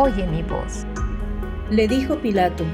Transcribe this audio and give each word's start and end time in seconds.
oye 0.00 0.26
mi 0.26 0.42
voz. 0.42 0.86
Le 1.70 1.86
dijo 1.86 2.16
Pilato, 2.16 2.64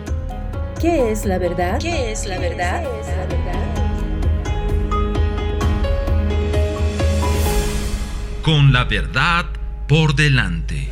¿qué 0.81 1.11
es 1.11 1.27
la 1.27 1.39
verdad? 1.39 1.81
¿Qué 1.81 2.13
es 2.13 2.25
la 2.25 2.39
verdad? 2.39 2.85
¿Qué 2.85 3.01
es 3.01 3.07
la 3.09 3.27
verdad? 3.27 3.65
Con 8.45 8.73
la 8.73 8.85
verdad 8.85 9.45
por 9.89 10.15
delante. 10.15 10.89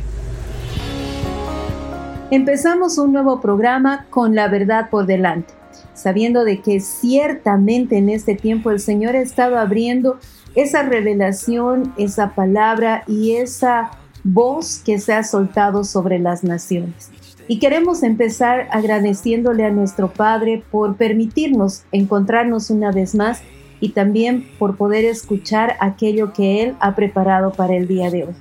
Empezamos 2.31 2.97
un 2.97 3.13
nuevo 3.13 3.39
programa 3.39 4.05
con 4.09 4.35
la 4.35 4.49
verdad 4.49 4.89
por 4.89 5.05
delante, 5.05 5.53
sabiendo 5.93 6.43
de 6.43 6.59
que 6.59 6.81
ciertamente 6.81 7.97
en 7.97 8.09
este 8.09 8.35
tiempo 8.35 8.71
el 8.71 8.81
Señor 8.81 9.15
ha 9.15 9.21
estado 9.21 9.57
abriendo 9.57 10.19
esa 10.53 10.83
revelación, 10.83 11.93
esa 11.95 12.35
palabra 12.35 13.03
y 13.07 13.35
esa 13.37 13.91
voz 14.25 14.81
que 14.83 14.97
se 14.99 15.13
ha 15.13 15.23
soltado 15.23 15.83
sobre 15.83 16.17
las 16.19 16.43
naciones. 16.43 17.11
Y 17.47 17.59
queremos 17.59 18.01
empezar 18.01 18.67
agradeciéndole 18.71 19.65
a 19.65 19.71
nuestro 19.71 20.11
Padre 20.11 20.63
por 20.71 20.97
permitirnos 20.97 21.83
encontrarnos 21.91 22.71
una 22.71 22.91
vez 22.91 23.13
más 23.13 23.41
y 23.79 23.89
también 23.89 24.47
por 24.57 24.77
poder 24.77 25.05
escuchar 25.05 25.75
aquello 25.79 26.33
que 26.33 26.63
Él 26.63 26.75
ha 26.79 26.95
preparado 26.95 27.53
para 27.53 27.75
el 27.75 27.87
día 27.87 28.09
de 28.09 28.23
hoy. 28.23 28.35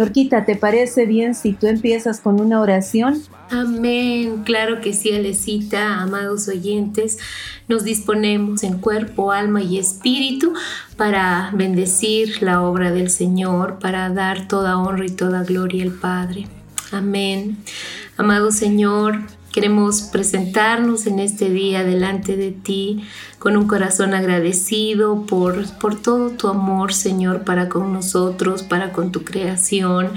Norquita, 0.00 0.46
¿te 0.46 0.56
parece 0.56 1.04
bien 1.04 1.34
si 1.34 1.52
tú 1.52 1.66
empiezas 1.66 2.20
con 2.20 2.40
una 2.40 2.62
oración? 2.62 3.22
Amén, 3.50 4.44
claro 4.44 4.80
que 4.80 4.94
sí, 4.94 5.12
Alecita, 5.12 6.00
amados 6.00 6.48
oyentes, 6.48 7.18
nos 7.68 7.84
disponemos 7.84 8.62
en 8.62 8.78
cuerpo, 8.78 9.30
alma 9.30 9.60
y 9.60 9.78
espíritu 9.78 10.54
para 10.96 11.50
bendecir 11.52 12.42
la 12.42 12.62
obra 12.62 12.92
del 12.92 13.10
Señor, 13.10 13.78
para 13.78 14.08
dar 14.08 14.48
toda 14.48 14.78
honra 14.78 15.04
y 15.04 15.10
toda 15.10 15.42
gloria 15.42 15.84
al 15.84 15.92
Padre. 15.92 16.48
Amén. 16.92 17.58
Amado 18.16 18.52
Señor, 18.52 19.20
Queremos 19.52 20.02
presentarnos 20.02 21.08
en 21.08 21.18
este 21.18 21.50
día 21.50 21.82
delante 21.82 22.36
de 22.36 22.52
ti 22.52 23.02
con 23.40 23.56
un 23.56 23.66
corazón 23.66 24.14
agradecido 24.14 25.26
por, 25.26 25.66
por 25.78 26.00
todo 26.00 26.30
tu 26.30 26.46
amor, 26.46 26.94
Señor, 26.94 27.42
para 27.42 27.68
con 27.68 27.92
nosotros, 27.92 28.62
para 28.62 28.92
con 28.92 29.10
tu 29.10 29.24
creación. 29.24 30.10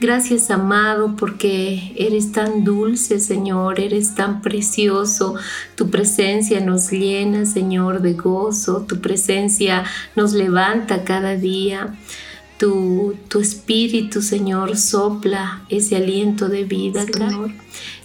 Gracias, 0.00 0.50
amado, 0.50 1.16
porque 1.16 1.94
eres 1.96 2.32
tan 2.32 2.62
dulce, 2.62 3.20
Señor, 3.20 3.80
eres 3.80 4.14
tan 4.14 4.42
precioso. 4.42 5.36
Tu 5.76 5.88
presencia 5.88 6.60
nos 6.60 6.90
llena, 6.90 7.46
Señor, 7.46 8.02
de 8.02 8.12
gozo. 8.12 8.84
Tu 8.86 9.00
presencia 9.00 9.84
nos 10.14 10.34
levanta 10.34 11.04
cada 11.04 11.36
día. 11.36 11.96
Tu, 12.58 13.16
tu, 13.28 13.40
espíritu, 13.40 14.20
Señor, 14.20 14.76
sopla 14.76 15.64
ese 15.70 15.96
aliento 15.96 16.48
de 16.48 16.64
vida, 16.64 17.04
Señor. 17.04 17.50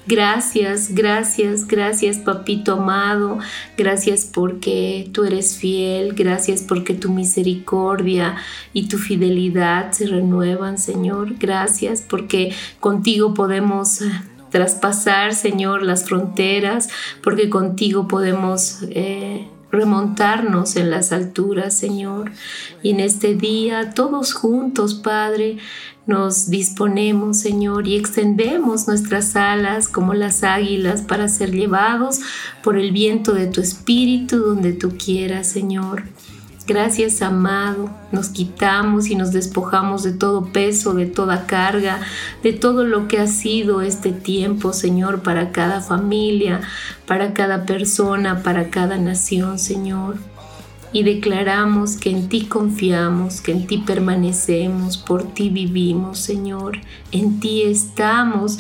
Gracias, 0.10 0.96
gracias, 0.96 1.68
gracias 1.68 2.18
papito 2.18 2.74
amado. 2.74 3.38
Gracias 3.78 4.26
porque 4.26 5.08
tú 5.14 5.24
eres 5.24 5.56
fiel. 5.56 6.16
Gracias 6.16 6.64
porque 6.64 6.96
tu 6.96 7.12
misericordia 7.12 8.36
y 8.74 8.88
tu 8.88 8.98
fidelidad 8.98 9.92
se 9.92 10.08
renuevan, 10.08 10.80
Señor. 10.80 11.36
Gracias 11.38 12.02
porque 12.02 12.52
contigo 12.80 13.36
podemos 13.36 14.02
eh, 14.02 14.12
traspasar, 14.50 15.36
Señor, 15.36 15.84
las 15.84 16.06
fronteras, 16.06 16.90
porque 17.22 17.52
contigo 17.52 18.08
podemos... 18.08 18.80
Eh, 18.90 19.48
remontarnos 19.72 20.76
en 20.76 20.90
las 20.90 21.12
alturas, 21.12 21.74
Señor. 21.74 22.32
Y 22.82 22.92
en 22.92 23.00
este 23.00 23.36
día, 23.36 23.92
todos 23.92 24.34
juntos, 24.34 24.96
Padre, 24.96 25.58
nos 26.06 26.50
disponemos, 26.50 27.38
Señor, 27.38 27.88
y 27.88 27.96
extendemos 27.96 28.88
nuestras 28.88 29.36
alas 29.36 29.88
como 29.88 30.16
las 30.16 30.44
águilas 30.44 31.04
para 31.04 31.28
ser 31.28 31.52
llevados 31.52 32.20
por 32.64 32.78
el 32.78 32.92
viento 32.92 33.34
de 33.34 33.46
tu 33.46 33.62
espíritu 33.62 34.40
donde 34.40 34.74
tú 34.74 34.98
quieras, 34.98 35.48
Señor. 35.48 36.04
Gracias, 36.70 37.24
amado. 37.24 37.90
Nos 38.12 38.30
quitamos 38.30 39.08
y 39.08 39.16
nos 39.16 39.32
despojamos 39.32 40.04
de 40.04 40.12
todo 40.12 40.54
peso, 40.54 40.94
de 40.94 41.08
toda 41.08 41.48
carga, 41.48 42.00
de 42.44 42.54
todo 42.54 42.84
lo 42.84 43.08
que 43.08 43.18
ha 43.18 43.26
sido 43.26 43.82
este 43.82 44.12
tiempo, 44.12 44.72
Señor, 44.72 45.24
para 45.24 45.52
cada 45.52 45.82
familia, 45.82 46.62
para 47.08 47.34
cada 47.34 47.66
persona, 47.66 48.44
para 48.44 48.70
cada 48.70 49.00
nación, 49.00 49.58
Señor 49.58 50.18
y 50.92 51.04
declaramos 51.04 51.98
que 51.98 52.10
en 52.10 52.30
ti 52.30 52.46
confiamos, 52.46 53.42
que 53.42 53.52
en 53.52 53.68
ti 53.68 53.78
permanecemos, 53.78 54.98
por 54.98 55.24
ti 55.34 55.50
vivimos, 55.50 56.18
Señor, 56.18 56.80
en 57.12 57.40
ti 57.40 57.62
estamos 57.62 58.58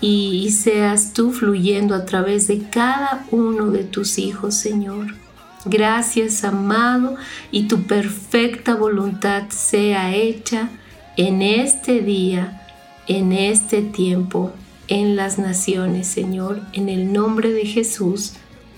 y, 0.00 0.48
seas 0.52 1.12
tú 1.12 1.32
fluyendo 1.32 1.96
a 1.96 2.04
través 2.04 2.46
de 2.46 2.68
cada 2.70 3.26
uno 3.32 3.72
de 3.72 3.82
tus 3.82 4.18
hijos, 4.18 4.54
Señor. 4.54 5.21
Gracias, 5.64 6.42
amado, 6.42 7.14
y 7.52 7.68
tu 7.68 7.84
perfecta 7.84 8.74
voluntad 8.74 9.44
sea 9.50 10.12
hecha 10.12 10.70
en 11.16 11.40
este 11.40 12.00
día, 12.00 12.66
en 13.06 13.32
este 13.32 13.80
tiempo, 13.82 14.50
en 14.88 15.14
las 15.14 15.38
naciones, 15.38 16.08
Señor, 16.08 16.60
en 16.72 16.88
el 16.88 17.12
nombre 17.12 17.52
de 17.52 17.64
Jesús. 17.64 18.34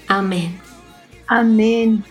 Amén. 0.09 0.61
Amén. 1.27 2.05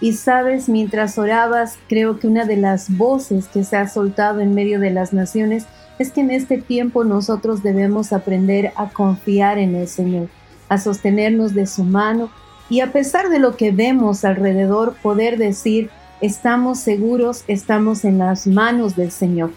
Y 0.00 0.14
sabes, 0.14 0.70
mientras 0.70 1.18
orabas, 1.18 1.78
creo 1.88 2.18
que 2.18 2.26
una 2.26 2.46
de 2.46 2.56
las 2.56 2.96
voces 2.96 3.46
que 3.48 3.62
se 3.62 3.76
ha 3.76 3.88
soltado 3.88 4.40
en 4.40 4.54
medio 4.54 4.80
de 4.80 4.90
las 4.90 5.12
naciones 5.12 5.66
es 5.98 6.10
que 6.10 6.22
en 6.22 6.30
este 6.30 6.58
tiempo 6.58 7.04
nosotros 7.04 7.62
debemos 7.62 8.12
aprender 8.12 8.72
a 8.76 8.88
confiar 8.88 9.58
en 9.58 9.74
el 9.74 9.86
Señor, 9.86 10.28
a 10.68 10.78
sostenernos 10.78 11.52
de 11.54 11.66
su 11.66 11.84
mano 11.84 12.30
y 12.70 12.80
a 12.80 12.92
pesar 12.92 13.28
de 13.28 13.38
lo 13.38 13.56
que 13.56 13.70
vemos 13.70 14.24
alrededor, 14.24 14.94
poder 15.02 15.38
decir, 15.38 15.90
estamos 16.20 16.78
seguros, 16.78 17.44
estamos 17.48 18.04
en 18.04 18.18
las 18.18 18.46
manos 18.46 18.96
del 18.96 19.10
Señor. 19.10 19.50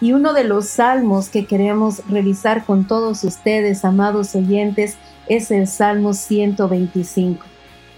Y 0.00 0.12
uno 0.12 0.32
de 0.32 0.44
los 0.44 0.66
salmos 0.66 1.28
que 1.28 1.46
queremos 1.46 2.02
revisar 2.08 2.64
con 2.64 2.86
todos 2.86 3.24
ustedes, 3.24 3.84
amados 3.84 4.34
oyentes, 4.34 4.96
es 5.28 5.50
el 5.50 5.66
Salmo 5.66 6.14
125 6.14 7.44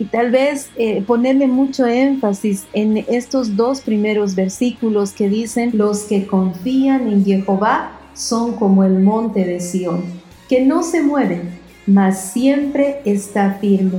y 0.01 0.07
tal 0.07 0.31
vez 0.31 0.71
eh, 0.77 1.03
ponerle 1.03 1.47
mucho 1.47 1.87
énfasis 1.87 2.67
en 2.73 2.97
estos 2.97 3.55
dos 3.55 3.83
primeros 3.83 4.35
versículos 4.35 5.13
que 5.13 5.29
dicen, 5.29 5.73
los 5.75 6.05
que 6.05 6.27
confían 6.27 7.07
en 7.07 7.23
Jehová 7.23 7.93
son 8.15 8.55
como 8.57 8.83
el 8.83 8.99
monte 9.01 9.45
de 9.45 9.61
Sión, 9.61 10.03
que 10.49 10.65
no 10.65 10.83
se 10.83 11.03
mueve, 11.03 11.43
mas 11.87 12.33
siempre 12.33 13.03
está 13.05 13.59
firme. 13.61 13.99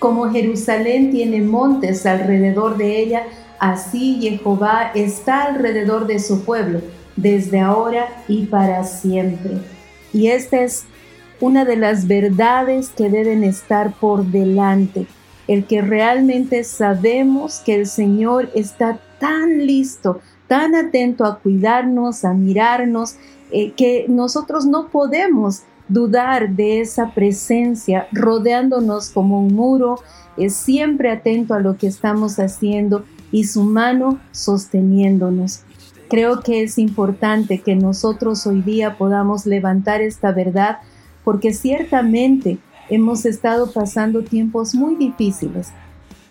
Como 0.00 0.30
Jerusalén 0.30 1.12
tiene 1.12 1.40
montes 1.42 2.04
alrededor 2.06 2.76
de 2.76 3.00
ella, 3.00 3.22
así 3.60 4.18
Jehová 4.20 4.90
está 4.96 5.44
alrededor 5.44 6.08
de 6.08 6.18
su 6.18 6.44
pueblo, 6.44 6.80
desde 7.14 7.60
ahora 7.60 8.08
y 8.26 8.46
para 8.46 8.82
siempre. 8.82 9.58
Y 10.12 10.26
esta 10.26 10.62
es 10.62 10.86
una 11.38 11.64
de 11.64 11.76
las 11.76 12.08
verdades 12.08 12.88
que 12.88 13.08
deben 13.08 13.44
estar 13.44 13.92
por 13.92 14.24
delante 14.24 15.06
el 15.50 15.64
que 15.64 15.82
realmente 15.82 16.62
sabemos 16.62 17.58
que 17.58 17.74
el 17.74 17.86
Señor 17.86 18.50
está 18.54 19.00
tan 19.18 19.66
listo, 19.66 20.20
tan 20.46 20.76
atento 20.76 21.24
a 21.24 21.40
cuidarnos, 21.40 22.24
a 22.24 22.32
mirarnos, 22.34 23.16
eh, 23.50 23.72
que 23.72 24.06
nosotros 24.08 24.64
no 24.64 24.90
podemos 24.90 25.62
dudar 25.90 26.50
de 26.50 26.80
esa 26.80 27.12
presencia 27.12 28.06
rodeándonos 28.12 29.10
como 29.10 29.40
un 29.40 29.54
muro, 29.54 29.96
es 30.36 30.54
siempre 30.54 31.10
atento 31.10 31.52
a 31.54 31.60
lo 31.60 31.76
que 31.76 31.88
estamos 31.88 32.38
haciendo 32.38 33.04
y 33.30 33.44
su 33.44 33.64
mano 33.64 34.18
sosteniéndonos. 34.30 35.64
Creo 36.08 36.40
que 36.40 36.62
es 36.62 36.78
importante 36.78 37.58
que 37.60 37.76
nosotros 37.76 38.46
hoy 38.46 38.62
día 38.62 38.96
podamos 38.96 39.46
levantar 39.46 40.00
esta 40.00 40.32
verdad 40.32 40.78
porque 41.24 41.52
ciertamente 41.52 42.58
hemos 42.88 43.26
estado 43.26 43.70
pasando 43.70 44.22
tiempos 44.22 44.74
muy 44.74 44.96
difíciles, 44.96 45.68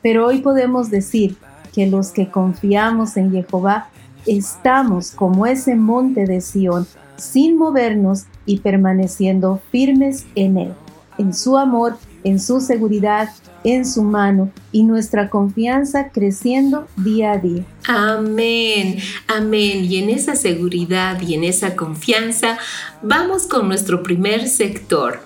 pero 0.01 0.25
hoy 0.25 0.39
podemos 0.39 0.89
decir 0.89 1.38
que 1.73 1.88
los 1.88 2.11
que 2.11 2.29
confiamos 2.29 3.15
en 3.15 3.31
Jehová 3.31 3.89
estamos 4.25 5.11
como 5.11 5.45
ese 5.45 5.75
monte 5.75 6.25
de 6.25 6.41
Sión, 6.41 6.88
sin 7.15 7.57
movernos 7.57 8.25
y 8.45 8.59
permaneciendo 8.59 9.62
firmes 9.71 10.25
en 10.36 10.57
Él, 10.57 10.74
en 11.18 11.33
su 11.33 11.57
amor, 11.57 11.97
en 12.24 12.39
su 12.39 12.62
seguridad, 12.62 13.30
en 13.63 13.86
su 13.86 14.03
mano 14.03 14.51
y 14.71 14.83
nuestra 14.83 15.30
confianza 15.30 16.09
creciendo 16.09 16.88
día 16.97 17.33
a 17.33 17.38
día. 17.38 17.63
Amén, 17.88 19.00
amén. 19.27 19.86
Y 19.86 19.97
en 19.97 20.09
esa 20.09 20.36
seguridad 20.36 21.19
y 21.21 21.33
en 21.33 21.44
esa 21.44 21.75
confianza 21.75 22.57
vamos 23.01 23.47
con 23.47 23.68
nuestro 23.68 24.03
primer 24.03 24.47
sector. 24.47 25.21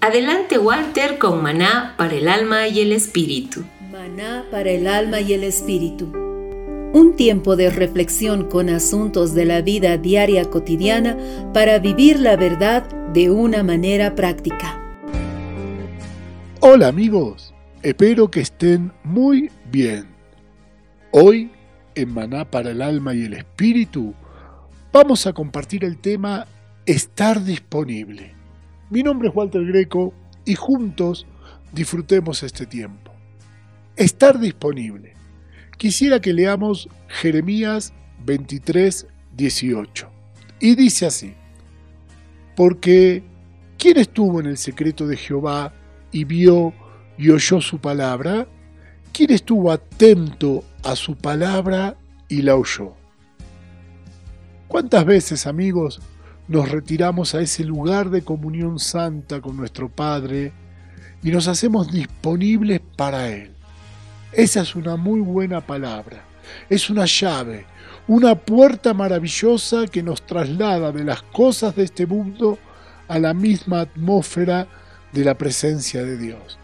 Adelante 0.00 0.58
Walter 0.58 1.18
con 1.18 1.42
maná 1.42 1.94
para 1.98 2.14
el 2.14 2.28
alma 2.28 2.68
y 2.68 2.80
el 2.80 2.92
espíritu. 2.92 3.64
Maná 3.92 4.44
para 4.50 4.70
el 4.70 4.86
alma 4.86 5.20
y 5.20 5.34
el 5.34 5.44
espíritu. 5.44 6.29
Un 6.92 7.14
tiempo 7.14 7.54
de 7.54 7.70
reflexión 7.70 8.48
con 8.48 8.68
asuntos 8.68 9.32
de 9.32 9.44
la 9.44 9.62
vida 9.62 9.96
diaria 9.96 10.50
cotidiana 10.50 11.16
para 11.54 11.78
vivir 11.78 12.18
la 12.18 12.34
verdad 12.34 12.82
de 13.12 13.30
una 13.30 13.62
manera 13.62 14.16
práctica. 14.16 14.76
Hola 16.58 16.88
amigos, 16.88 17.54
espero 17.82 18.28
que 18.28 18.40
estén 18.40 18.90
muy 19.04 19.52
bien. 19.70 20.08
Hoy, 21.12 21.52
en 21.94 22.12
Maná 22.12 22.50
para 22.50 22.72
el 22.72 22.82
alma 22.82 23.14
y 23.14 23.22
el 23.22 23.34
espíritu, 23.34 24.12
vamos 24.92 25.28
a 25.28 25.32
compartir 25.32 25.84
el 25.84 25.96
tema 25.96 26.48
Estar 26.86 27.44
disponible. 27.44 28.34
Mi 28.90 29.04
nombre 29.04 29.28
es 29.28 29.34
Walter 29.36 29.64
Greco 29.64 30.12
y 30.44 30.56
juntos 30.56 31.24
disfrutemos 31.72 32.42
este 32.42 32.66
tiempo. 32.66 33.12
Estar 33.94 34.40
disponible 34.40 35.19
quisiera 35.80 36.20
que 36.20 36.34
leamos 36.34 36.90
Jeremías 37.08 37.94
23, 38.26 39.06
18. 39.34 40.10
Y 40.60 40.74
dice 40.74 41.06
así, 41.06 41.32
porque 42.54 43.22
¿quién 43.78 43.96
estuvo 43.96 44.40
en 44.40 44.46
el 44.46 44.58
secreto 44.58 45.06
de 45.06 45.16
Jehová 45.16 45.72
y 46.12 46.24
vio 46.24 46.74
y 47.16 47.30
oyó 47.30 47.62
su 47.62 47.78
palabra? 47.78 48.46
¿Quién 49.14 49.30
estuvo 49.30 49.72
atento 49.72 50.64
a 50.82 50.94
su 50.96 51.16
palabra 51.16 51.96
y 52.28 52.42
la 52.42 52.56
oyó? 52.56 52.92
¿Cuántas 54.68 55.06
veces, 55.06 55.46
amigos, 55.46 56.02
nos 56.46 56.70
retiramos 56.70 57.34
a 57.34 57.40
ese 57.40 57.64
lugar 57.64 58.10
de 58.10 58.20
comunión 58.20 58.78
santa 58.78 59.40
con 59.40 59.56
nuestro 59.56 59.88
Padre 59.88 60.52
y 61.22 61.30
nos 61.30 61.48
hacemos 61.48 61.90
disponibles 61.90 62.82
para 62.98 63.30
Él? 63.30 63.56
Esa 64.32 64.60
es 64.60 64.76
una 64.76 64.96
muy 64.96 65.20
buena 65.20 65.60
palabra. 65.60 66.24
Es 66.68 66.90
una 66.90 67.04
llave, 67.04 67.66
una 68.06 68.34
puerta 68.34 68.92
maravillosa 68.94 69.86
que 69.86 70.02
nos 70.02 70.22
traslada 70.22 70.90
de 70.92 71.04
las 71.04 71.20
cosas 71.22 71.76
de 71.76 71.84
este 71.84 72.06
mundo 72.06 72.58
a 73.08 73.18
la 73.18 73.34
misma 73.34 73.80
atmósfera 73.80 74.66
de 75.12 75.24
la 75.24 75.34
presencia 75.34 76.02
de 76.04 76.16
Dios. 76.16 76.58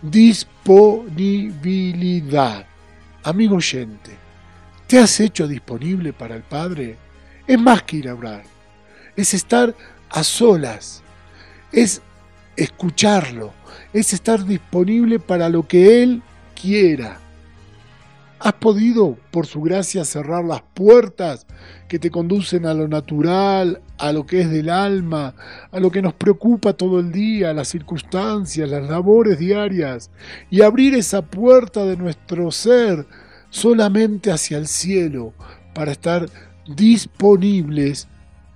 Disponibilidad. 0.00 2.64
Amigo 3.24 3.56
oyente, 3.56 4.12
¿te 4.86 4.98
has 4.98 5.18
hecho 5.18 5.48
disponible 5.48 6.12
para 6.12 6.36
el 6.36 6.42
Padre? 6.42 6.96
Es 7.46 7.58
más 7.58 7.82
que 7.82 7.96
ir 7.96 8.08
a 8.08 8.14
orar. 8.14 8.44
Es 9.16 9.34
estar 9.34 9.74
a 10.08 10.22
solas. 10.22 11.02
Es 11.72 12.00
escucharlo. 12.56 13.52
Es 13.92 14.12
estar 14.12 14.44
disponible 14.44 15.18
para 15.18 15.48
lo 15.48 15.66
que 15.66 16.04
Él 16.04 16.22
quiera. 16.60 17.20
¿Has 18.40 18.52
podido, 18.54 19.16
por 19.32 19.46
su 19.46 19.60
gracia, 19.60 20.04
cerrar 20.04 20.44
las 20.44 20.62
puertas 20.74 21.46
que 21.88 21.98
te 21.98 22.10
conducen 22.10 22.66
a 22.66 22.74
lo 22.74 22.86
natural, 22.86 23.80
a 23.98 24.12
lo 24.12 24.26
que 24.26 24.42
es 24.42 24.50
del 24.50 24.70
alma, 24.70 25.34
a 25.72 25.80
lo 25.80 25.90
que 25.90 26.02
nos 26.02 26.14
preocupa 26.14 26.72
todo 26.72 27.00
el 27.00 27.10
día, 27.10 27.52
las 27.52 27.68
circunstancias, 27.68 28.68
las 28.68 28.88
labores 28.88 29.40
diarias, 29.40 30.10
y 30.50 30.62
abrir 30.62 30.94
esa 30.94 31.22
puerta 31.22 31.84
de 31.84 31.96
nuestro 31.96 32.52
ser 32.52 33.06
solamente 33.50 34.30
hacia 34.30 34.58
el 34.58 34.68
cielo 34.68 35.32
para 35.74 35.90
estar 35.90 36.28
disponibles 36.76 38.06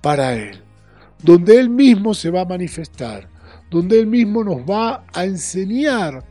para 0.01 0.33
Él, 0.33 0.61
donde 1.21 1.59
Él 1.59 1.69
mismo 1.69 2.13
se 2.13 2.29
va 2.29 2.41
a 2.41 2.45
manifestar, 2.45 3.27
donde 3.69 3.99
Él 3.99 4.07
mismo 4.07 4.45
nos 4.45 4.59
va 4.59 5.03
a 5.13 5.25
enseñar 5.25 6.23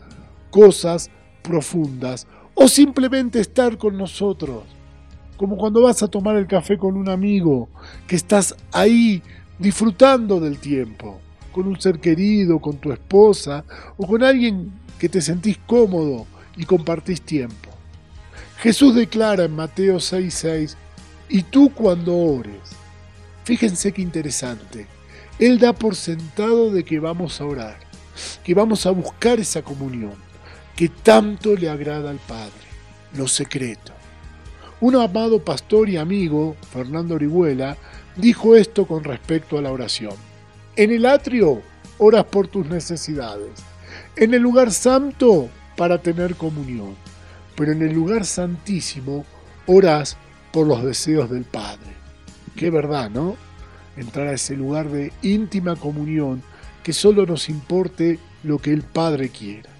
cosas 0.51 1.11
profundas 1.43 2.27
o 2.55 2.69
simplemente 2.69 3.41
estar 3.41 3.77
con 3.79 3.97
nosotros, 3.97 4.63
como 5.37 5.57
cuando 5.57 5.83
vas 5.83 6.03
a 6.03 6.09
tomar 6.09 6.37
el 6.37 6.47
café 6.47 6.79
con 6.79 6.97
un 6.97 7.09
amigo, 7.09 7.69
que 8.07 8.17
estás 8.17 8.55
ahí 8.73 9.23
disfrutando 9.59 10.41
del 10.41 10.59
tiempo, 10.59 11.21
con 11.53 11.67
un 11.67 11.81
ser 11.81 11.99
querido, 11.99 12.61
con 12.61 12.77
tu 12.77 12.93
esposa 12.93 13.65
o 13.97 14.07
con 14.07 14.23
alguien 14.23 14.73
que 14.99 15.09
te 15.09 15.21
sentís 15.21 15.59
cómodo 15.67 16.27
y 16.57 16.65
compartís 16.65 17.23
tiempo. 17.23 17.71
Jesús 18.59 18.95
declara 18.95 19.45
en 19.45 19.57
Mateo 19.57 19.97
6:6, 19.97 20.77
y 21.29 21.43
tú 21.43 21.73
cuando 21.75 22.17
ores, 22.17 22.77
fíjense 23.45 23.93
qué 23.93 24.03
interesante, 24.03 24.87
Él 25.39 25.59
da 25.59 25.73
por 25.73 25.97
sentado 25.97 26.71
de 26.71 26.85
que 26.85 27.01
vamos 27.01 27.41
a 27.41 27.47
orar, 27.47 27.79
que 28.45 28.55
vamos 28.55 28.87
a 28.87 28.91
buscar 28.91 29.41
esa 29.41 29.63
comunión 29.63 30.32
que 30.77 30.89
tanto 30.89 31.55
le 31.55 31.69
agrada 31.69 32.11
al 32.11 32.19
Padre, 32.19 32.53
lo 33.15 33.29
secreto. 33.29 33.93
Un 34.81 34.97
amado 34.97 35.45
pastor 35.45 35.89
y 35.89 35.97
amigo, 35.97 36.57
Fernando 36.73 37.15
Orihuela, 37.15 37.77
dijo 38.17 38.57
esto 38.57 38.87
con 38.87 39.05
respecto 39.05 39.59
a 39.59 39.63
la 39.63 39.71
oración. 39.71 40.15
En 40.77 40.91
el 40.91 41.07
atrio 41.07 41.63
oras 41.99 42.25
por 42.25 42.49
tus 42.49 42.67
necesidades. 42.67 43.51
En 44.17 44.35
el 44.35 44.43
lugar 44.43 44.73
santo 44.73 45.49
para 45.77 45.99
tener 45.99 46.35
comunión. 46.35 46.97
Pero 47.57 47.73
en 47.73 47.83
el 47.83 47.93
lugar 47.93 48.25
santísimo 48.25 49.25
oras 49.67 50.17
por 50.51 50.67
los 50.67 50.83
deseos 50.83 51.31
del 51.31 51.45
Padre. 51.45 51.93
Qué 52.57 52.71
verdad, 52.71 53.11
¿no? 53.11 53.37
Entrar 53.97 54.29
a 54.29 54.33
ese 54.33 54.57
lugar 54.57 54.89
de 54.89 55.13
íntima 55.23 55.77
comunión 55.77 56.43
que 56.83 56.93
solo 56.93 57.27
nos 57.27 57.49
importe 57.49 58.19
lo 58.43 58.59
que 58.59 58.73
el 58.73 58.83
Padre 58.83 59.29
quiera. 59.29 59.72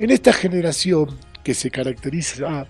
En 0.00 0.12
esta 0.12 0.32
generación 0.32 1.08
que 1.42 1.54
se 1.54 1.72
caracteriza 1.72 2.68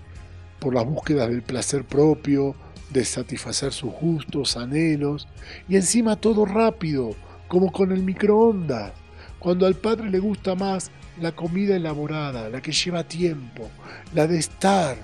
por 0.57 0.73
las 0.73 0.83
búsquedas 0.83 1.29
del 1.29 1.43
placer 1.43 1.83
propio, 1.83 2.55
de 2.89 3.05
satisfacer 3.05 3.71
sus 3.71 3.91
gustos, 3.93 4.57
anhelos, 4.57 5.27
y 5.67 5.75
encima 5.75 6.15
todo 6.15 6.43
rápido, 6.43 7.11
como 7.47 7.71
con 7.71 7.91
el 7.91 8.01
microondas, 8.01 8.93
cuando 9.37 9.67
al 9.67 9.75
padre 9.75 10.09
le 10.09 10.17
gusta 10.17 10.55
más 10.55 10.89
la 11.21 11.31
comida 11.31 11.75
elaborada, 11.75 12.49
la 12.49 12.63
que 12.63 12.71
lleva 12.71 13.03
tiempo, 13.03 13.69
la 14.15 14.25
de 14.25 14.39
estar 14.39 14.97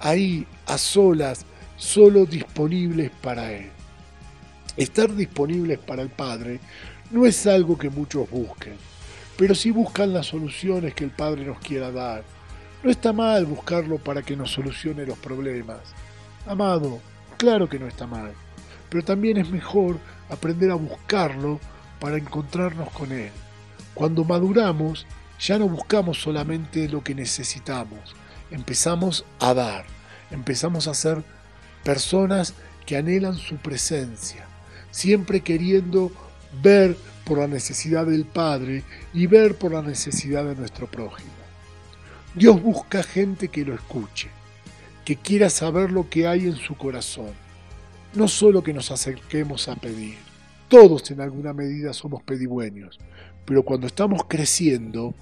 ahí 0.00 0.46
a 0.66 0.76
solas, 0.76 1.46
solo 1.78 2.26
disponibles 2.26 3.10
para 3.22 3.54
él. 3.54 3.70
Estar 4.76 5.16
disponibles 5.16 5.78
para 5.78 6.02
el 6.02 6.10
Padre 6.10 6.60
no 7.10 7.24
es 7.24 7.46
algo 7.46 7.78
que 7.78 7.88
muchos 7.88 8.28
busquen 8.30 8.89
pero 9.40 9.54
si 9.54 9.70
buscan 9.70 10.12
las 10.12 10.26
soluciones 10.26 10.92
que 10.92 11.02
el 11.02 11.12
Padre 11.12 11.46
nos 11.46 11.58
quiera 11.60 11.90
dar. 11.90 12.22
No 12.82 12.90
está 12.90 13.14
mal 13.14 13.46
buscarlo 13.46 13.96
para 13.96 14.20
que 14.20 14.36
nos 14.36 14.50
solucione 14.50 15.06
los 15.06 15.16
problemas. 15.16 15.78
Amado, 16.46 17.00
claro 17.38 17.66
que 17.66 17.78
no 17.78 17.86
está 17.86 18.06
mal, 18.06 18.34
pero 18.90 19.02
también 19.02 19.38
es 19.38 19.48
mejor 19.48 19.96
aprender 20.28 20.70
a 20.70 20.74
buscarlo 20.74 21.58
para 22.00 22.18
encontrarnos 22.18 22.90
con 22.90 23.12
Él. 23.12 23.30
Cuando 23.94 24.24
maduramos, 24.24 25.06
ya 25.38 25.58
no 25.58 25.70
buscamos 25.70 26.20
solamente 26.20 26.86
lo 26.90 27.02
que 27.02 27.14
necesitamos, 27.14 28.14
empezamos 28.50 29.24
a 29.38 29.54
dar, 29.54 29.86
empezamos 30.30 30.86
a 30.86 30.92
ser 30.92 31.24
personas 31.82 32.52
que 32.84 32.98
anhelan 32.98 33.36
su 33.36 33.56
presencia, 33.56 34.44
siempre 34.90 35.40
queriendo 35.40 36.12
ver 36.62 36.96
por 37.24 37.38
la 37.38 37.46
necesidad 37.46 38.06
del 38.06 38.24
Padre 38.24 38.82
y 39.14 39.26
ver 39.26 39.56
por 39.56 39.72
la 39.72 39.82
necesidad 39.82 40.44
de 40.44 40.56
nuestro 40.56 40.86
prójimo. 40.86 41.30
Dios 42.34 42.62
busca 42.62 43.02
gente 43.02 43.48
que 43.48 43.64
lo 43.64 43.74
escuche, 43.74 44.28
que 45.04 45.16
quiera 45.16 45.50
saber 45.50 45.90
lo 45.90 46.08
que 46.08 46.26
hay 46.26 46.46
en 46.46 46.56
su 46.56 46.76
corazón, 46.76 47.32
no 48.14 48.28
solo 48.28 48.62
que 48.62 48.72
nos 48.72 48.90
acerquemos 48.90 49.68
a 49.68 49.76
pedir. 49.76 50.16
Todos 50.68 51.10
en 51.10 51.20
alguna 51.20 51.52
medida 51.52 51.92
somos 51.92 52.22
pedigüeños, 52.22 52.98
pero 53.44 53.64
cuando 53.64 53.88
estamos 53.88 54.22
creciendo 54.28 55.14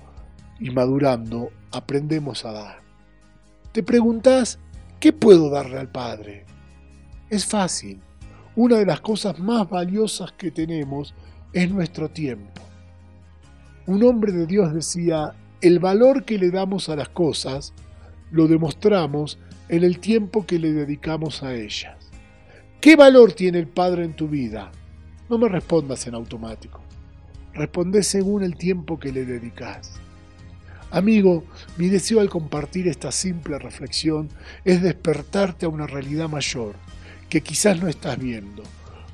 y 0.60 0.70
madurando, 0.70 1.50
aprendemos 1.72 2.44
a 2.44 2.52
dar. 2.52 2.80
Te 3.72 3.82
preguntas, 3.82 4.58
¿qué 5.00 5.12
puedo 5.12 5.50
darle 5.50 5.78
al 5.78 5.90
Padre? 5.90 6.44
Es 7.30 7.46
fácil. 7.46 8.00
Una 8.58 8.78
de 8.78 8.86
las 8.86 9.00
cosas 9.00 9.38
más 9.38 9.70
valiosas 9.70 10.32
que 10.32 10.50
tenemos 10.50 11.14
es 11.52 11.70
nuestro 11.70 12.08
tiempo. 12.08 12.60
Un 13.86 14.02
hombre 14.02 14.32
de 14.32 14.46
Dios 14.46 14.74
decía, 14.74 15.32
el 15.60 15.78
valor 15.78 16.24
que 16.24 16.38
le 16.38 16.50
damos 16.50 16.88
a 16.88 16.96
las 16.96 17.08
cosas 17.08 17.72
lo 18.32 18.48
demostramos 18.48 19.38
en 19.68 19.84
el 19.84 20.00
tiempo 20.00 20.44
que 20.44 20.58
le 20.58 20.72
dedicamos 20.72 21.44
a 21.44 21.54
ellas. 21.54 22.10
¿Qué 22.80 22.96
valor 22.96 23.32
tiene 23.32 23.60
el 23.60 23.68
Padre 23.68 24.02
en 24.04 24.16
tu 24.16 24.26
vida? 24.26 24.72
No 25.30 25.38
me 25.38 25.48
respondas 25.48 26.08
en 26.08 26.16
automático. 26.16 26.80
Responde 27.54 28.02
según 28.02 28.42
el 28.42 28.56
tiempo 28.56 28.98
que 28.98 29.12
le 29.12 29.24
dedicas. 29.24 30.00
Amigo, 30.90 31.44
mi 31.76 31.86
deseo 31.90 32.18
al 32.18 32.28
compartir 32.28 32.88
esta 32.88 33.12
simple 33.12 33.56
reflexión 33.60 34.28
es 34.64 34.82
despertarte 34.82 35.66
a 35.66 35.68
una 35.68 35.86
realidad 35.86 36.28
mayor 36.28 36.74
que 37.28 37.42
quizás 37.42 37.80
no 37.80 37.88
estás 37.88 38.18
viendo. 38.18 38.62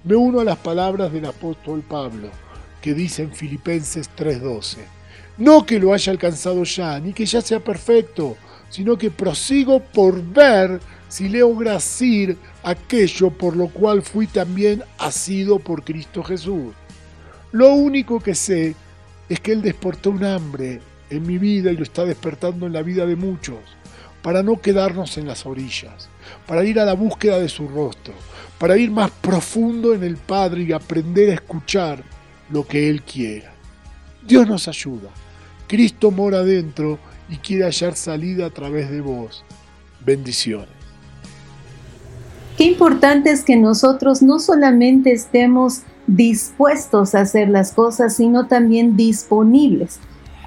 Me 0.05 0.15
uno 0.15 0.41
a 0.41 0.45
las 0.45 0.59
palabras 0.59 1.13
del 1.13 1.27
apóstol 1.27 1.83
Pablo, 1.83 2.29
que 2.81 2.95
dice 2.95 3.23
en 3.23 3.33
Filipenses 3.33 4.11
3:12, 4.17 4.79
no 5.39 5.67
que 5.67 5.79
lo 5.79 5.93
haya 5.93 6.13
alcanzado 6.13 6.63
ya, 6.65 7.01
ni 7.01 7.13
que 7.13 7.27
ya 7.27 7.41
sea 7.41 7.61
perfecto, 7.61 8.37
sino 8.71 8.97
que 8.97 9.11
prosigo 9.11 9.81
por 9.81 10.23
ver 10.23 10.81
si 11.09 11.29
logra 11.29 11.77
asir 11.77 12.37
aquello 12.63 13.31
por 13.31 13.57
lo 13.57 13.69
cual 13.69 14.03
fui 14.03 14.27
también 14.27 14.83
asido 14.99 15.59
por 15.59 15.85
Cristo 15.85 16.23
Jesús. 16.23 16.75
Lo 17.53 17.73
único 17.73 18.21
que 18.21 18.35
sé 18.35 18.75
es 19.29 19.41
que 19.41 19.53
Él 19.53 19.63
despertó 19.63 20.11
un 20.11 20.25
hambre 20.25 20.81
en 21.11 21.27
mi 21.27 21.39
vida 21.39 21.71
y 21.71 21.77
lo 21.77 21.83
está 21.83 22.05
despertando 22.05 22.67
en 22.67 22.73
la 22.73 22.83
vida 22.83 23.07
de 23.07 23.17
muchos, 23.17 23.61
para 24.23 24.43
no 24.43 24.61
quedarnos 24.61 25.17
en 25.19 25.27
las 25.27 25.47
orillas, 25.47 26.09
para 26.47 26.65
ir 26.65 26.79
a 26.81 26.85
la 26.85 26.95
búsqueda 26.95 27.39
de 27.39 27.49
su 27.49 27.69
rostro, 27.69 28.15
para 28.59 28.77
ir 28.77 28.91
más 28.91 29.11
profundo 29.11 29.95
en 29.95 30.03
el 30.03 30.17
Padre 30.17 30.63
y 30.63 30.73
aprender 30.73 31.31
a 31.31 31.35
escuchar 31.35 32.03
lo 32.51 32.67
que 32.67 32.89
Él 32.89 33.03
quiera. 33.03 33.53
Dios 34.27 34.47
nos 34.47 34.69
ayuda. 34.69 35.11
Cristo 35.67 36.11
mora 36.11 36.43
dentro 36.43 36.99
y 37.29 37.37
quiere 37.37 37.65
hallar 37.65 37.97
salida 37.97 38.47
a 38.47 38.51
través 38.51 38.91
de 38.91 39.01
vos. 39.01 39.45
Bendiciones. 40.05 40.69
Qué 42.57 42.65
importante 42.65 43.31
es 43.31 43.43
que 43.43 43.57
nosotros 43.57 44.23
no 44.23 44.39
solamente 44.39 45.13
estemos 45.13 45.81
dispuestos 46.07 47.15
a 47.15 47.23
hacer 47.23 47.49
las 47.49 47.73
cosas, 47.73 48.17
sino 48.17 48.47
también 48.47 48.97
disponibles. 48.97 49.99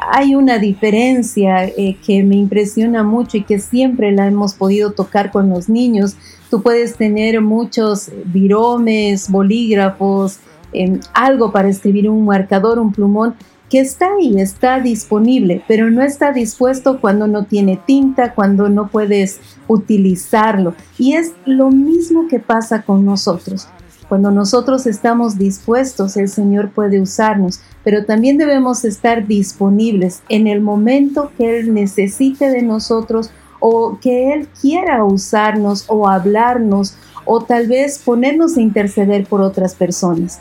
Hay 0.09 0.35
una 0.35 0.57
diferencia 0.57 1.65
eh, 1.65 1.97
que 2.05 2.23
me 2.23 2.35
impresiona 2.35 3.03
mucho 3.03 3.37
y 3.37 3.43
que 3.43 3.59
siempre 3.59 4.11
la 4.11 4.27
hemos 4.27 4.53
podido 4.53 4.91
tocar 4.91 5.31
con 5.31 5.49
los 5.49 5.67
niños. 5.67 6.15
Tú 6.49 6.61
puedes 6.61 6.95
tener 6.95 7.41
muchos 7.41 8.09
viromes, 8.25 9.29
bolígrafos, 9.29 10.39
em, 10.71 10.99
algo 11.13 11.51
para 11.51 11.69
escribir 11.69 12.09
un 12.09 12.25
marcador, 12.25 12.79
un 12.79 12.93
plumón, 12.93 13.35
que 13.69 13.79
está 13.79 14.13
ahí, 14.13 14.39
está 14.39 14.79
disponible, 14.79 15.61
pero 15.67 15.89
no 15.89 16.01
está 16.01 16.31
dispuesto 16.31 17.01
cuando 17.01 17.27
no 17.27 17.43
tiene 17.43 17.77
tinta, 17.85 18.33
cuando 18.33 18.69
no 18.69 18.87
puedes 18.87 19.41
utilizarlo. 19.67 20.73
Y 20.97 21.13
es 21.13 21.33
lo 21.45 21.69
mismo 21.69 22.27
que 22.29 22.39
pasa 22.39 22.83
con 22.83 23.03
nosotros. 23.03 23.67
Cuando 24.09 24.31
nosotros 24.31 24.87
estamos 24.87 25.37
dispuestos, 25.37 26.15
el 26.15 26.29
Señor 26.29 26.71
puede 26.71 27.01
usarnos, 27.01 27.59
pero 27.83 28.05
también 28.05 28.37
debemos 28.37 28.85
estar 28.85 29.27
disponibles 29.27 30.21
en 30.29 30.47
el 30.47 30.61
momento 30.61 31.31
que 31.37 31.59
Él 31.59 31.73
necesite 31.73 32.49
de 32.49 32.61
nosotros 32.61 33.31
o 33.59 33.99
que 33.99 34.33
Él 34.33 34.47
quiera 34.61 35.03
usarnos 35.03 35.85
o 35.87 36.07
hablarnos 36.07 36.95
o 37.25 37.43
tal 37.43 37.67
vez 37.67 37.99
ponernos 37.99 38.55
a 38.55 38.61
interceder 38.61 39.25
por 39.25 39.41
otras 39.41 39.75
personas. 39.75 40.39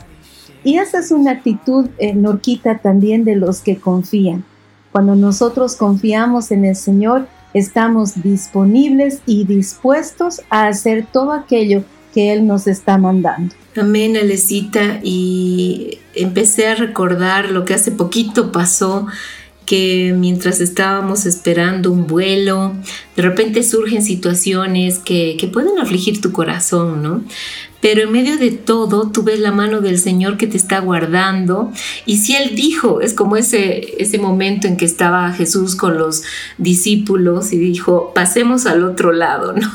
Y 0.63 0.77
esa 0.77 0.99
es 0.99 1.11
una 1.11 1.31
actitud, 1.31 1.89
eh, 1.97 2.13
Norquita, 2.13 2.77
también 2.77 3.25
de 3.25 3.35
los 3.35 3.59
que 3.59 3.77
confían. 3.77 4.45
Cuando 4.93 5.15
nosotros 5.15 5.75
confiamos 5.75 6.51
en 6.51 6.63
el 6.63 6.75
Señor, 6.75 7.27
estamos 7.53 8.21
disponibles 8.23 9.21
y 9.25 9.45
dispuestos 9.45 10.41
a 10.49 10.67
hacer 10.67 11.05
todo 11.11 11.33
aquello 11.33 11.83
Él 12.17 12.47
nos 12.47 12.67
está 12.67 12.97
mandando. 12.97 13.53
Amén, 13.75 14.17
Alecita. 14.17 14.99
Y 15.03 15.99
empecé 16.15 16.67
a 16.67 16.75
recordar 16.75 17.51
lo 17.51 17.65
que 17.65 17.73
hace 17.73 17.91
poquito 17.91 18.51
pasó 18.51 19.07
que 19.67 20.15
mientras 20.17 20.61
estábamos 20.61 21.25
esperando 21.25 21.91
un 21.91 22.07
vuelo, 22.07 22.73
de 23.17 23.21
repente 23.21 23.63
surgen 23.63 24.01
situaciones 24.01 24.99
que, 24.99 25.35
que, 25.37 25.47
pueden 25.47 25.77
afligir 25.77 26.21
tu 26.21 26.31
corazón, 26.31 27.03
¿no? 27.03 27.21
Pero 27.81 28.01
en 28.01 28.11
medio 28.11 28.37
de 28.37 28.51
todo 28.51 29.11
tú 29.11 29.23
ves 29.23 29.39
la 29.39 29.51
mano 29.51 29.81
del 29.81 29.99
Señor 29.99 30.37
que 30.37 30.47
te 30.47 30.57
está 30.57 30.79
guardando. 30.79 31.71
Y 32.05 32.17
si 32.17 32.35
Él 32.35 32.55
dijo, 32.55 33.01
es 33.01 33.13
como 33.13 33.37
ese, 33.37 34.01
ese 34.01 34.17
momento 34.17 34.67
en 34.67 34.77
que 34.77 34.85
estaba 34.85 35.31
Jesús 35.31 35.75
con 35.75 35.97
los 35.97 36.23
discípulos 36.57 37.53
y 37.53 37.57
dijo, 37.57 38.11
pasemos 38.13 38.65
al 38.65 38.83
otro 38.83 39.11
lado, 39.11 39.53
¿no? 39.53 39.69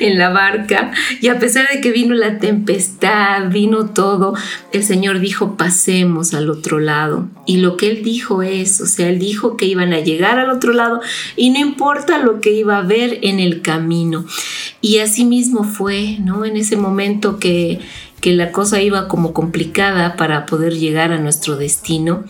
En 0.00 0.18
la 0.18 0.30
barca. 0.30 0.92
Y 1.20 1.28
a 1.28 1.38
pesar 1.38 1.68
de 1.72 1.80
que 1.80 1.92
vino 1.92 2.14
la 2.14 2.38
tempestad, 2.38 3.50
vino 3.50 3.86
todo, 3.86 4.34
el 4.72 4.84
Señor 4.84 5.20
dijo, 5.20 5.56
pasemos 5.56 6.34
al 6.34 6.50
otro 6.50 6.78
lado. 6.78 7.28
Y 7.46 7.58
lo 7.58 7.76
que 7.76 7.90
Él 7.90 8.02
dijo 8.02 8.42
es, 8.42 8.80
o 8.80 8.86
sea, 8.86 9.08
Él 9.08 9.18
dijo 9.18 9.56
que 9.56 9.66
iban 9.66 9.92
a 9.92 10.00
llegar 10.00 10.38
al 10.38 10.50
otro 10.50 10.72
lado 10.72 11.00
y 11.36 11.50
no 11.50 11.58
importa 11.58 12.18
lo 12.18 12.40
que 12.40 12.52
iba 12.52 12.78
a 12.78 12.82
ver 12.82 13.18
en 13.22 13.40
el 13.40 13.62
camino. 13.62 14.24
Y 14.80 14.98
así 14.98 15.24
mismo 15.24 15.64
fue, 15.64 16.18
¿no? 16.20 16.44
En 16.44 16.56
ese 16.56 16.76
momento 16.76 17.38
que, 17.38 17.45
que 18.20 18.32
la 18.32 18.50
cosa 18.50 18.80
iba 18.80 19.08
como 19.08 19.32
complicada 19.32 20.16
para 20.16 20.46
poder 20.46 20.74
llegar 20.74 21.12
a 21.12 21.18
nuestro 21.18 21.56
destino, 21.56 22.24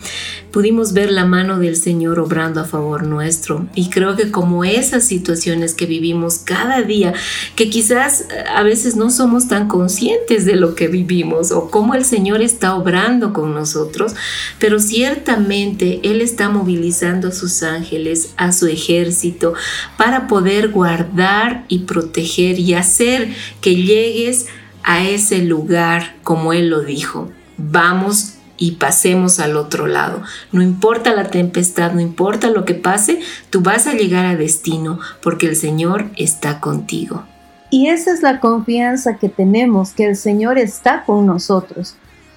pudimos 0.51 0.93
ver 0.93 1.11
la 1.11 1.25
mano 1.25 1.59
del 1.59 1.75
Señor 1.75 2.19
obrando 2.19 2.61
a 2.61 2.65
favor 2.65 3.03
nuestro. 3.03 3.67
Y 3.73 3.89
creo 3.89 4.15
que 4.15 4.29
como 4.29 4.63
esas 4.63 5.05
situaciones 5.05 5.73
que 5.73 5.85
vivimos 5.85 6.39
cada 6.39 6.81
día, 6.81 7.13
que 7.55 7.69
quizás 7.69 8.21
eh, 8.21 8.43
a 8.53 8.63
veces 8.63 8.95
no 8.95 9.09
somos 9.09 9.47
tan 9.47 9.67
conscientes 9.67 10.45
de 10.45 10.55
lo 10.55 10.75
que 10.75 10.87
vivimos 10.87 11.51
o 11.51 11.71
cómo 11.71 11.95
el 11.95 12.05
Señor 12.05 12.41
está 12.41 12.75
obrando 12.75 13.33
con 13.33 13.53
nosotros, 13.53 14.13
pero 14.59 14.79
ciertamente 14.79 15.99
Él 16.03 16.21
está 16.21 16.49
movilizando 16.49 17.29
a 17.29 17.31
sus 17.31 17.63
ángeles, 17.63 18.33
a 18.37 18.51
su 18.51 18.67
ejército, 18.67 19.53
para 19.97 20.27
poder 20.27 20.69
guardar 20.69 21.65
y 21.69 21.79
proteger 21.79 22.59
y 22.59 22.73
hacer 22.73 23.29
que 23.61 23.75
llegues 23.75 24.45
a 24.45 24.66
ese 24.95 25.39
lugar 25.39 26.15
como 26.23 26.53
Él 26.53 26.69
lo 26.69 26.81
dijo. 26.81 27.29
Vamos 27.57 28.37
y 28.57 28.71
pasemos 28.71 29.39
al 29.39 29.55
otro 29.55 29.87
lado. 29.87 30.21
No 30.51 30.61
importa 30.61 31.13
la 31.13 31.29
tempestad, 31.29 31.91
no 31.93 32.01
importa 32.01 32.49
lo 32.49 32.65
que 32.65 32.73
pase, 32.73 33.19
tú 33.49 33.61
vas 33.61 33.87
a 33.87 33.93
llegar 33.93 34.25
a 34.25 34.35
destino 34.35 34.99
porque 35.21 35.47
el 35.47 35.55
Señor 35.55 36.05
está 36.15 36.59
contigo. 36.59 37.23
Y 37.69 37.89
esa 37.89 38.13
es 38.13 38.21
la 38.21 38.39
confianza 38.39 39.17
que 39.17 39.29
tenemos, 39.29 39.91
que 39.91 40.05
el 40.05 40.15
Señor 40.15 40.57
está 40.57 41.03
con 41.05 41.25
nosotros. 41.25 41.95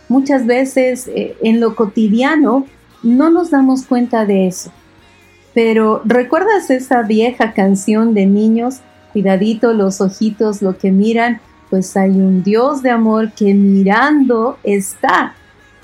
Muchas 0.09 0.45
veces 0.45 1.09
eh, 1.09 1.37
en 1.42 1.61
lo 1.61 1.76
cotidiano 1.76 2.66
no 3.02 3.30
nos 3.30 3.50
damos 3.50 3.87
cuenta 3.87 4.26
de 4.26 4.49
eso. 4.49 4.73
Pero 5.54 6.02
¿recuerdas 6.04 6.71
esa 6.71 7.02
vieja 7.02 7.52
canción 7.52 8.12
de 8.12 8.26
niños? 8.26 8.80
Cuidadito 9.12 9.73
los 9.73 10.00
ojitos, 10.00 10.62
lo 10.62 10.78
que 10.78 10.92
miran 10.92 11.40
pues 11.70 11.96
hay 11.96 12.10
un 12.10 12.42
Dios 12.42 12.82
de 12.82 12.90
amor 12.90 13.32
que 13.32 13.54
mirando 13.54 14.58
está. 14.64 15.34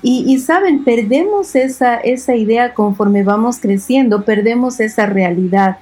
Y, 0.03 0.37
saben, 0.37 0.83
perdemos 0.83 1.55
esa, 1.55 1.95
esa 1.95 2.35
idea 2.35 2.75
conforme 2.75 3.23
vamos 3.23 3.57
creciendo, 3.57 4.23
perdemos 4.23 4.79
esa 4.79 5.07
realidad. 5.07 5.77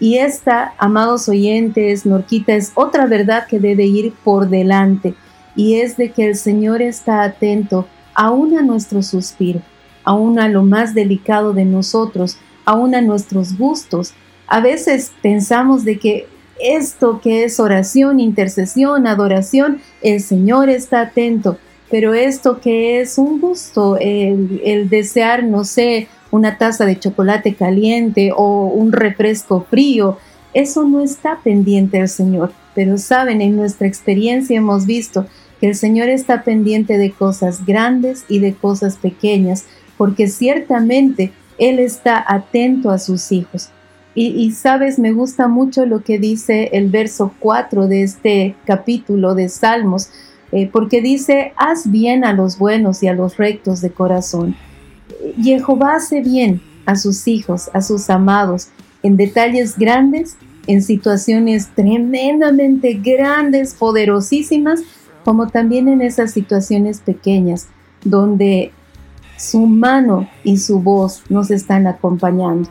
Y 0.00 0.16
esta, 0.16 0.74
amados 0.76 1.28
oyentes, 1.28 2.04
Norquita, 2.04 2.54
es 2.54 2.72
otra 2.74 3.06
verdad 3.06 3.46
que 3.46 3.60
debe 3.60 3.84
ir 3.84 4.12
por 4.24 4.48
delante. 4.48 5.14
Y 5.54 5.76
es 5.76 5.96
de 5.96 6.10
que 6.10 6.26
el 6.26 6.36
Señor 6.36 6.82
está 6.82 7.22
atento 7.22 7.86
aún 8.14 8.58
a 8.58 8.62
nuestro 8.62 9.02
suspiro, 9.02 9.60
aún 10.04 10.38
a 10.40 10.48
lo 10.48 10.62
más 10.62 10.94
delicado 10.94 11.52
de 11.52 11.64
nosotros, 11.64 12.38
aún 12.64 12.94
a 12.94 13.00
nuestros 13.00 13.56
gustos. 13.56 14.14
A 14.46 14.60
veces 14.60 15.12
pensamos 15.22 15.84
de 15.84 15.98
que 15.98 16.26
esto 16.62 17.20
que 17.20 17.44
es 17.44 17.60
oración, 17.60 18.20
intercesión, 18.20 19.06
adoración, 19.06 19.80
el 20.02 20.20
Señor 20.20 20.68
está 20.68 21.00
atento. 21.00 21.58
Pero 21.90 22.14
esto 22.14 22.60
que 22.60 23.00
es 23.00 23.18
un 23.18 23.40
gusto, 23.40 23.96
el, 23.98 24.88
desear, 24.88 25.42
no 25.42 25.64
sé, 25.64 26.06
una 26.30 26.56
taza 26.56 26.86
de 26.86 26.98
chocolate 26.98 27.54
caliente 27.54 28.32
o 28.34 28.66
un 28.66 28.92
refresco 28.92 29.66
frío, 29.68 30.18
eso 30.54 30.84
no 30.84 31.00
está 31.00 31.40
pendiente 31.42 32.00
al 32.00 32.08
Señor. 32.08 32.52
Pero 32.74 32.96
saben, 32.96 33.40
en 33.40 33.56
nuestra 33.56 33.88
experiencia 33.88 34.56
hemos 34.56 34.86
visto 34.86 35.26
que 35.60 35.66
el 35.68 35.74
Señor 35.74 36.08
está 36.08 36.44
pendiente 36.44 36.96
de 36.96 37.10
cosas 37.10 37.66
grandes 37.66 38.24
y 38.28 38.38
de 38.38 38.54
cosas 38.54 38.96
pequeñas, 38.96 39.64
porque 39.96 40.28
ciertamente 40.28 41.32
Él 41.58 41.80
está 41.80 42.24
atento 42.26 42.90
a 42.90 42.98
sus 42.98 43.32
hijos. 43.32 43.70
Y, 44.12 44.50
sabes, 44.50 44.98
me 44.98 45.12
gusta 45.12 45.46
mucho 45.46 45.86
lo 45.86 46.02
que 46.02 46.18
dice 46.18 46.70
el 46.72 46.90
verso 46.90 47.32
4 47.38 47.86
de 47.86 48.02
este 48.02 48.56
capítulo 48.64 49.36
de 49.36 49.48
Salmos, 49.48 50.10
eh, 50.50 50.68
porque 50.70 51.00
dice, 51.00 51.52
haz 51.56 51.88
bien 51.88 52.24
a 52.24 52.32
los 52.32 52.58
buenos 52.58 53.04
y 53.04 53.08
a 53.08 53.14
los 53.14 53.36
rectos 53.36 53.80
de 53.80 53.90
corazón. 53.90 54.56
Jehová 55.40 55.94
hace 55.94 56.22
bien 56.22 56.60
a 56.86 56.96
sus 56.96 57.28
hijos, 57.28 57.70
a 57.72 57.82
sus 57.82 58.10
amados, 58.10 58.68
en 59.04 59.16
detalles 59.16 59.78
grandes, 59.78 60.36
en 60.66 60.82
situaciones 60.82 61.68
tremendamente 61.68 62.94
grandes, 62.94 63.74
poderosísimas, 63.74 64.80
como 65.24 65.48
también 65.48 65.86
en 65.86 66.02
esas 66.02 66.32
situaciones 66.32 67.00
pequeñas, 67.00 67.68
donde 68.04 68.72
su 69.36 69.66
mano 69.66 70.28
y 70.42 70.58
su 70.58 70.80
voz 70.80 71.22
nos 71.28 71.50
están 71.50 71.86
acompañando. 71.86 72.68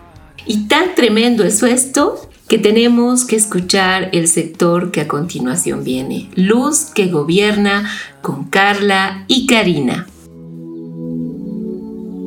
Y 0.51 0.67
tan 0.67 0.95
tremendo 0.95 1.43
es 1.43 1.61
esto 1.61 2.15
que 2.47 2.57
tenemos 2.57 3.23
que 3.23 3.35
escuchar 3.35 4.09
el 4.13 4.27
sector 4.27 4.89
que 4.89 5.01
a 5.01 5.07
continuación 5.07 5.83
viene, 5.83 6.27
Luz 6.33 6.85
que 6.85 7.05
gobierna 7.05 7.87
con 8.23 8.45
Carla 8.45 9.25
y 9.27 9.45
Karina. 9.45 10.07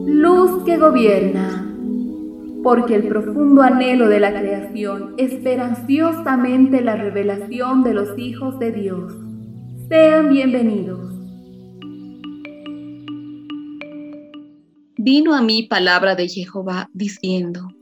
Luz 0.07 0.62
que 0.64 0.76
gobierna, 0.76 1.69
porque 2.62 2.95
el 2.95 3.09
profundo 3.09 3.61
anhelo 3.61 4.09
de 4.09 4.21
la 4.21 4.31
creación 4.31 5.14
espera 5.19 5.64
ansiosamente 5.64 6.81
la 6.81 6.95
revelación 6.95 7.83
de 7.83 7.93
los 7.93 8.17
hijos 8.17 8.57
de 8.61 8.71
Dios. 8.71 9.12
Sean 9.88 10.29
bienvenidos. 10.29 11.12
Vino 14.97 15.35
a 15.35 15.43
mí 15.43 15.64
palabra 15.64 16.14
de 16.14 16.29
Jehová 16.29 16.88
diciendo, 16.93 17.73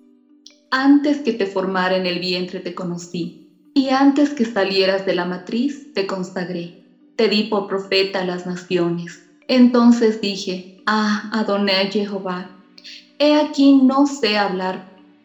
antes 0.71 1.21
que 1.21 1.33
te 1.33 1.47
formara 1.47 1.97
en 1.97 2.07
el 2.07 2.19
vientre 2.19 2.61
te 2.61 2.75
conocí, 2.75 3.33
y 3.75 3.91
antes 3.91 4.35
que 4.35 4.45
salieras 4.45 5.05
de 5.05 5.15
la 5.15 5.25
matriz 5.25 5.87
te 5.93 6.07
consagré. 6.07 6.73
Te 7.17 7.29
di 7.29 7.45
por 7.45 7.67
profeta 7.67 8.21
a 8.21 8.25
las 8.25 8.47
naciones. 8.47 9.23
Entonces 9.49 10.21
dije, 10.21 10.65
ah, 10.87 11.23
Adonai 11.31 11.89
Jehová, 11.91 12.47
he 13.19 13.35
aquí 13.35 13.73
no 13.73 14.07
sé 14.07 14.37
hablar 14.37 14.81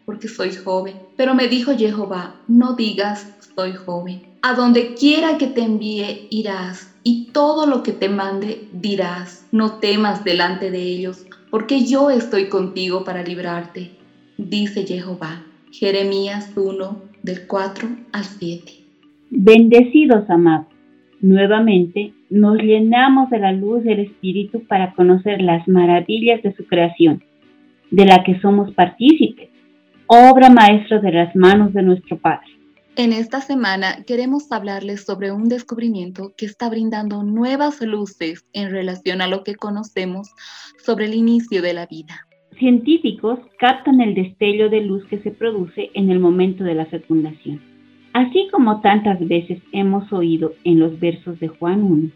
porque 0.05 0.27
soy 0.27 0.51
joven. 0.51 0.99
Pero 1.15 1.33
me 1.33 1.47
dijo 1.47 1.71
Jehová, 1.71 2.33
no 2.47 2.73
digas 2.73 3.27
soy 3.55 3.73
joven. 3.73 4.21
A 4.41 4.53
donde 4.53 4.93
quiera 4.93 5.37
que 5.37 5.47
te 5.47 5.61
envíe 5.61 6.19
irás, 6.29 6.89
y 7.03 7.23
todo 7.31 7.65
lo 7.65 7.81
que 7.81 7.93
te 7.93 8.09
mande 8.09 8.59
dirás. 8.71 9.45
No 9.51 9.69
temas 9.69 10.23
delante 10.23 10.71
de 10.71 10.81
ellos, 10.81 11.23
porque 11.49 11.83
yo 11.83 12.09
estoy 12.09 12.47
contigo 12.47 13.03
para 13.03 13.23
librarte 13.23 13.91
dice 14.37 14.85
Jehová. 14.85 15.43
Jeremías 15.71 16.53
1, 16.55 17.01
del 17.23 17.47
4 17.47 17.89
al 18.13 18.23
7. 18.23 18.71
Bendecidos 19.29 20.29
amados, 20.29 20.67
nuevamente 21.19 22.13
nos 22.29 22.57
llenamos 22.57 23.29
de 23.29 23.39
la 23.39 23.51
luz 23.51 23.83
del 23.83 23.99
Espíritu 23.99 24.65
para 24.67 24.93
conocer 24.93 25.41
las 25.41 25.67
maravillas 25.67 26.41
de 26.43 26.55
su 26.55 26.65
creación, 26.65 27.21
de 27.91 28.05
la 28.05 28.23
que 28.23 28.39
somos 28.39 28.73
partícipes, 28.73 29.49
obra 30.07 30.49
maestra 30.49 30.99
de 30.99 31.11
las 31.11 31.35
manos 31.35 31.73
de 31.73 31.83
nuestro 31.83 32.17
Padre. 32.19 32.47
En 32.95 33.11
esta 33.11 33.41
semana 33.41 34.05
queremos 34.07 34.49
hablarles 34.53 35.03
sobre 35.03 35.33
un 35.33 35.49
descubrimiento 35.49 36.33
que 36.37 36.45
está 36.45 36.69
brindando 36.69 37.23
nuevas 37.23 37.81
luces 37.81 38.45
en 38.53 38.71
relación 38.71 39.21
a 39.21 39.27
lo 39.27 39.43
que 39.43 39.55
conocemos 39.55 40.29
sobre 40.81 41.05
el 41.07 41.15
inicio 41.15 41.61
de 41.61 41.73
la 41.73 41.85
vida 41.85 42.25
científicos 42.57 43.39
captan 43.59 44.01
el 44.01 44.15
destello 44.15 44.69
de 44.69 44.81
luz 44.81 45.05
que 45.05 45.19
se 45.19 45.31
produce 45.31 45.91
en 45.93 46.09
el 46.09 46.19
momento 46.19 46.63
de 46.63 46.75
la 46.75 46.85
fecundación. 46.85 47.61
Así 48.13 48.47
como 48.51 48.81
tantas 48.81 49.19
veces 49.27 49.59
hemos 49.71 50.11
oído 50.13 50.53
en 50.63 50.79
los 50.79 50.99
versos 50.99 51.39
de 51.39 51.49
Juan 51.49 51.83
1, 51.83 52.09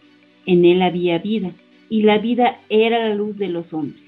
en 0.46 0.66
él 0.66 0.82
había 0.82 1.18
vida, 1.18 1.52
y 1.90 2.04
la 2.04 2.18
vida 2.20 2.60
era 2.70 3.10
la 3.10 3.16
luz 3.16 3.38
de 3.38 3.50
los 3.50 3.72
hombres. 3.74 4.02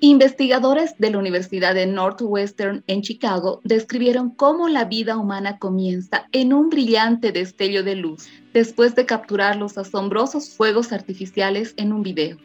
Investigadores 0.00 0.94
de 0.98 1.10
la 1.10 1.18
Universidad 1.18 1.74
de 1.74 1.86
Northwestern 1.86 2.84
en 2.86 3.00
Chicago 3.00 3.62
describieron 3.64 4.28
cómo 4.28 4.68
la 4.68 4.84
vida 4.84 5.16
humana 5.16 5.58
comienza 5.58 6.28
en 6.32 6.52
un 6.52 6.68
brillante 6.68 7.32
destello 7.32 7.82
de 7.82 7.96
luz, 7.96 8.28
después 8.52 8.94
de 8.94 9.06
capturar 9.06 9.56
los 9.56 9.78
asombrosos 9.78 10.50
fuegos 10.50 10.92
artificiales 10.92 11.72
en 11.78 11.94
un 11.94 12.02
video. 12.02 12.36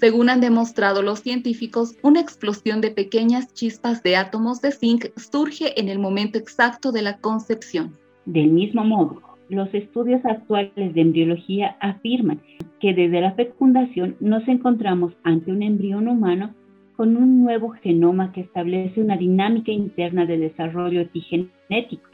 Según 0.00 0.28
han 0.28 0.40
demostrado 0.40 1.02
los 1.02 1.20
científicos, 1.20 1.96
una 2.02 2.20
explosión 2.20 2.80
de 2.80 2.90
pequeñas 2.90 3.54
chispas 3.54 4.02
de 4.02 4.16
átomos 4.16 4.60
de 4.60 4.72
zinc 4.72 5.06
surge 5.16 5.80
en 5.80 5.88
el 5.88 6.00
momento 6.00 6.36
exacto 6.36 6.90
de 6.90 7.02
la 7.02 7.18
concepción. 7.18 7.92
Del 8.26 8.50
mismo 8.50 8.84
modo, 8.84 9.22
los 9.48 9.72
estudios 9.72 10.24
actuales 10.24 10.94
de 10.94 11.00
embriología 11.00 11.76
afirman 11.80 12.40
que 12.80 12.92
desde 12.92 13.20
la 13.20 13.34
fecundación 13.34 14.16
nos 14.18 14.46
encontramos 14.48 15.12
ante 15.22 15.52
un 15.52 15.62
embrión 15.62 16.08
humano 16.08 16.52
con 16.96 17.16
un 17.16 17.42
nuevo 17.42 17.70
genoma 17.70 18.32
que 18.32 18.40
establece 18.40 19.00
una 19.00 19.16
dinámica 19.16 19.70
interna 19.70 20.26
de 20.26 20.38
desarrollo 20.38 21.02
epigenético, 21.02 22.10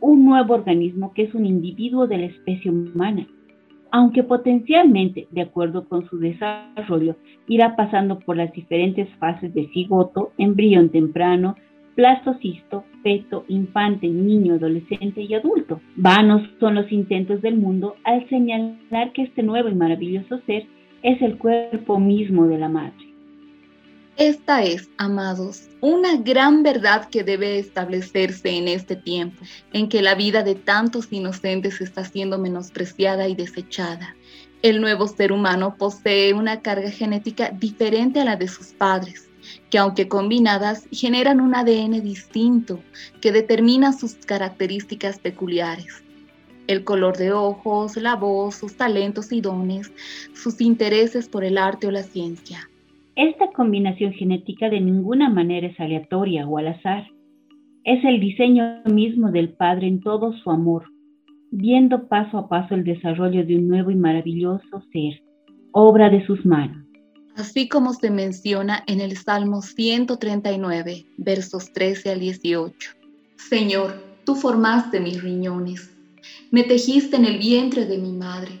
un 0.00 0.26
nuevo 0.26 0.52
organismo 0.52 1.14
que 1.14 1.22
es 1.22 1.34
un 1.34 1.46
individuo 1.46 2.06
de 2.06 2.18
la 2.18 2.26
especie 2.26 2.70
humana 2.70 3.26
aunque 3.92 4.22
potencialmente, 4.24 5.28
de 5.30 5.42
acuerdo 5.42 5.86
con 5.86 6.08
su 6.08 6.18
desarrollo, 6.18 7.16
irá 7.46 7.76
pasando 7.76 8.18
por 8.18 8.36
las 8.36 8.50
diferentes 8.52 9.08
fases 9.16 9.52
de 9.52 9.68
cigoto, 9.68 10.32
embrión 10.38 10.88
temprano, 10.88 11.56
plastocisto, 11.94 12.84
feto, 13.02 13.44
infante, 13.48 14.08
niño, 14.08 14.54
adolescente 14.54 15.20
y 15.20 15.34
adulto. 15.34 15.80
Vanos 15.94 16.42
son 16.58 16.74
los 16.74 16.90
intentos 16.90 17.42
del 17.42 17.56
mundo 17.56 17.96
al 18.04 18.26
señalar 18.30 19.12
que 19.12 19.22
este 19.22 19.42
nuevo 19.42 19.68
y 19.68 19.74
maravilloso 19.74 20.40
ser 20.46 20.64
es 21.02 21.20
el 21.20 21.36
cuerpo 21.36 22.00
mismo 22.00 22.46
de 22.46 22.58
la 22.58 22.70
madre. 22.70 23.11
Esta 24.18 24.62
es, 24.62 24.90
amados, 24.98 25.70
una 25.80 26.16
gran 26.16 26.62
verdad 26.62 27.08
que 27.08 27.24
debe 27.24 27.58
establecerse 27.58 28.50
en 28.50 28.68
este 28.68 28.94
tiempo, 28.94 29.42
en 29.72 29.88
que 29.88 30.02
la 30.02 30.14
vida 30.14 30.42
de 30.42 30.54
tantos 30.54 31.08
inocentes 31.10 31.80
está 31.80 32.04
siendo 32.04 32.38
menospreciada 32.38 33.26
y 33.26 33.34
desechada. 33.34 34.14
El 34.60 34.82
nuevo 34.82 35.08
ser 35.08 35.32
humano 35.32 35.76
posee 35.78 36.34
una 36.34 36.60
carga 36.60 36.90
genética 36.90 37.50
diferente 37.50 38.20
a 38.20 38.26
la 38.26 38.36
de 38.36 38.48
sus 38.48 38.68
padres, 38.68 39.30
que 39.70 39.78
aunque 39.78 40.08
combinadas 40.08 40.86
generan 40.92 41.40
un 41.40 41.54
ADN 41.54 42.02
distinto 42.02 42.80
que 43.22 43.32
determina 43.32 43.94
sus 43.94 44.14
características 44.14 45.20
peculiares. 45.20 46.04
El 46.66 46.84
color 46.84 47.16
de 47.16 47.32
ojos, 47.32 47.96
la 47.96 48.14
voz, 48.14 48.56
sus 48.56 48.76
talentos 48.76 49.32
y 49.32 49.40
dones, 49.40 49.90
sus 50.34 50.60
intereses 50.60 51.28
por 51.28 51.44
el 51.44 51.56
arte 51.56 51.86
o 51.86 51.90
la 51.90 52.02
ciencia. 52.02 52.68
Esta 53.14 53.50
combinación 53.52 54.12
genética 54.14 54.70
de 54.70 54.80
ninguna 54.80 55.28
manera 55.28 55.66
es 55.66 55.78
aleatoria 55.78 56.46
o 56.46 56.56
al 56.56 56.68
azar. 56.68 57.06
Es 57.84 58.02
el 58.04 58.20
diseño 58.20 58.82
mismo 58.86 59.30
del 59.30 59.50
Padre 59.50 59.86
en 59.86 60.00
todo 60.00 60.32
su 60.32 60.50
amor, 60.50 60.84
viendo 61.50 62.08
paso 62.08 62.38
a 62.38 62.48
paso 62.48 62.74
el 62.74 62.84
desarrollo 62.84 63.44
de 63.44 63.56
un 63.56 63.68
nuevo 63.68 63.90
y 63.90 63.96
maravilloso 63.96 64.82
ser, 64.92 65.22
obra 65.72 66.08
de 66.08 66.24
sus 66.26 66.46
manos. 66.46 66.86
Así 67.36 67.68
como 67.68 67.92
se 67.92 68.10
menciona 68.10 68.82
en 68.86 69.00
el 69.00 69.16
Salmo 69.16 69.60
139, 69.60 71.04
versos 71.18 71.72
13 71.72 72.12
al 72.12 72.20
18. 72.20 72.90
Señor, 73.36 73.92
tú 74.24 74.36
formaste 74.36 75.00
mis 75.00 75.22
riñones, 75.22 75.92
me 76.50 76.62
tejiste 76.62 77.16
en 77.16 77.24
el 77.24 77.38
vientre 77.38 77.84
de 77.84 77.98
mi 77.98 78.12
madre. 78.12 78.52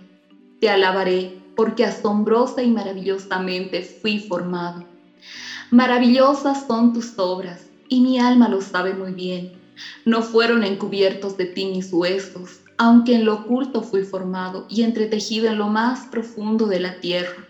Te 0.60 0.68
alabaré 0.68 1.41
porque 1.56 1.84
asombrosa 1.84 2.62
y 2.62 2.70
maravillosamente 2.70 3.82
fui 3.82 4.18
formado. 4.18 4.82
Maravillosas 5.70 6.64
son 6.66 6.92
tus 6.92 7.18
obras, 7.18 7.70
y 7.88 8.00
mi 8.00 8.18
alma 8.18 8.48
lo 8.48 8.60
sabe 8.60 8.94
muy 8.94 9.12
bien. 9.12 9.52
No 10.04 10.22
fueron 10.22 10.64
encubiertos 10.64 11.36
de 11.36 11.46
ti 11.46 11.66
mis 11.66 11.92
huesos, 11.92 12.60
aunque 12.76 13.14
en 13.14 13.24
lo 13.24 13.34
oculto 13.34 13.82
fui 13.82 14.02
formado 14.02 14.66
y 14.68 14.82
entretejido 14.82 15.48
en 15.48 15.58
lo 15.58 15.68
más 15.68 16.06
profundo 16.06 16.66
de 16.66 16.80
la 16.80 16.98
tierra. 17.00 17.46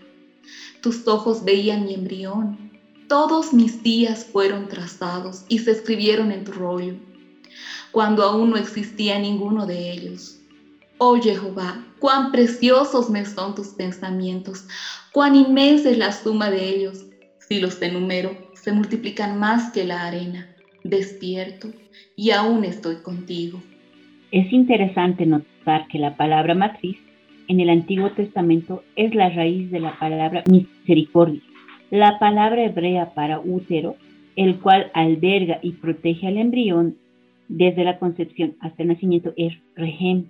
Tus 0.81 1.07
ojos 1.07 1.43
veían 1.43 1.85
mi 1.85 1.93
embrión. 1.93 2.71
Todos 3.07 3.53
mis 3.53 3.81
días 3.81 4.25
fueron 4.25 4.67
trazados 4.67 5.43
y 5.47 5.59
se 5.59 5.71
escribieron 5.71 6.31
en 6.31 6.43
tu 6.43 6.51
rollo, 6.51 6.95
cuando 7.91 8.23
aún 8.23 8.49
no 8.51 8.57
existía 8.57 9.19
ninguno 9.19 9.65
de 9.65 9.91
ellos. 9.91 10.42
Oh 10.97 11.19
Jehová, 11.19 11.83
cuán 11.99 12.31
preciosos 12.31 13.09
me 13.09 13.25
son 13.25 13.55
tus 13.55 13.69
pensamientos, 13.69 14.67
cuán 15.11 15.35
inmensa 15.35 15.89
es 15.89 15.97
la 15.97 16.11
suma 16.11 16.49
de 16.49 16.69
ellos. 16.69 17.05
Si 17.39 17.59
los 17.59 17.81
enumero, 17.81 18.31
se 18.53 18.71
multiplican 18.71 19.39
más 19.39 19.71
que 19.71 19.83
la 19.83 20.05
arena. 20.05 20.47
Despierto 20.83 21.69
y 22.15 22.31
aún 22.31 22.63
estoy 22.63 22.97
contigo. 22.97 23.59
Es 24.31 24.51
interesante 24.51 25.25
notar 25.25 25.87
que 25.87 25.99
la 25.99 26.17
palabra 26.17 26.55
matriz 26.55 26.97
en 27.47 27.59
el 27.59 27.69
Antiguo 27.69 28.11
Testamento 28.11 28.83
es 28.95 29.13
la 29.13 29.29
raíz 29.29 29.69
de 29.71 29.79
la 29.79 29.97
palabra 29.99 30.43
misericordia. 30.49 31.41
La 31.89 32.17
palabra 32.19 32.63
hebrea 32.63 33.13
para 33.13 33.39
útero, 33.39 33.95
el 34.35 34.59
cual 34.59 34.89
alberga 34.93 35.59
y 35.61 35.73
protege 35.73 36.27
al 36.27 36.37
embrión 36.37 36.97
desde 37.47 37.83
la 37.83 37.99
concepción 37.99 38.55
hasta 38.59 38.81
el 38.81 38.89
nacimiento, 38.89 39.33
es 39.37 39.53
rehem. 39.75 40.29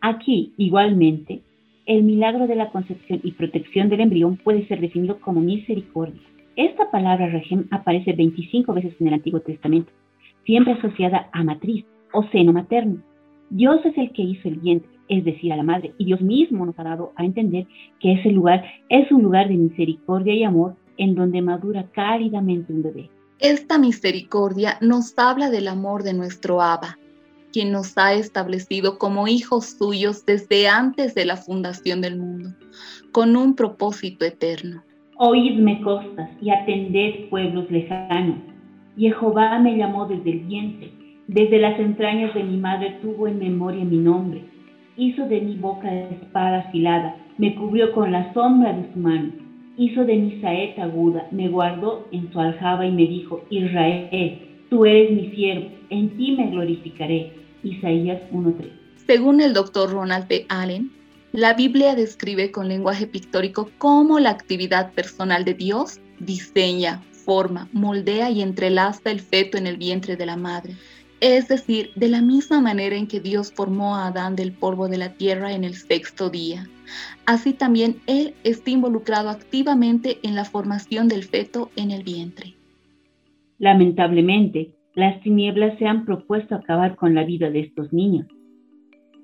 Aquí, 0.00 0.52
igualmente, 0.56 1.42
el 1.86 2.04
milagro 2.04 2.46
de 2.46 2.54
la 2.54 2.70
concepción 2.70 3.20
y 3.22 3.32
protección 3.32 3.88
del 3.88 4.00
embrión 4.00 4.36
puede 4.36 4.66
ser 4.66 4.80
definido 4.80 5.20
como 5.20 5.40
misericordia. 5.40 6.20
Esta 6.56 6.90
palabra 6.90 7.28
rehem 7.28 7.66
aparece 7.70 8.12
25 8.12 8.72
veces 8.72 8.94
en 9.00 9.08
el 9.08 9.14
Antiguo 9.14 9.40
Testamento, 9.40 9.90
siempre 10.44 10.74
asociada 10.74 11.28
a 11.32 11.44
matriz 11.44 11.84
o 12.12 12.22
seno 12.30 12.52
materno. 12.52 13.02
Dios 13.50 13.84
es 13.84 13.96
el 13.98 14.12
que 14.12 14.22
hizo 14.22 14.48
el 14.48 14.60
vientre, 14.60 14.90
es 15.08 15.24
decir, 15.24 15.52
a 15.52 15.56
la 15.56 15.62
madre, 15.62 15.92
y 15.98 16.04
Dios 16.04 16.20
mismo 16.20 16.64
nos 16.64 16.78
ha 16.78 16.84
dado 16.84 17.12
a 17.16 17.24
entender 17.24 17.66
que 17.98 18.12
ese 18.12 18.30
lugar 18.30 18.64
es 18.88 19.10
un 19.10 19.22
lugar 19.22 19.48
de 19.48 19.56
misericordia 19.56 20.34
y 20.34 20.44
amor 20.44 20.76
en 20.96 21.14
donde 21.14 21.42
madura 21.42 21.86
cálidamente 21.92 22.72
un 22.72 22.82
bebé. 22.82 23.10
Esta 23.40 23.78
misericordia 23.78 24.76
nos 24.80 25.18
habla 25.18 25.50
del 25.50 25.66
amor 25.66 26.02
de 26.02 26.12
nuestro 26.12 26.60
Abba, 26.60 26.98
quien 27.52 27.72
nos 27.72 27.96
ha 27.98 28.14
establecido 28.14 28.98
como 28.98 29.28
hijos 29.28 29.76
suyos 29.78 30.24
desde 30.26 30.68
antes 30.68 31.14
de 31.14 31.24
la 31.24 31.36
fundación 31.36 32.00
del 32.00 32.18
mundo, 32.18 32.50
con 33.12 33.36
un 33.36 33.54
propósito 33.54 34.24
eterno. 34.24 34.82
Oídme 35.16 35.80
costas 35.82 36.30
y 36.40 36.50
atended 36.50 37.28
pueblos 37.28 37.70
lejanos. 37.70 38.38
Jehová 38.96 39.58
me 39.58 39.76
llamó 39.76 40.06
desde 40.06 40.30
el 40.30 40.40
vientre, 40.40 40.92
desde 41.26 41.58
las 41.58 41.78
entrañas 41.78 42.34
de 42.34 42.42
mi 42.42 42.56
madre 42.56 42.98
tuvo 43.02 43.28
en 43.28 43.38
memoria 43.38 43.84
mi 43.84 43.98
nombre. 43.98 44.44
Hizo 44.96 45.26
de 45.28 45.40
mi 45.40 45.56
boca 45.56 45.88
espada 45.92 46.60
afilada, 46.60 47.16
me 47.38 47.54
cubrió 47.54 47.92
con 47.92 48.12
la 48.12 48.32
sombra 48.34 48.72
de 48.72 48.92
su 48.92 48.98
mano. 48.98 49.32
Hizo 49.76 50.04
de 50.04 50.16
mi 50.16 50.40
saeta 50.40 50.84
aguda, 50.84 51.26
me 51.30 51.48
guardó 51.48 52.06
en 52.12 52.30
su 52.32 52.40
aljaba 52.40 52.84
y 52.84 52.92
me 52.92 53.06
dijo, 53.06 53.42
Israel, 53.48 54.38
tú 54.68 54.84
eres 54.84 55.12
mi 55.12 55.30
siervo, 55.30 55.70
en 55.88 56.16
ti 56.16 56.32
me 56.32 56.50
glorificaré. 56.50 57.39
Isaías 57.62 58.20
1.3. 58.32 58.70
Según 59.06 59.40
el 59.40 59.52
doctor 59.52 59.90
Ronald 59.90 60.26
P. 60.26 60.46
Allen, 60.48 60.90
la 61.32 61.54
Biblia 61.54 61.94
describe 61.94 62.50
con 62.50 62.68
lenguaje 62.68 63.06
pictórico 63.06 63.70
cómo 63.78 64.18
la 64.18 64.30
actividad 64.30 64.92
personal 64.92 65.44
de 65.44 65.54
Dios 65.54 66.00
diseña, 66.18 67.02
forma, 67.12 67.68
moldea 67.72 68.30
y 68.30 68.42
entrelaza 68.42 69.10
el 69.10 69.20
feto 69.20 69.56
en 69.56 69.66
el 69.66 69.76
vientre 69.76 70.16
de 70.16 70.26
la 70.26 70.36
madre. 70.36 70.74
Es 71.20 71.48
decir, 71.48 71.90
de 71.94 72.08
la 72.08 72.22
misma 72.22 72.60
manera 72.60 72.96
en 72.96 73.06
que 73.06 73.20
Dios 73.20 73.52
formó 73.52 73.94
a 73.94 74.08
Adán 74.08 74.36
del 74.36 74.52
polvo 74.52 74.88
de 74.88 74.98
la 74.98 75.12
tierra 75.12 75.52
en 75.52 75.64
el 75.64 75.74
sexto 75.74 76.30
día. 76.30 76.68
Así 77.26 77.52
también 77.52 78.00
Él 78.06 78.34
está 78.42 78.70
involucrado 78.70 79.28
activamente 79.28 80.18
en 80.22 80.34
la 80.34 80.44
formación 80.44 81.08
del 81.08 81.24
feto 81.24 81.70
en 81.76 81.90
el 81.90 82.02
vientre. 82.02 82.54
Lamentablemente, 83.58 84.72
las 85.00 85.20
tinieblas 85.22 85.78
se 85.78 85.86
han 85.86 86.04
propuesto 86.04 86.54
acabar 86.54 86.94
con 86.96 87.14
la 87.14 87.24
vida 87.24 87.50
de 87.50 87.60
estos 87.60 87.92
niños, 87.92 88.26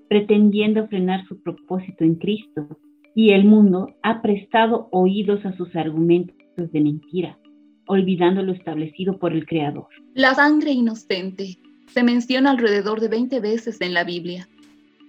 pretendiendo 0.08 0.88
frenar 0.88 1.26
su 1.26 1.40
propósito 1.42 2.04
en 2.04 2.16
Cristo, 2.16 2.78
y 3.14 3.30
el 3.30 3.44
mundo 3.44 3.94
ha 4.02 4.20
prestado 4.20 4.88
oídos 4.92 5.44
a 5.46 5.56
sus 5.56 5.74
argumentos 5.74 6.36
de 6.56 6.80
mentira, 6.80 7.38
olvidando 7.86 8.42
lo 8.42 8.52
establecido 8.52 9.18
por 9.18 9.32
el 9.32 9.46
Creador. 9.46 9.88
La 10.14 10.34
sangre 10.34 10.72
inocente 10.72 11.58
se 11.86 12.02
menciona 12.02 12.50
alrededor 12.50 13.00
de 13.00 13.08
20 13.08 13.40
veces 13.40 13.80
en 13.80 13.94
la 13.94 14.04
Biblia. 14.04 14.48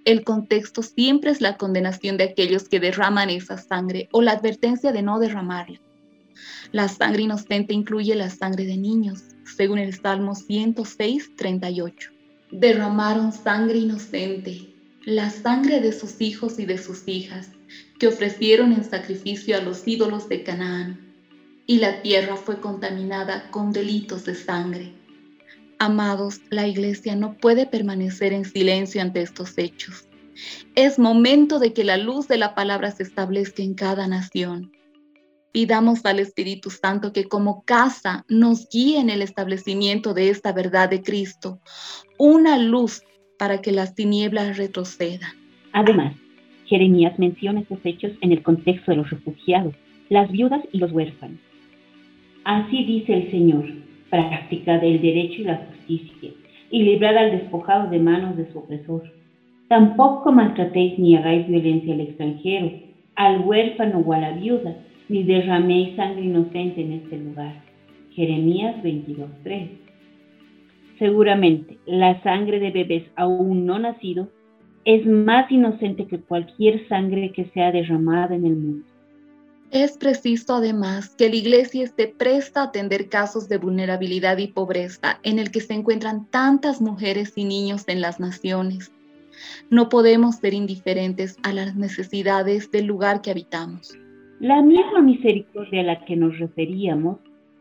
El 0.05 0.23
contexto 0.23 0.83
siempre 0.83 1.31
es 1.31 1.41
la 1.41 1.57
condenación 1.57 2.15
de 2.15 2.23
aquellos 2.25 2.69
que 2.69 2.79
derraman 2.79 3.29
esa 3.29 3.57
sangre 3.57 4.07
o 4.13 4.21
la 4.21 4.31
advertencia 4.31 4.93
de 4.93 5.01
no 5.01 5.19
derramarla. 5.19 5.81
La 6.71 6.87
sangre 6.87 7.23
inocente 7.23 7.73
incluye 7.73 8.15
la 8.15 8.29
sangre 8.29 8.65
de 8.65 8.77
niños, 8.77 9.35
según 9.55 9.79
el 9.79 9.93
Salmo 9.93 10.35
106, 10.35 11.35
38. 11.35 12.11
Derramaron 12.51 13.31
sangre 13.31 13.77
inocente, 13.79 14.73
la 15.05 15.29
sangre 15.29 15.81
de 15.81 15.91
sus 15.91 16.21
hijos 16.21 16.59
y 16.59 16.65
de 16.65 16.77
sus 16.77 17.07
hijas, 17.07 17.49
que 17.99 18.07
ofrecieron 18.07 18.73
en 18.73 18.83
sacrificio 18.83 19.57
a 19.57 19.61
los 19.61 19.87
ídolos 19.87 20.29
de 20.29 20.43
Canaán, 20.43 21.13
y 21.65 21.79
la 21.79 22.01
tierra 22.01 22.37
fue 22.37 22.59
contaminada 22.59 23.49
con 23.51 23.71
delitos 23.71 24.25
de 24.25 24.35
sangre. 24.35 24.93
Amados, 25.79 26.41
la 26.49 26.67
iglesia 26.67 27.15
no 27.15 27.37
puede 27.37 27.65
permanecer 27.65 28.33
en 28.33 28.45
silencio 28.45 29.01
ante 29.01 29.21
estos 29.21 29.57
hechos. 29.57 30.05
Es 30.75 30.99
momento 30.99 31.59
de 31.59 31.73
que 31.73 31.83
la 31.83 31.97
luz 31.97 32.27
de 32.27 32.37
la 32.37 32.55
palabra 32.55 32.91
se 32.91 33.03
establezca 33.03 33.63
en 33.63 33.73
cada 33.73 34.07
nación 34.07 34.71
Pidamos 35.51 36.05
al 36.05 36.19
Espíritu 36.19 36.69
Santo 36.69 37.13
que 37.13 37.25
como 37.25 37.63
casa 37.63 38.25
nos 38.29 38.67
guíe 38.69 38.99
en 38.99 39.09
el 39.09 39.21
establecimiento 39.21 40.13
de 40.13 40.29
esta 40.29 40.53
verdad 40.53 40.89
de 40.89 41.01
Cristo, 41.01 41.59
una 42.17 42.57
luz 42.57 43.01
para 43.39 43.61
que 43.61 43.71
las 43.71 43.95
tinieblas 43.95 44.57
retrocedan. 44.57 45.31
Además, 45.73 46.15
Jeremías 46.65 47.17
menciona 47.17 47.61
estos 47.61 47.79
hechos 47.83 48.11
en 48.21 48.31
el 48.31 48.43
contexto 48.43 48.91
de 48.91 48.97
los 48.97 49.09
refugiados, 49.09 49.73
las 50.09 50.31
viudas 50.31 50.61
y 50.71 50.79
los 50.79 50.91
huérfanos. 50.91 51.39
Así 52.43 52.83
dice 52.83 53.13
el 53.13 53.31
Señor, 53.31 53.65
práctica 54.09 54.77
del 54.79 55.01
derecho 55.01 55.41
y 55.41 55.45
la 55.45 55.57
justicia, 55.57 56.31
y 56.71 56.83
librad 56.83 57.17
al 57.17 57.31
despojado 57.31 57.89
de 57.89 57.99
manos 57.99 58.37
de 58.37 58.51
su 58.51 58.59
opresor. 58.59 59.03
Tampoco 59.67 60.31
maltratéis 60.31 60.97
ni 60.97 61.15
hagáis 61.15 61.47
violencia 61.47 61.93
al 61.93 62.01
extranjero, 62.01 62.71
al 63.15 63.41
huérfano 63.41 63.99
o 63.99 64.13
a 64.13 64.19
la 64.19 64.31
viuda, 64.31 64.77
ni 65.09 65.23
derraméis 65.23 65.95
sangre 65.95 66.21
inocente 66.21 66.81
en 66.81 66.93
este 66.93 67.17
lugar. 67.17 67.63
Jeremías 68.11 68.75
22.3. 68.83 69.69
Seguramente 70.99 71.77
la 71.85 72.21
sangre 72.23 72.59
de 72.59 72.71
bebés 72.71 73.03
aún 73.15 73.65
no 73.65 73.77
nacidos 73.77 74.27
es 74.85 75.05
más 75.05 75.51
inocente 75.51 76.07
que 76.07 76.19
cualquier 76.19 76.87
sangre 76.87 77.31
que 77.31 77.45
sea 77.53 77.71
derramada 77.71 78.35
en 78.35 78.45
el 78.45 78.55
mundo. 78.55 78.85
Es 79.69 79.97
preciso 79.97 80.55
además 80.55 81.09
que 81.09 81.29
la 81.29 81.35
Iglesia 81.35 81.83
esté 81.83 82.07
presta 82.07 82.61
a 82.61 82.63
atender 82.65 83.09
casos 83.09 83.49
de 83.49 83.57
vulnerabilidad 83.57 84.37
y 84.37 84.47
pobreza 84.47 85.19
en 85.23 85.39
el 85.39 85.51
que 85.51 85.59
se 85.59 85.73
encuentran 85.73 86.25
tantas 86.31 86.81
mujeres 86.81 87.33
y 87.35 87.43
niños 87.43 87.83
en 87.87 87.99
las 87.99 88.19
naciones. 88.21 88.91
No 89.69 89.89
podemos 89.89 90.37
ser 90.37 90.53
indiferentes 90.53 91.37
a 91.43 91.51
las 91.51 91.75
necesidades 91.75 92.71
del 92.71 92.85
lugar 92.85 93.21
que 93.21 93.31
habitamos. 93.31 93.93
La 94.39 94.61
misma 94.61 95.01
misericordia 95.01 95.81
a 95.81 95.83
la 95.83 96.05
que 96.05 96.15
nos 96.15 96.37
referíamos 96.37 97.17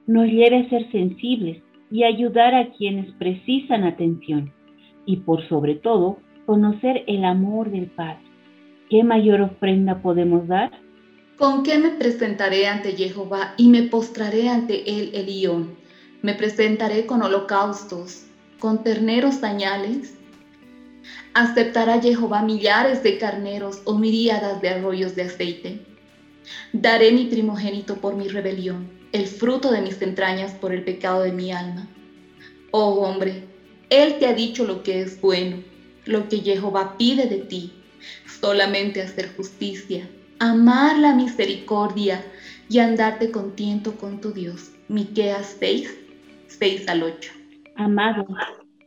nos 0.07 0.27
lleva 0.27 0.59
a 0.59 0.69
ser 0.69 0.91
sensibles 0.93 1.63
y 1.91 2.05
ayudar 2.05 2.55
a 2.55 2.71
quienes 2.73 3.11
precisan 3.15 3.85
atención 3.85 4.53
y 5.07 5.17
por 5.19 5.49
sobre 5.49 5.77
todo 5.77 6.19
conocer 6.45 7.03
el 7.07 7.25
amor 7.25 7.71
del 7.71 7.87
Padre. 7.87 8.21
¿Qué 8.91 9.03
mayor 9.05 9.41
ofrenda 9.41 10.03
podemos 10.03 10.47
dar? 10.49 10.71
¿Con 11.39 11.63
qué 11.63 11.79
me 11.79 11.93
presentaré 11.93 12.67
ante 12.67 12.93
Jehová 12.93 13.55
y 13.57 13.69
me 13.71 13.85
postraré 13.85 14.51
ante 14.51 14.83
él, 14.89 15.13
Elión? 15.15 15.77
¿Me 16.21 16.35
presentaré 16.35 17.07
con 17.07 17.23
holocaustos, 17.23 18.27
con 18.59 18.85
terneros 18.85 19.41
dañales? 19.41 20.19
¿Aceptará 21.33 22.03
Jehová 22.03 22.43
millares 22.43 23.03
de 23.03 23.17
carneros 23.17 23.81
o 23.87 23.97
miríadas 23.97 24.61
de 24.61 24.69
arroyos 24.69 25.17
de 25.17 25.23
aceite? 25.23 25.96
Daré 26.73 27.13
mi 27.13 27.27
primogénito 27.27 27.97
por 27.97 28.17
mi 28.17 28.29
rebelión, 28.29 28.91
el 29.13 29.27
fruto 29.27 29.71
de 29.71 29.81
mis 29.81 30.01
entrañas 30.03 30.53
por 30.53 30.73
el 30.73 30.85
pecado 30.85 31.23
de 31.23 31.33
mi 31.33 31.53
alma. 31.53 31.89
Oh 32.71 33.01
hombre, 33.01 33.45
Él 33.91 34.19
te 34.19 34.27
ha 34.27 34.35
dicho 34.35 34.65
lo 34.65 34.83
que 34.83 35.01
es 35.01 35.21
bueno, 35.21 35.63
lo 36.05 36.29
que 36.29 36.39
Jehová 36.39 36.97
pide 36.99 37.27
de 37.27 37.39
ti, 37.39 37.73
solamente 38.41 39.03
hacer 39.03 39.35
justicia, 39.37 40.09
amar 40.39 40.99
la 40.99 41.15
misericordia 41.15 42.25
y 42.69 42.79
andarte 42.79 43.31
contento 43.31 43.97
con 43.97 44.21
tu 44.21 44.33
Dios. 44.33 44.73
Miqueas 44.89 45.57
6, 45.59 45.99
6 46.49 46.89
al 46.89 47.03
8. 47.03 47.33
Amados, 47.77 48.27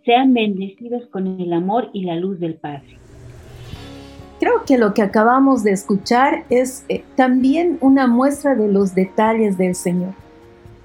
sean 0.05 0.33
bendecidos 0.33 1.07
con 1.09 1.39
el 1.39 1.53
amor 1.53 1.89
y 1.93 2.03
la 2.03 2.15
luz 2.15 2.39
del 2.39 2.55
Padre. 2.55 2.97
Creo 4.39 4.63
que 4.65 4.77
lo 4.77 4.93
que 4.93 5.01
acabamos 5.01 5.63
de 5.63 5.71
escuchar 5.71 6.45
es 6.49 6.83
eh, 6.87 7.03
también 7.15 7.77
una 7.81 8.07
muestra 8.07 8.55
de 8.55 8.69
los 8.69 8.95
detalles 8.95 9.57
del 9.57 9.75
Señor. 9.75 10.13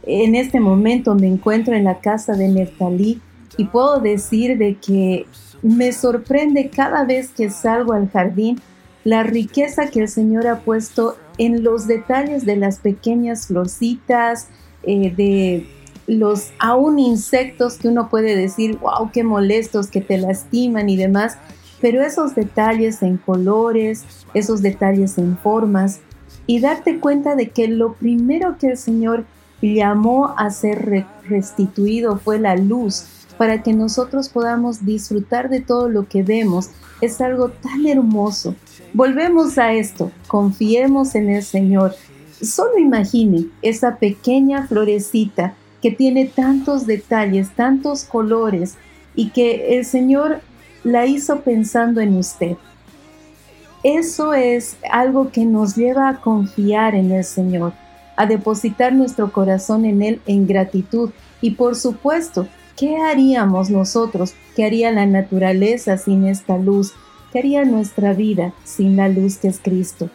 En 0.02 0.34
este 0.34 0.60
momento 0.60 1.14
me 1.14 1.28
encuentro 1.28 1.74
en 1.74 1.84
la 1.84 2.00
casa 2.00 2.34
de 2.34 2.48
Nertalí 2.48 3.20
y 3.56 3.64
puedo 3.66 4.00
decir 4.00 4.58
de 4.58 4.74
que 4.74 5.26
me 5.62 5.92
sorprende 5.92 6.68
cada 6.68 7.04
vez 7.04 7.30
que 7.30 7.48
salgo 7.48 7.92
al 7.92 8.10
jardín 8.10 8.60
la 9.04 9.22
riqueza 9.22 9.86
que 9.86 10.00
el 10.00 10.08
Señor 10.08 10.46
ha 10.46 10.60
puesto 10.60 11.16
en 11.38 11.62
los 11.62 11.86
detalles 11.86 12.44
de 12.44 12.56
las 12.56 12.78
pequeñas 12.80 13.46
florcitas, 13.46 14.48
eh, 14.82 15.12
de 15.14 15.66
los 16.06 16.52
aún 16.58 16.98
insectos 16.98 17.76
que 17.76 17.88
uno 17.88 18.08
puede 18.08 18.36
decir, 18.36 18.78
wow, 18.78 19.10
qué 19.12 19.22
molestos, 19.22 19.86
que 19.86 20.00
te 20.00 20.18
lastiman 20.18 20.88
y 20.88 20.96
demás 20.96 21.38
pero 21.84 22.02
esos 22.02 22.34
detalles 22.34 23.02
en 23.02 23.18
colores, 23.18 24.04
esos 24.32 24.62
detalles 24.62 25.18
en 25.18 25.36
formas, 25.36 26.00
y 26.46 26.60
darte 26.60 26.98
cuenta 26.98 27.34
de 27.34 27.50
que 27.50 27.68
lo 27.68 27.92
primero 27.92 28.56
que 28.56 28.68
el 28.68 28.78
Señor 28.78 29.26
llamó 29.60 30.32
a 30.38 30.48
ser 30.48 31.04
restituido 31.28 32.16
fue 32.16 32.38
la 32.38 32.56
luz, 32.56 33.04
para 33.36 33.62
que 33.62 33.74
nosotros 33.74 34.30
podamos 34.30 34.86
disfrutar 34.86 35.50
de 35.50 35.60
todo 35.60 35.90
lo 35.90 36.08
que 36.08 36.22
vemos. 36.22 36.70
Es 37.02 37.20
algo 37.20 37.50
tan 37.50 37.86
hermoso. 37.86 38.54
Volvemos 38.94 39.58
a 39.58 39.74
esto, 39.74 40.10
confiemos 40.26 41.14
en 41.14 41.28
el 41.28 41.42
Señor. 41.42 41.94
Solo 42.40 42.78
imagine 42.78 43.48
esa 43.60 43.96
pequeña 43.96 44.66
florecita 44.66 45.54
que 45.82 45.90
tiene 45.90 46.24
tantos 46.34 46.86
detalles, 46.86 47.50
tantos 47.50 48.04
colores 48.04 48.76
y 49.14 49.28
que 49.32 49.76
el 49.76 49.84
Señor 49.84 50.40
la 50.84 51.06
hizo 51.06 51.40
pensando 51.40 52.00
en 52.00 52.16
usted. 52.16 52.56
Eso 53.82 54.32
es 54.32 54.76
algo 54.90 55.30
que 55.30 55.44
nos 55.44 55.74
lleva 55.74 56.08
a 56.08 56.20
confiar 56.20 56.94
en 56.94 57.10
el 57.10 57.24
Señor, 57.24 57.72
a 58.16 58.26
depositar 58.26 58.92
nuestro 58.92 59.32
corazón 59.32 59.84
en 59.84 60.02
Él 60.02 60.20
en 60.26 60.46
gratitud 60.46 61.10
y 61.40 61.52
por 61.52 61.74
supuesto 61.74 62.46
¿Qué 62.76 62.96
haríamos 62.96 63.70
nosotros? 63.70 64.34
¿Qué 64.56 64.64
haría 64.64 64.90
la 64.90 65.06
naturaleza 65.06 65.96
sin 65.96 66.26
esta 66.26 66.58
luz? 66.58 66.92
¿Qué 67.32 67.38
haría 67.38 67.64
nuestra 67.64 68.14
vida 68.14 68.52
sin 68.64 68.96
la 68.96 69.08
luz 69.08 69.36
que 69.36 69.46
es 69.46 69.60
Cristo? 69.60 70.10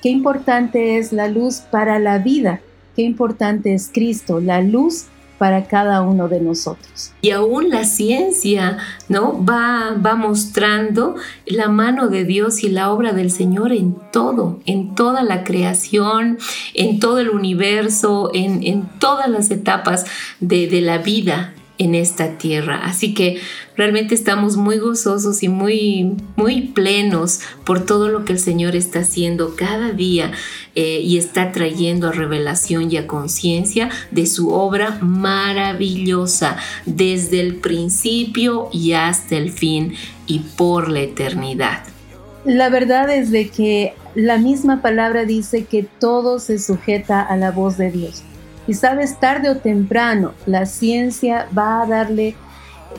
Qué 0.00 0.10
importante 0.10 0.98
es 0.98 1.12
la 1.12 1.26
luz 1.26 1.62
para 1.72 1.98
la 1.98 2.18
vida, 2.18 2.60
qué 2.94 3.02
importante 3.02 3.74
es 3.74 3.90
Cristo, 3.92 4.38
la 4.38 4.60
luz 4.60 5.06
para 5.38 5.64
cada 5.64 6.02
uno 6.02 6.28
de 6.28 6.40
nosotros. 6.40 7.12
Y 7.20 7.30
aún 7.30 7.70
la 7.70 7.84
ciencia, 7.84 8.78
¿no? 9.08 9.44
Va, 9.44 9.94
va 9.94 10.14
mostrando 10.14 11.16
la 11.46 11.68
mano 11.68 12.08
de 12.08 12.24
Dios 12.24 12.62
y 12.62 12.68
la 12.68 12.90
obra 12.90 13.12
del 13.12 13.30
Señor 13.30 13.72
en 13.72 13.96
todo, 14.12 14.60
en 14.66 14.94
toda 14.94 15.22
la 15.22 15.44
creación, 15.44 16.38
en 16.74 17.00
todo 17.00 17.18
el 17.18 17.30
universo, 17.30 18.30
en, 18.32 18.62
en 18.62 18.88
todas 18.98 19.28
las 19.28 19.50
etapas 19.50 20.06
de, 20.40 20.66
de 20.68 20.80
la 20.80 20.98
vida 20.98 21.54
en 21.78 21.94
esta 21.94 22.38
tierra. 22.38 22.80
Así 22.84 23.14
que 23.14 23.40
realmente 23.76 24.14
estamos 24.14 24.56
muy 24.56 24.78
gozosos 24.78 25.42
y 25.42 25.48
muy, 25.48 26.16
muy 26.36 26.62
plenos 26.62 27.40
por 27.64 27.84
todo 27.84 28.08
lo 28.08 28.24
que 28.24 28.32
el 28.32 28.38
Señor 28.38 28.76
está 28.76 29.00
haciendo 29.00 29.56
cada 29.56 29.90
día 29.90 30.32
eh, 30.74 31.00
y 31.00 31.18
está 31.18 31.52
trayendo 31.52 32.08
a 32.08 32.12
revelación 32.12 32.90
y 32.90 32.96
a 32.96 33.06
conciencia 33.06 33.90
de 34.10 34.26
su 34.26 34.50
obra 34.50 34.98
maravillosa 35.00 36.56
desde 36.86 37.40
el 37.40 37.56
principio 37.56 38.68
y 38.72 38.92
hasta 38.92 39.36
el 39.36 39.50
fin 39.50 39.94
y 40.26 40.40
por 40.56 40.88
la 40.88 41.00
eternidad. 41.00 41.82
La 42.44 42.68
verdad 42.68 43.10
es 43.10 43.30
de 43.30 43.48
que 43.48 43.94
la 44.14 44.38
misma 44.38 44.82
palabra 44.82 45.24
dice 45.24 45.64
que 45.64 45.82
todo 45.82 46.38
se 46.38 46.58
sujeta 46.58 47.22
a 47.22 47.36
la 47.36 47.50
voz 47.50 47.78
de 47.78 47.90
Dios. 47.90 48.22
Y 48.66 48.74
sabes, 48.74 49.18
tarde 49.20 49.50
o 49.50 49.56
temprano, 49.56 50.32
la 50.46 50.66
ciencia 50.66 51.46
va 51.56 51.82
a 51.82 51.86
darle, 51.86 52.34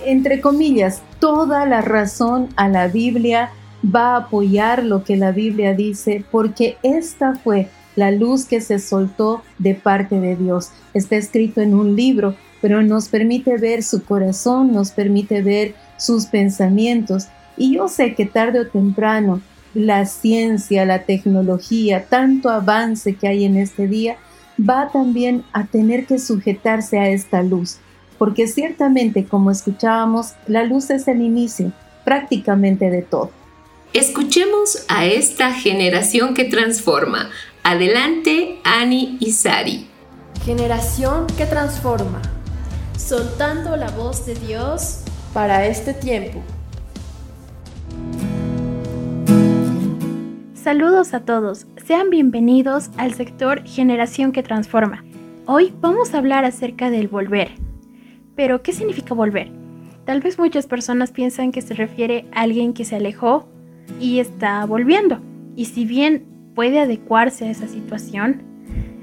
entre 0.06 0.42
comillas, 0.42 1.02
toda 1.20 1.66
la 1.66 1.82
razón 1.82 2.50
a 2.56 2.68
la 2.68 2.88
Biblia, 2.88 3.50
va 3.84 4.14
a 4.14 4.18
apoyar 4.18 4.84
lo 4.84 5.04
que 5.04 5.18
la 5.18 5.32
Biblia 5.32 5.74
dice, 5.74 6.24
porque 6.32 6.78
esta 6.84 7.36
fue 7.36 7.70
la 7.96 8.12
luz 8.12 8.46
que 8.46 8.62
se 8.62 8.80
soltó 8.80 9.42
de 9.58 9.76
parte 9.76 10.20
de 10.20 10.36
Dios. 10.36 10.70
Está 10.94 11.16
escrito 11.16 11.62
en 11.62 11.74
un 11.74 11.96
libro, 11.96 12.36
pero 12.62 12.82
nos 12.82 13.10
permite 13.10 13.58
ver 13.58 13.84
su 13.84 14.04
corazón, 14.04 14.72
nos 14.72 14.92
permite 14.92 15.42
ver 15.42 15.76
sus 15.98 16.26
pensamientos. 16.26 17.28
Y 17.58 17.76
yo 17.76 17.88
sé 17.88 18.16
que 18.16 18.26
tarde 18.26 18.60
o 18.60 18.68
temprano 18.68 19.42
la 19.74 20.06
ciencia, 20.06 20.86
la 20.86 21.04
tecnología, 21.04 22.06
tanto 22.06 22.50
avance 22.50 23.16
que 23.16 23.28
hay 23.28 23.46
en 23.46 23.58
este 23.58 23.88
día, 23.88 24.18
va 24.60 24.90
también 24.92 25.44
a 25.54 25.66
tener 25.66 26.06
que 26.06 26.20
sujetarse 26.20 27.00
a 27.00 27.10
esta 27.10 27.44
luz, 27.44 27.78
porque 28.18 28.48
ciertamente, 28.48 29.26
como 29.26 29.52
escuchábamos, 29.52 30.34
la 30.48 30.64
luz 30.64 30.90
es 30.90 31.08
el 31.08 31.22
inicio 31.22 31.72
prácticamente 32.04 32.90
de 32.90 33.02
todo. 33.02 33.32
Escuchemos 33.94 34.86
a 34.90 35.06
esta 35.06 35.54
generación 35.54 36.34
que 36.34 36.46
transforma. 36.46 37.30
Adelante, 37.64 38.60
Ani 38.64 39.18
y 39.20 39.32
Sari. 39.32 39.88
Generación 40.44 41.28
que 41.38 41.46
transforma. 41.46 42.22
Soltando 42.98 43.76
la 43.78 43.90
voz 43.92 44.26
de 44.26 44.36
Dios 44.36 45.00
para 45.34 45.66
este 45.66 45.94
tiempo. 45.94 46.44
Saludos 50.66 51.14
a 51.14 51.20
todos, 51.20 51.68
sean 51.86 52.10
bienvenidos 52.10 52.90
al 52.98 53.14
sector 53.14 53.64
Generación 53.66 54.32
que 54.32 54.42
Transforma. 54.42 55.06
Hoy 55.46 55.72
vamos 55.80 56.12
a 56.12 56.18
hablar 56.18 56.44
acerca 56.44 56.90
del 56.90 57.08
volver. 57.08 57.52
Pero, 58.36 58.64
¿qué 58.64 58.74
significa 58.74 59.14
volver? 59.14 59.52
Tal 60.06 60.22
vez 60.22 60.40
muchas 60.40 60.66
personas 60.66 61.12
piensan 61.12 61.52
que 61.52 61.62
se 61.62 61.76
refiere 61.76 62.26
a 62.34 62.42
alguien 62.42 62.74
que 62.74 62.84
se 62.84 62.96
alejó 62.96 63.48
y 64.00 64.18
está 64.18 64.66
volviendo. 64.66 65.20
Y 65.56 65.66
si 65.66 65.86
bien 65.86 66.26
puede 66.56 66.80
adecuarse 66.80 67.46
a 67.46 67.52
esa 67.52 67.68
situación, 67.68 68.42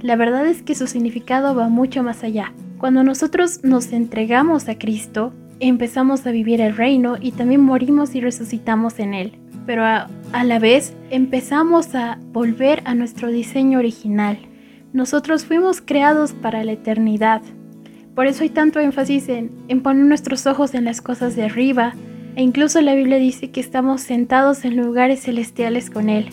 la 0.00 0.16
verdad 0.16 0.44
es 0.46 0.64
que 0.64 0.74
su 0.74 0.88
significado 0.88 1.54
va 1.54 1.68
mucho 1.68 2.02
más 2.02 2.24
allá. 2.24 2.52
Cuando 2.78 3.04
nosotros 3.04 3.62
nos 3.62 3.92
entregamos 3.92 4.68
a 4.68 4.80
Cristo, 4.80 5.32
empezamos 5.60 6.26
a 6.26 6.32
vivir 6.32 6.60
el 6.60 6.76
reino 6.76 7.18
y 7.20 7.30
también 7.30 7.60
morimos 7.60 8.16
y 8.16 8.20
resucitamos 8.20 8.98
en 8.98 9.14
Él 9.14 9.41
pero 9.66 9.84
a, 9.84 10.08
la 10.44 10.58
vez 10.58 10.94
empezamos 11.10 11.94
a 11.94 12.18
volver 12.32 12.82
a 12.84 12.94
nuestro 12.94 13.28
diseño 13.28 13.78
original. 13.78 14.38
Nosotros 14.92 15.44
fuimos 15.44 15.80
creados 15.80 16.32
para 16.32 16.64
la 16.64 16.72
eternidad. 16.72 17.42
Por 18.14 18.26
eso 18.26 18.42
hay 18.42 18.50
tanto 18.50 18.80
énfasis 18.80 19.28
en, 19.28 19.50
poner 19.82 20.04
nuestros 20.04 20.46
ojos 20.46 20.74
en 20.74 20.84
las 20.84 21.00
cosas 21.00 21.36
de 21.36 21.44
arriba, 21.44 21.94
e 22.34 22.42
incluso 22.42 22.80
la 22.80 22.94
Biblia 22.94 23.18
dice 23.18 23.50
que 23.50 23.60
estamos 23.60 24.00
sentados 24.00 24.64
en 24.64 24.76
lugares 24.76 25.22
celestiales 25.22 25.90
con 25.90 26.08
Él. 26.08 26.28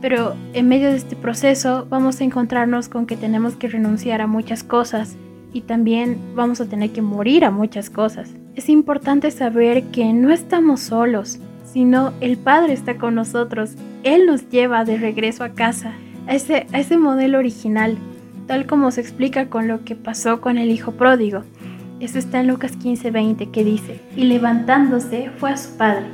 Pero 0.00 0.34
en 0.52 0.68
medio 0.68 0.90
de 0.90 0.96
este 0.96 1.16
proceso 1.16 1.86
vamos 1.88 2.20
a 2.20 2.24
encontrarnos 2.24 2.88
con 2.88 3.06
que 3.06 3.16
tenemos 3.16 3.56
que 3.56 3.68
renunciar 3.68 4.20
a 4.20 4.26
muchas 4.26 4.62
cosas 4.62 5.16
y 5.52 5.62
también 5.62 6.18
vamos 6.34 6.60
a 6.60 6.66
tener 6.66 6.90
que 6.90 7.00
morir 7.00 7.44
a 7.44 7.50
muchas 7.50 7.88
cosas. 7.88 8.34
Es 8.54 8.68
importante 8.68 9.30
saber 9.30 9.84
que 9.84 10.12
no 10.12 10.30
estamos 10.30 10.80
solos, 10.80 11.38
sino 11.74 12.12
el 12.20 12.38
Padre 12.38 12.72
está 12.72 12.98
con 12.98 13.16
nosotros. 13.16 13.72
Él 14.04 14.26
nos 14.26 14.48
lleva 14.48 14.84
de 14.84 14.96
regreso 14.96 15.42
a 15.42 15.54
casa, 15.54 15.92
a 16.28 16.36
ese, 16.36 16.68
ese 16.72 16.96
modelo 16.96 17.38
original, 17.38 17.98
tal 18.46 18.66
como 18.66 18.92
se 18.92 19.00
explica 19.00 19.50
con 19.50 19.66
lo 19.66 19.84
que 19.84 19.96
pasó 19.96 20.40
con 20.40 20.56
el 20.56 20.70
Hijo 20.70 20.92
Pródigo. 20.92 21.42
Eso 21.98 22.20
está 22.20 22.38
en 22.38 22.46
Lucas 22.46 22.78
15:20 22.78 23.50
que 23.50 23.64
dice, 23.64 24.00
y 24.14 24.22
levantándose 24.22 25.32
fue 25.36 25.50
a 25.50 25.56
su 25.56 25.76
padre, 25.76 26.06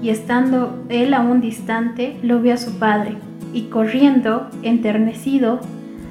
y 0.00 0.08
estando 0.08 0.82
él 0.88 1.12
aún 1.12 1.42
distante, 1.42 2.16
lo 2.22 2.40
vio 2.40 2.54
a 2.54 2.56
su 2.56 2.78
padre, 2.78 3.16
y 3.52 3.64
corriendo, 3.64 4.48
enternecido, 4.62 5.60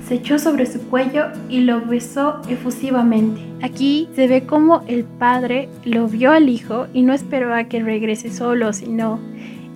se 0.08 0.16
echó 0.16 0.38
sobre 0.40 0.66
su 0.66 0.80
cuello 0.88 1.26
y 1.50 1.62
lo 1.62 1.82
besó 1.82 2.42
efusivamente. 2.48 3.42
Aquí 3.62 4.08
se 4.16 4.28
ve 4.28 4.46
cómo 4.46 4.84
el 4.88 5.04
padre 5.04 5.70
lo 5.84 6.08
vio 6.08 6.32
al 6.32 6.50
hijo 6.50 6.88
y 6.94 7.02
no 7.02 7.14
esperó 7.14 7.54
a 7.54 7.66
que 7.66 7.82
regrese 7.82 8.32
solo, 8.32 8.74
sino 8.74 9.20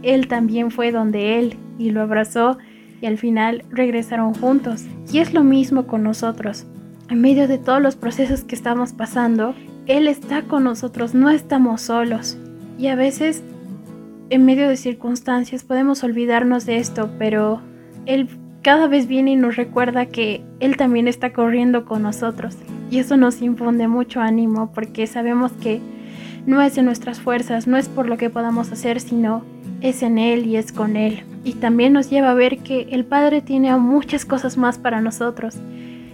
él 0.04 0.28
también 0.28 0.72
fue 0.72 0.92
donde 0.92 1.40
él 1.40 1.56
y 1.78 1.92
lo 1.92 2.02
abrazó 2.02 2.58
y 3.02 3.06
al 3.06 3.18
final 3.18 3.64
regresaron 3.70 4.34
juntos. 4.34 4.86
Y 5.12 5.20
es 5.20 5.34
lo 5.34 5.44
mismo 5.44 5.88
con 5.88 6.04
nosotros. 6.04 6.66
En 7.10 7.22
medio 7.22 7.48
de 7.48 7.58
todos 7.58 7.82
los 7.82 7.96
procesos 7.96 8.44
que 8.44 8.56
estamos 8.56 8.94
pasando, 8.94 9.56
Él 9.88 10.08
está 10.08 10.44
con 10.44 10.64
nosotros, 10.64 11.16
no 11.16 11.30
estamos 11.30 11.82
solos. 11.82 12.38
Y 12.78 12.88
a 12.88 12.96
veces, 12.96 13.42
en 14.30 14.46
medio 14.46 14.70
de 14.70 14.78
circunstancias, 14.78 15.64
podemos 15.64 16.04
olvidarnos 16.04 16.66
de 16.68 16.78
esto, 16.78 17.10
pero 17.18 17.62
Él 18.06 18.30
cada 18.62 18.88
vez 18.88 19.08
viene 19.08 19.32
y 19.32 19.36
nos 19.36 19.56
recuerda 19.56 20.06
que 20.06 20.42
Él 20.60 20.78
también 20.78 21.08
está 21.08 21.32
corriendo 21.32 21.86
con 21.86 22.04
nosotros. 22.04 22.58
Y 22.92 23.00
eso 23.00 23.18
nos 23.18 23.42
infunde 23.42 23.88
mucho 23.88 24.22
ánimo 24.22 24.72
porque 24.74 25.08
sabemos 25.08 25.52
que 25.54 25.80
no 26.46 26.62
es 26.62 26.78
en 26.78 26.86
nuestras 26.86 27.20
fuerzas, 27.20 27.68
no 27.68 27.78
es 27.78 27.88
por 27.88 28.08
lo 28.08 28.18
que 28.18 28.30
podamos 28.30 28.72
hacer, 28.72 29.00
sino 29.00 29.44
es 29.82 30.02
en 30.04 30.18
Él 30.18 30.46
y 30.46 30.58
es 30.58 30.72
con 30.72 30.98
Él. 30.98 31.24
Y 31.44 31.54
también 31.54 31.94
nos 31.94 32.10
lleva 32.10 32.32
a 32.32 32.36
ver 32.36 32.60
que 32.60 32.88
el 32.92 33.06
Padre 33.06 33.42
tiene 33.42 33.76
muchas 33.78 34.26
cosas 34.26 34.58
más 34.58 34.78
para 34.78 35.02
nosotros. 35.02 35.58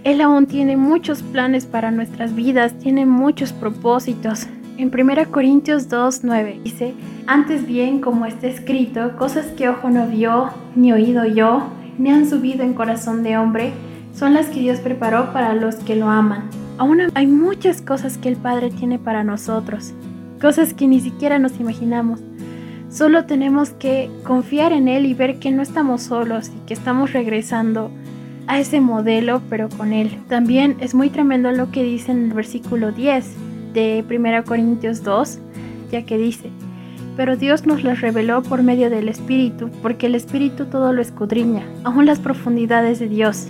Él 0.04 0.20
aún 0.20 0.46
tiene 0.46 0.76
muchos 0.76 1.22
planes 1.22 1.66
para 1.66 1.90
nuestras 1.90 2.34
vidas, 2.34 2.78
tiene 2.78 3.06
muchos 3.06 3.52
propósitos. 3.52 4.46
En 4.76 4.92
1 4.94 5.30
Corintios 5.32 5.88
2, 5.88 6.20
9 6.22 6.60
dice, 6.62 6.94
antes 7.26 7.66
bien 7.66 8.00
como 8.00 8.26
está 8.26 8.46
escrito, 8.46 9.16
cosas 9.16 9.46
que 9.46 9.68
ojo 9.68 9.90
no 9.90 10.06
vio, 10.06 10.50
ni 10.76 10.92
oído 10.92 11.24
yo, 11.24 11.66
ni 11.98 12.10
han 12.10 12.28
subido 12.28 12.62
en 12.62 12.74
corazón 12.74 13.22
de 13.22 13.36
hombre, 13.36 13.72
son 14.14 14.34
las 14.34 14.46
que 14.46 14.60
Dios 14.60 14.80
preparó 14.80 15.32
para 15.32 15.54
los 15.54 15.76
que 15.76 15.96
lo 15.96 16.08
aman. 16.08 16.44
Aún 16.78 17.00
hay 17.14 17.26
muchas 17.26 17.82
cosas 17.82 18.18
que 18.18 18.28
el 18.28 18.36
Padre 18.36 18.70
tiene 18.70 18.98
para 18.98 19.24
nosotros, 19.24 19.92
cosas 20.40 20.74
que 20.74 20.86
ni 20.86 21.00
siquiera 21.00 21.38
nos 21.38 21.58
imaginamos. 21.60 22.20
Solo 22.90 23.24
tenemos 23.24 23.70
que 23.70 24.10
confiar 24.24 24.72
en 24.72 24.88
Él 24.88 25.06
y 25.06 25.14
ver 25.14 25.38
que 25.38 25.50
no 25.50 25.62
estamos 25.62 26.02
solos 26.02 26.48
y 26.48 26.66
que 26.66 26.74
estamos 26.74 27.12
regresando 27.12 27.90
a 28.46 28.60
ese 28.60 28.80
modelo, 28.80 29.42
pero 29.50 29.68
con 29.68 29.92
Él. 29.92 30.18
También 30.28 30.76
es 30.80 30.94
muy 30.94 31.10
tremendo 31.10 31.50
lo 31.50 31.70
que 31.70 31.82
dice 31.82 32.12
en 32.12 32.26
el 32.26 32.32
versículo 32.32 32.92
10 32.92 33.26
de 33.74 34.04
1 34.08 34.44
Corintios 34.44 35.02
2, 35.02 35.38
ya 35.90 36.06
que 36.06 36.16
dice, 36.16 36.50
pero 37.16 37.36
Dios 37.36 37.66
nos 37.66 37.82
las 37.82 38.00
reveló 38.00 38.42
por 38.42 38.62
medio 38.62 38.90
del 38.90 39.08
Espíritu, 39.08 39.70
porque 39.82 40.06
el 40.06 40.14
Espíritu 40.14 40.66
todo 40.66 40.92
lo 40.92 41.00
escudriña, 41.00 41.66
aún 41.84 42.06
las 42.06 42.18
profundidades 42.18 42.98
de 42.98 43.08
Dios. 43.08 43.48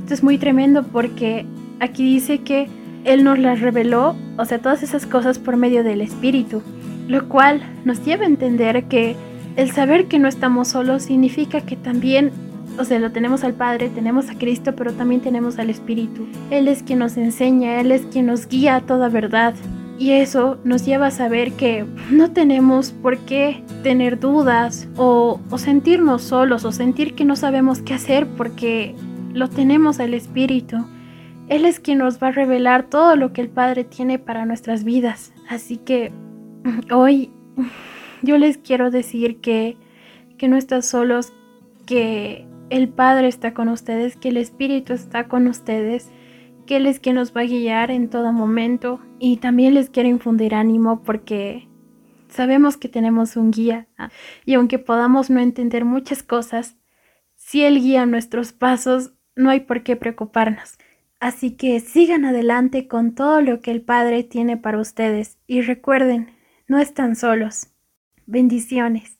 Esto 0.00 0.14
es 0.14 0.22
muy 0.22 0.38
tremendo 0.38 0.82
porque 0.82 1.46
aquí 1.80 2.04
dice 2.04 2.38
que 2.40 2.68
Él 3.04 3.24
nos 3.24 3.38
las 3.38 3.60
reveló, 3.60 4.14
o 4.36 4.44
sea, 4.44 4.58
todas 4.60 4.82
esas 4.82 5.06
cosas 5.06 5.38
por 5.38 5.56
medio 5.56 5.82
del 5.82 6.00
Espíritu, 6.00 6.62
lo 7.08 7.28
cual 7.28 7.62
nos 7.84 8.04
lleva 8.04 8.24
a 8.24 8.28
entender 8.28 8.84
que 8.84 9.16
el 9.56 9.70
saber 9.72 10.06
que 10.06 10.18
no 10.18 10.28
estamos 10.28 10.68
solos 10.68 11.04
significa 11.04 11.62
que 11.62 11.76
también 11.76 12.30
o 12.78 12.84
sea, 12.84 13.00
lo 13.00 13.10
tenemos 13.10 13.42
al 13.42 13.54
Padre, 13.54 13.88
tenemos 13.88 14.30
a 14.30 14.38
Cristo, 14.38 14.74
pero 14.76 14.92
también 14.92 15.20
tenemos 15.20 15.58
al 15.58 15.68
Espíritu. 15.68 16.28
Él 16.50 16.68
es 16.68 16.84
quien 16.84 17.00
nos 17.00 17.16
enseña, 17.16 17.80
Él 17.80 17.90
es 17.90 18.06
quien 18.06 18.26
nos 18.26 18.46
guía 18.46 18.76
a 18.76 18.80
toda 18.82 19.08
verdad. 19.08 19.54
Y 19.98 20.12
eso 20.12 20.58
nos 20.62 20.86
lleva 20.86 21.08
a 21.08 21.10
saber 21.10 21.52
que 21.52 21.84
no 22.10 22.30
tenemos 22.30 22.92
por 22.92 23.18
qué 23.18 23.64
tener 23.82 24.20
dudas 24.20 24.88
o, 24.96 25.40
o, 25.50 25.58
sentirnos 25.58 26.22
solos 26.22 26.64
o 26.64 26.70
sentir 26.70 27.14
que 27.14 27.24
no 27.24 27.34
sabemos 27.34 27.82
qué 27.82 27.94
hacer 27.94 28.28
porque 28.28 28.94
lo 29.34 29.48
tenemos 29.48 29.98
al 29.98 30.14
Espíritu. 30.14 30.76
Él 31.48 31.64
es 31.64 31.80
quien 31.80 31.98
nos 31.98 32.22
va 32.22 32.28
a 32.28 32.32
revelar 32.32 32.84
todo 32.84 33.16
lo 33.16 33.32
que 33.32 33.40
el 33.40 33.48
Padre 33.48 33.82
tiene 33.82 34.20
para 34.20 34.46
nuestras 34.46 34.84
vidas. 34.84 35.32
Así 35.48 35.78
que 35.78 36.12
hoy 36.92 37.32
yo 38.22 38.38
les 38.38 38.58
quiero 38.58 38.90
decir 38.90 39.40
que, 39.40 39.76
que 40.36 40.48
no 40.48 40.56
estás 40.56 40.86
solos, 40.86 41.32
que 41.86 42.46
el 42.70 42.88
Padre 42.88 43.28
está 43.28 43.54
con 43.54 43.68
ustedes, 43.68 44.16
que 44.16 44.28
el 44.28 44.36
Espíritu 44.36 44.92
está 44.92 45.28
con 45.28 45.46
ustedes, 45.46 46.10
que 46.68 46.76
Él 46.76 46.86
es 46.86 47.00
quien 47.00 47.16
nos 47.16 47.34
va 47.34 47.40
a 47.40 47.44
guiar 47.44 47.90
en 47.90 48.10
todo 48.10 48.30
momento 48.30 49.00
y 49.18 49.38
también 49.38 49.72
les 49.72 49.88
quiero 49.88 50.10
infundir 50.10 50.54
ánimo 50.54 51.02
porque 51.02 51.66
sabemos 52.28 52.76
que 52.76 52.90
tenemos 52.90 53.38
un 53.38 53.50
guía 53.50 53.88
y 54.44 54.52
aunque 54.52 54.78
podamos 54.78 55.30
no 55.30 55.40
entender 55.40 55.86
muchas 55.86 56.22
cosas, 56.22 56.76
si 57.36 57.64
Él 57.64 57.80
guía 57.80 58.04
nuestros 58.04 58.52
pasos, 58.52 59.14
no 59.34 59.48
hay 59.48 59.60
por 59.60 59.82
qué 59.82 59.96
preocuparnos. 59.96 60.76
Así 61.20 61.56
que 61.56 61.80
sigan 61.80 62.26
adelante 62.26 62.86
con 62.86 63.14
todo 63.14 63.40
lo 63.40 63.60
que 63.60 63.70
el 63.70 63.80
Padre 63.80 64.22
tiene 64.22 64.58
para 64.58 64.78
ustedes 64.78 65.38
y 65.46 65.62
recuerden, 65.62 66.36
no 66.66 66.78
están 66.78 67.16
solos. 67.16 67.68
Bendiciones. 68.26 69.17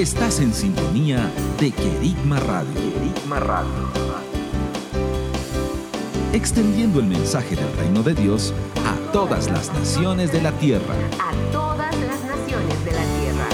Estás 0.00 0.40
en 0.40 0.54
sintonía 0.54 1.30
de 1.60 1.72
Querigma 1.72 2.40
Radio. 2.40 2.72
Querigma 2.72 3.38
Radio. 3.38 3.68
Extendiendo 6.32 7.00
el 7.00 7.06
mensaje 7.06 7.54
del 7.54 7.70
reino 7.76 8.02
de 8.02 8.14
Dios 8.14 8.54
a 8.86 9.12
todas 9.12 9.50
las 9.50 9.70
naciones 9.74 10.32
de 10.32 10.40
la 10.40 10.52
tierra. 10.52 10.94
A 11.18 11.52
todas 11.52 11.94
las 12.00 12.24
naciones 12.24 12.82
de 12.86 12.92
la 12.92 13.04
tierra. 13.20 13.48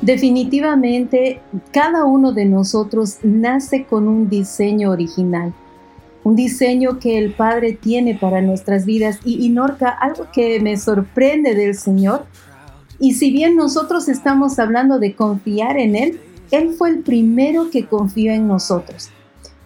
Definitivamente, 0.00 1.40
cada 1.72 2.04
uno 2.04 2.30
de 2.30 2.44
nosotros 2.44 3.18
nace 3.24 3.84
con 3.84 4.06
un 4.06 4.28
diseño 4.28 4.92
original 4.92 5.52
un 6.28 6.36
diseño 6.36 6.98
que 6.98 7.16
el 7.16 7.32
Padre 7.32 7.72
tiene 7.72 8.14
para 8.14 8.42
nuestras 8.42 8.84
vidas. 8.84 9.18
Y, 9.24 9.48
Norca, 9.48 9.88
algo 9.88 10.26
que 10.30 10.60
me 10.60 10.76
sorprende 10.76 11.54
del 11.54 11.74
Señor, 11.74 12.26
y 12.98 13.14
si 13.14 13.30
bien 13.30 13.56
nosotros 13.56 14.08
estamos 14.10 14.58
hablando 14.58 14.98
de 14.98 15.14
confiar 15.14 15.78
en 15.78 15.96
Él, 15.96 16.20
Él 16.50 16.74
fue 16.76 16.90
el 16.90 16.98
primero 16.98 17.70
que 17.70 17.86
confió 17.86 18.30
en 18.30 18.46
nosotros. 18.46 19.08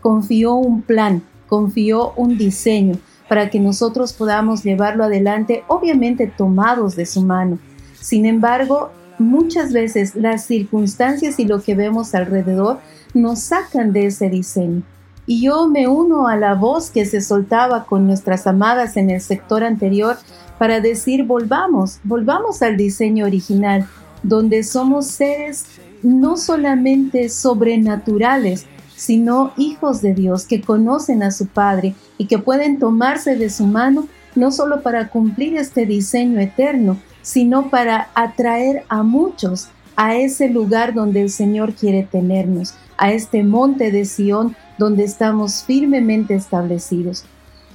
Confió 0.01 0.55
un 0.55 0.83
plan, 0.83 1.25
confió 1.48 2.12
un 2.14 2.38
diseño 2.38 2.94
para 3.29 3.51
que 3.51 3.59
nosotros 3.59 4.12
podamos 4.12 4.62
llevarlo 4.62 5.03
adelante, 5.03 5.64
obviamente 5.66 6.29
tomados 6.29 6.94
de 6.94 7.07
su 7.07 7.22
mano. 7.22 7.59
Sin 8.01 8.25
embargo, 8.25 8.92
muchas 9.18 9.72
veces 9.72 10.14
las 10.14 10.44
circunstancias 10.44 11.40
y 11.40 11.44
lo 11.44 11.61
que 11.61 11.75
vemos 11.75 12.14
alrededor 12.14 12.79
nos 13.14 13.40
sacan 13.40 13.92
de 13.92 14.07
ese 14.07 14.31
diseño. 14.31 14.85
Y 15.26 15.42
yo 15.42 15.68
me 15.68 15.87
uno 15.87 16.26
a 16.26 16.37
la 16.37 16.54
voz 16.54 16.90
que 16.90 17.06
se 17.06 17.20
soltaba 17.20 17.85
con 17.85 18.06
nuestras 18.06 18.46
amadas 18.46 18.96
en 18.96 19.11
el 19.11 19.20
sector 19.20 19.62
anterior 19.62 20.16
para 20.58 20.80
decir 20.80 21.24
volvamos, 21.24 22.00
volvamos 22.04 22.62
al 22.62 22.76
diseño 22.76 23.26
original, 23.26 23.87
donde 24.22 24.62
somos 24.62 25.06
seres 25.06 25.66
no 26.02 26.37
solamente 26.37 27.28
sobrenaturales, 27.28 28.66
sino 28.96 29.52
hijos 29.56 30.02
de 30.02 30.14
Dios 30.14 30.46
que 30.46 30.61
conocen 30.61 31.22
a 31.22 31.30
su 31.30 31.46
Padre 31.46 31.94
y 32.18 32.26
que 32.26 32.38
pueden 32.38 32.78
tomarse 32.78 33.37
de 33.37 33.50
su 33.50 33.66
mano 33.66 34.08
no 34.35 34.50
solo 34.50 34.82
para 34.82 35.08
cumplir 35.08 35.56
este 35.56 35.87
diseño 35.87 36.40
eterno, 36.40 36.96
sino 37.22 37.70
para 37.70 38.08
atraer 38.14 38.85
a 38.88 39.02
muchos 39.02 39.68
a 39.96 40.16
ese 40.16 40.48
lugar 40.48 40.94
donde 40.94 41.22
el 41.22 41.30
Señor 41.30 41.74
quiere 41.74 42.02
tenernos, 42.02 42.74
a 42.96 43.12
este 43.12 43.42
monte 43.42 43.90
de 43.90 44.04
Sión 44.04 44.56
donde 44.83 45.05
estamos 45.05 45.62
firmemente 45.62 46.35
establecidos. 46.35 47.25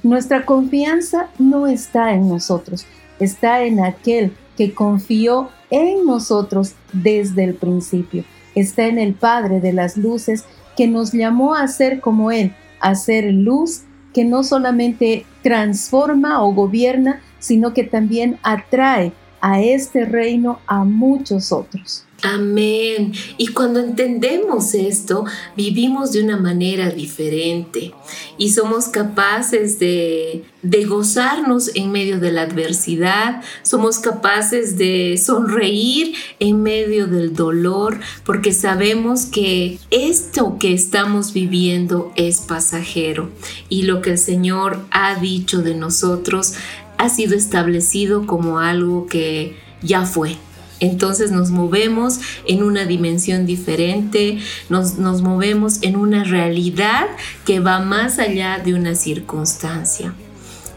Nuestra 0.02 0.44
confianza 0.44 1.30
no 1.38 1.66
está 1.66 2.12
en 2.12 2.28
nosotros, 2.28 2.84
está 3.18 3.62
en 3.62 3.80
aquel 3.80 4.36
que 4.58 4.74
confió 4.74 5.48
en 5.70 6.04
nosotros 6.04 6.74
desde 6.92 7.44
el 7.44 7.54
principio. 7.54 8.24
Está 8.54 8.88
en 8.88 8.98
el 8.98 9.14
Padre 9.14 9.62
de 9.62 9.72
las 9.72 9.96
Luces 9.96 10.44
que 10.76 10.86
nos 10.86 11.12
llamó 11.12 11.54
a 11.54 11.66
ser 11.68 12.00
como 12.00 12.30
Él, 12.30 12.54
a 12.78 12.94
ser 12.94 13.32
luz 13.32 13.84
que 14.12 14.26
no 14.26 14.44
solamente 14.44 15.24
transforma 15.42 16.42
o 16.42 16.52
gobierna, 16.52 17.22
sino 17.38 17.72
que 17.72 17.84
también 17.84 18.38
atrae 18.42 19.14
a 19.40 19.62
este 19.62 20.04
reino 20.04 20.58
a 20.66 20.84
muchos 20.84 21.52
otros. 21.52 22.04
Amén. 22.22 23.12
Y 23.36 23.48
cuando 23.48 23.78
entendemos 23.78 24.74
esto, 24.74 25.24
vivimos 25.56 26.10
de 26.10 26.24
una 26.24 26.36
manera 26.36 26.90
diferente. 26.90 27.94
Y 28.36 28.50
somos 28.50 28.88
capaces 28.88 29.78
de, 29.78 30.44
de, 30.62 30.84
gozarnos 30.84 31.70
en 31.76 31.92
medio 31.92 32.18
de 32.18 32.32
la 32.32 32.42
adversidad, 32.42 33.42
somos 33.62 34.00
capaces 34.00 34.76
de 34.76 35.16
sonreír 35.16 36.14
en 36.40 36.60
medio 36.60 37.06
del 37.06 37.34
dolor, 37.34 38.00
porque 38.24 38.52
sabemos 38.52 39.26
que 39.26 39.78
esto 39.90 40.56
que 40.58 40.72
estamos 40.72 41.32
viviendo 41.32 42.12
es 42.16 42.40
pasajero. 42.40 43.30
Y 43.68 43.82
lo 43.82 44.02
que 44.02 44.10
el 44.10 44.18
Señor 44.18 44.80
ha 44.90 45.14
dicho 45.20 45.62
de 45.62 45.76
nosotros 45.76 46.54
ha 46.96 47.08
sido 47.10 47.36
establecido 47.36 48.26
como 48.26 48.58
algo 48.58 49.06
que 49.06 49.56
ya 49.82 50.04
fue 50.04 50.36
entonces 50.80 51.30
nos 51.30 51.50
movemos 51.50 52.20
en 52.46 52.62
una 52.62 52.84
dimensión 52.84 53.46
diferente, 53.46 54.38
nos, 54.68 54.98
nos, 54.98 55.22
movemos 55.22 55.82
en 55.82 55.96
una 55.96 56.24
realidad 56.24 57.06
que 57.44 57.60
va 57.60 57.80
más 57.80 58.18
allá 58.18 58.58
de 58.58 58.74
una 58.74 58.94
circunstancia. 58.94 60.14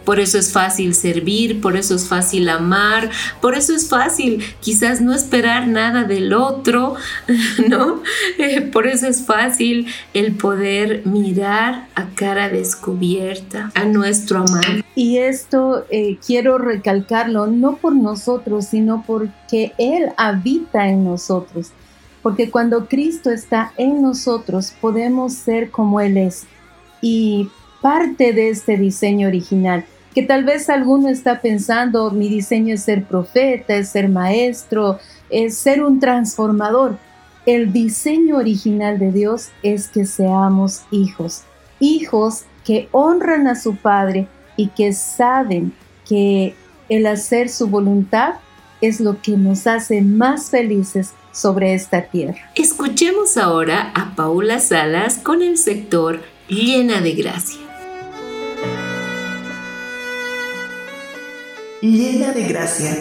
Por 0.06 0.20
eso 0.20 0.38
es 0.38 0.52
fácil 0.52 0.96
servir, 0.96 1.62
por 1.62 1.78
eso 1.78 1.96
es 1.96 2.08
fácil 2.08 2.50
amar, 2.50 3.10
por 3.42 3.56
eso 3.56 3.76
es 3.76 3.88
fácil 3.88 4.44
quizás 4.60 5.02
no 5.02 5.14
esperar 5.14 5.68
nada 5.68 6.04
del 6.04 6.34
otro, 6.34 6.96
¿no? 7.70 8.02
Eh, 8.38 8.62
por 8.62 8.88
eso 8.88 9.08
es 9.08 9.22
fácil 9.22 9.88
el 10.14 10.34
poder 10.36 11.06
mirar 11.06 11.88
a 11.96 12.08
cara 12.16 12.50
descubierta 12.50 13.72
a 13.76 13.86
nuestro 13.86 14.40
amado. 14.40 14.84
Y 14.96 15.18
esto 15.18 15.86
eh, 15.90 16.18
quiero 16.26 16.58
recalcarlo, 16.58 17.48
no 17.48 17.78
por 17.78 17.96
nosotros, 17.96 18.66
sino 18.66 19.04
porque 19.06 19.74
Él 19.78 20.10
habita 20.18 20.88
en 20.88 21.04
nosotros. 21.04 21.72
Porque 22.22 22.52
cuando 22.52 22.88
Cristo 22.88 23.32
está 23.32 23.74
en 23.78 24.02
nosotros, 24.02 24.74
podemos 24.80 25.34
ser 25.34 25.72
como 25.72 26.02
Él 26.02 26.18
es. 26.18 26.46
Y 27.02 27.50
parte 27.82 28.34
de 28.34 28.50
este 28.50 28.78
diseño 28.78 29.28
original, 29.28 29.86
que 30.14 30.24
tal 30.24 30.44
vez 30.44 30.70
alguno 30.70 31.10
está 31.10 31.42
pensando, 31.42 32.12
mi 32.12 32.30
diseño 32.30 32.76
es 32.76 32.84
ser 32.84 33.06
profeta, 33.06 33.76
es 33.76 33.90
ser 33.90 34.10
maestro, 34.10 35.00
es 35.30 35.58
ser 35.58 35.84
un 35.84 36.00
transformador. 36.00 36.98
El 37.46 37.74
diseño 37.74 38.38
original 38.38 39.00
de 39.00 39.12
Dios 39.12 39.50
es 39.64 39.88
que 39.88 40.06
seamos 40.06 40.82
hijos, 40.92 41.44
hijos 41.80 42.44
que 42.66 42.88
honran 42.92 43.48
a 43.48 43.56
su 43.56 43.76
Padre 43.76 44.28
y 44.58 44.68
que 44.68 44.94
saben 44.94 45.74
que 46.08 46.56
el 46.90 47.08
hacer 47.08 47.50
su 47.50 47.68
voluntad 47.68 48.36
es 48.82 49.00
lo 49.00 49.22
que 49.22 49.38
nos 49.38 49.66
hace 49.66 50.02
más 50.02 50.50
felices 50.50 51.14
sobre 51.32 51.74
esta 51.74 52.04
tierra. 52.04 52.52
Escuchemos 52.56 53.38
ahora 53.38 53.92
a 53.96 54.16
Paula 54.16 54.60
Salas 54.60 55.18
con 55.18 55.42
el 55.42 55.58
sector 55.58 56.22
Llena 56.50 57.00
de 57.00 57.14
Gracia. 57.14 57.71
Llena 61.82 62.32
de 62.32 62.44
Gracia, 62.44 62.92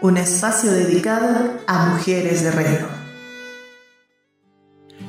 un 0.00 0.16
espacio 0.16 0.72
dedicado 0.72 1.58
a 1.66 1.90
mujeres 1.90 2.42
de 2.42 2.50
reino. 2.50 2.86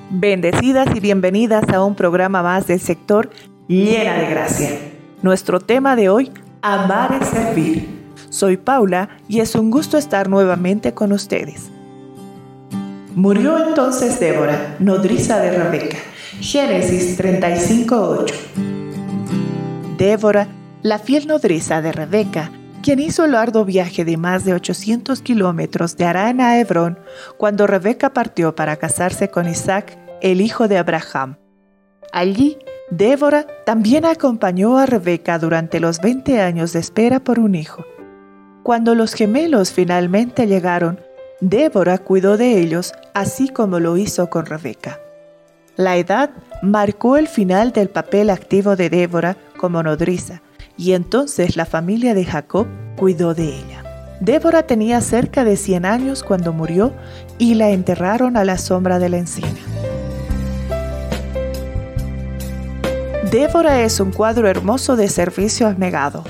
Bendecidas 0.09 0.93
y 0.93 0.99
bienvenidas 0.99 1.69
a 1.69 1.81
un 1.81 1.95
programa 1.95 2.43
más 2.43 2.67
del 2.67 2.81
sector 2.81 3.29
Llena 3.69 4.15
de 4.15 4.25
Gracia. 4.25 4.69
Nuestro 5.21 5.61
tema 5.61 5.95
de 5.95 6.09
hoy, 6.09 6.29
amar 6.61 7.19
es 7.21 7.29
servir. 7.29 7.87
Soy 8.29 8.57
Paula 8.57 9.07
y 9.29 9.39
es 9.39 9.55
un 9.55 9.71
gusto 9.71 9.97
estar 9.97 10.27
nuevamente 10.27 10.93
con 10.93 11.13
ustedes. 11.13 11.71
Murió 13.15 13.65
entonces 13.65 14.19
Débora, 14.19 14.75
nodriza 14.79 15.39
de 15.39 15.51
Rebeca. 15.51 15.97
Génesis 16.41 17.17
35:8. 17.17 18.35
Débora, 19.97 20.49
la 20.81 20.99
fiel 20.99 21.27
nodriza 21.27 21.81
de 21.81 21.93
Rebeca, 21.93 22.51
quien 22.81 22.99
hizo 22.99 23.25
el 23.25 23.35
arduo 23.35 23.63
viaje 23.63 24.03
de 24.03 24.17
más 24.17 24.43
de 24.43 24.53
800 24.53 25.21
kilómetros 25.21 25.95
de 25.97 26.05
Arán 26.05 26.41
a 26.41 26.59
Hebrón 26.59 26.99
cuando 27.37 27.67
Rebeca 27.67 28.13
partió 28.13 28.55
para 28.55 28.75
casarse 28.77 29.29
con 29.29 29.47
Isaac, 29.47 29.97
el 30.21 30.41
hijo 30.41 30.67
de 30.67 30.77
Abraham. 30.77 31.37
Allí, 32.11 32.57
Débora 32.89 33.47
también 33.65 34.05
acompañó 34.05 34.77
a 34.77 34.85
Rebeca 34.85 35.39
durante 35.39 35.79
los 35.79 36.01
20 36.01 36.41
años 36.41 36.73
de 36.73 36.79
espera 36.79 37.19
por 37.19 37.39
un 37.39 37.55
hijo. 37.55 37.85
Cuando 38.63 38.95
los 38.95 39.13
gemelos 39.13 39.71
finalmente 39.71 40.45
llegaron, 40.45 40.99
Débora 41.39 41.97
cuidó 41.99 42.37
de 42.37 42.59
ellos 42.59 42.93
así 43.13 43.49
como 43.49 43.79
lo 43.79 43.97
hizo 43.97 44.29
con 44.29 44.45
Rebeca. 44.45 44.99
La 45.77 45.97
edad 45.97 46.31
marcó 46.61 47.17
el 47.17 47.27
final 47.27 47.71
del 47.71 47.89
papel 47.89 48.29
activo 48.29 48.75
de 48.75 48.89
Débora 48.89 49.37
como 49.57 49.81
nodriza 49.81 50.41
y 50.77 50.93
entonces 50.93 51.55
la 51.55 51.65
familia 51.65 52.13
de 52.13 52.25
Jacob 52.25 52.67
cuidó 52.97 53.33
de 53.33 53.45
ella. 53.45 53.83
Débora 54.19 54.63
tenía 54.67 55.01
cerca 55.01 55.43
de 55.43 55.57
100 55.57 55.85
años 55.85 56.23
cuando 56.23 56.53
murió 56.53 56.93
y 57.37 57.55
la 57.55 57.69
enterraron 57.69 58.37
a 58.37 58.45
la 58.45 58.57
sombra 58.57 58.99
de 58.99 59.09
la 59.09 59.17
encina. 59.17 59.49
Débora 63.31 63.81
es 63.81 63.99
un 63.99 64.11
cuadro 64.11 64.47
hermoso 64.47 64.95
de 64.95 65.07
servicio 65.07 65.67
abnegado, 65.67 66.23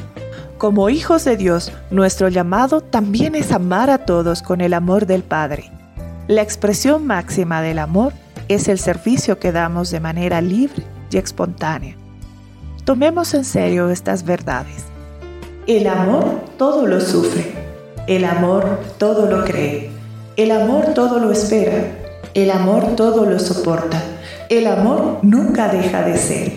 como 0.61 0.91
hijos 0.91 1.25
de 1.25 1.37
Dios, 1.37 1.73
nuestro 1.89 2.29
llamado 2.29 2.81
también 2.81 3.33
es 3.33 3.51
amar 3.51 3.89
a 3.89 4.05
todos 4.05 4.43
con 4.43 4.61
el 4.61 4.75
amor 4.75 5.07
del 5.07 5.23
Padre. 5.23 5.71
La 6.27 6.43
expresión 6.43 7.07
máxima 7.07 7.63
del 7.63 7.79
amor 7.79 8.13
es 8.47 8.67
el 8.67 8.77
servicio 8.77 9.39
que 9.39 9.51
damos 9.51 9.89
de 9.89 9.99
manera 9.99 10.39
libre 10.39 10.83
y 11.09 11.17
espontánea. 11.17 11.97
Tomemos 12.91 13.33
en 13.35 13.45
serio 13.45 13.89
estas 13.89 14.25
verdades. 14.25 14.83
El 15.65 15.87
amor 15.87 16.41
todo 16.57 16.85
lo 16.85 16.99
sufre. 16.99 17.53
El 18.05 18.25
amor 18.25 18.81
todo 18.97 19.31
lo 19.31 19.45
cree. 19.45 19.89
El 20.35 20.51
amor 20.51 20.93
todo 20.93 21.17
lo 21.17 21.31
espera. 21.31 21.85
El 22.33 22.51
amor 22.51 22.97
todo 22.97 23.25
lo 23.25 23.39
soporta. 23.39 24.03
El 24.49 24.67
amor 24.67 25.19
nunca 25.21 25.69
deja 25.69 26.03
de 26.03 26.17
ser. 26.17 26.51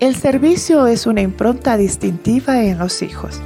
El 0.00 0.16
servicio 0.16 0.86
es 0.86 1.06
una 1.06 1.20
impronta 1.20 1.76
distintiva 1.76 2.62
en 2.62 2.78
los 2.78 3.02
hijos. 3.02 3.42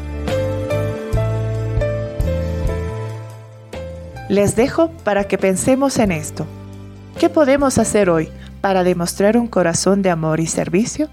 Les 4.28 4.54
dejo 4.54 4.92
para 5.02 5.24
que 5.24 5.38
pensemos 5.38 5.98
en 5.98 6.12
esto. 6.12 6.46
¿Qué 7.18 7.28
podemos 7.28 7.78
hacer 7.78 8.08
hoy 8.08 8.28
para 8.60 8.84
demostrar 8.84 9.36
un 9.36 9.48
corazón 9.48 10.02
de 10.02 10.10
amor 10.10 10.38
y 10.38 10.46
servicio? 10.46 11.08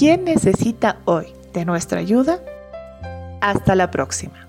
¿Quién 0.00 0.24
necesita 0.24 0.96
hoy 1.04 1.26
de 1.52 1.66
nuestra 1.66 2.00
ayuda? 2.00 2.40
Hasta 3.42 3.74
la 3.74 3.90
próxima. 3.90 4.48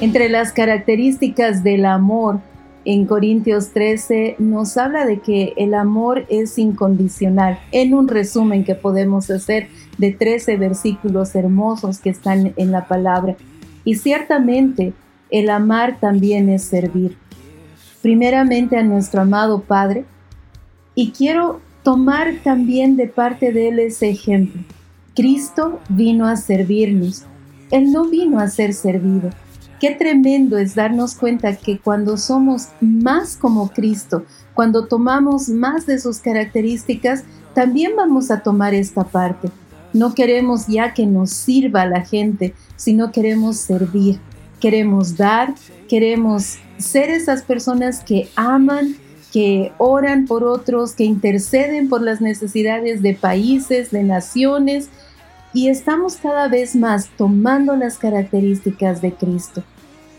Entre 0.00 0.28
las 0.28 0.52
características 0.52 1.64
del 1.64 1.84
amor 1.84 2.38
en 2.84 3.04
Corintios 3.06 3.70
13 3.70 4.36
nos 4.38 4.76
habla 4.76 5.04
de 5.04 5.18
que 5.18 5.52
el 5.56 5.74
amor 5.74 6.26
es 6.28 6.58
incondicional. 6.58 7.58
En 7.72 7.92
un 7.92 8.06
resumen 8.06 8.62
que 8.62 8.76
podemos 8.76 9.30
hacer 9.32 9.66
de 9.98 10.12
13 10.12 10.56
versículos 10.56 11.34
hermosos 11.34 11.98
que 11.98 12.10
están 12.10 12.54
en 12.56 12.70
la 12.70 12.86
palabra. 12.86 13.34
Y 13.84 13.96
ciertamente 13.96 14.92
el 15.30 15.50
amar 15.50 15.98
también 15.98 16.48
es 16.50 16.62
servir. 16.62 17.18
Primeramente 18.00 18.76
a 18.76 18.84
nuestro 18.84 19.22
amado 19.22 19.62
Padre. 19.62 20.04
Y 20.94 21.10
quiero 21.10 21.65
tomar 21.86 22.34
también 22.42 22.96
de 22.96 23.06
parte 23.06 23.52
de 23.52 23.68
Él 23.68 23.78
ese 23.78 24.08
ejemplo. 24.10 24.60
Cristo 25.14 25.78
vino 25.88 26.26
a 26.26 26.36
servirnos. 26.36 27.22
Él 27.70 27.92
no 27.92 28.06
vino 28.06 28.40
a 28.40 28.48
ser 28.48 28.74
servido 28.74 29.30
Qué 29.80 29.90
tremendo 29.90 30.56
es 30.56 30.74
darnos 30.74 31.14
cuenta 31.14 31.54
que 31.54 31.78
cuando 31.78 32.16
somos 32.16 32.68
más 32.80 33.36
como 33.36 33.68
Cristo, 33.68 34.24
cuando 34.54 34.86
tomamos 34.86 35.50
más 35.50 35.84
de 35.84 35.98
sus 35.98 36.18
características, 36.18 37.24
también 37.54 37.92
vamos 37.94 38.30
a 38.30 38.40
tomar 38.40 38.72
esta 38.72 39.04
parte. 39.04 39.50
No 39.92 40.14
queremos 40.14 40.66
ya 40.66 40.94
que 40.94 41.04
nos 41.04 41.30
sirva 41.30 41.84
la 41.84 42.00
gente, 42.00 42.54
sino 42.76 43.12
queremos 43.12 43.58
servir, 43.58 44.18
queremos 44.60 45.18
dar, 45.18 45.54
queremos 45.88 46.56
ser 46.78 47.10
esas 47.10 47.42
personas 47.42 48.02
que 48.02 48.30
aman, 48.34 48.96
que 49.36 49.70
oran 49.76 50.24
por 50.24 50.44
otros, 50.44 50.94
que 50.94 51.04
interceden 51.04 51.90
por 51.90 52.00
las 52.00 52.22
necesidades 52.22 53.02
de 53.02 53.12
países, 53.12 53.90
de 53.90 54.02
naciones, 54.02 54.88
y 55.52 55.68
estamos 55.68 56.16
cada 56.16 56.48
vez 56.48 56.74
más 56.74 57.10
tomando 57.18 57.76
las 57.76 57.98
características 57.98 59.02
de 59.02 59.12
Cristo. 59.12 59.62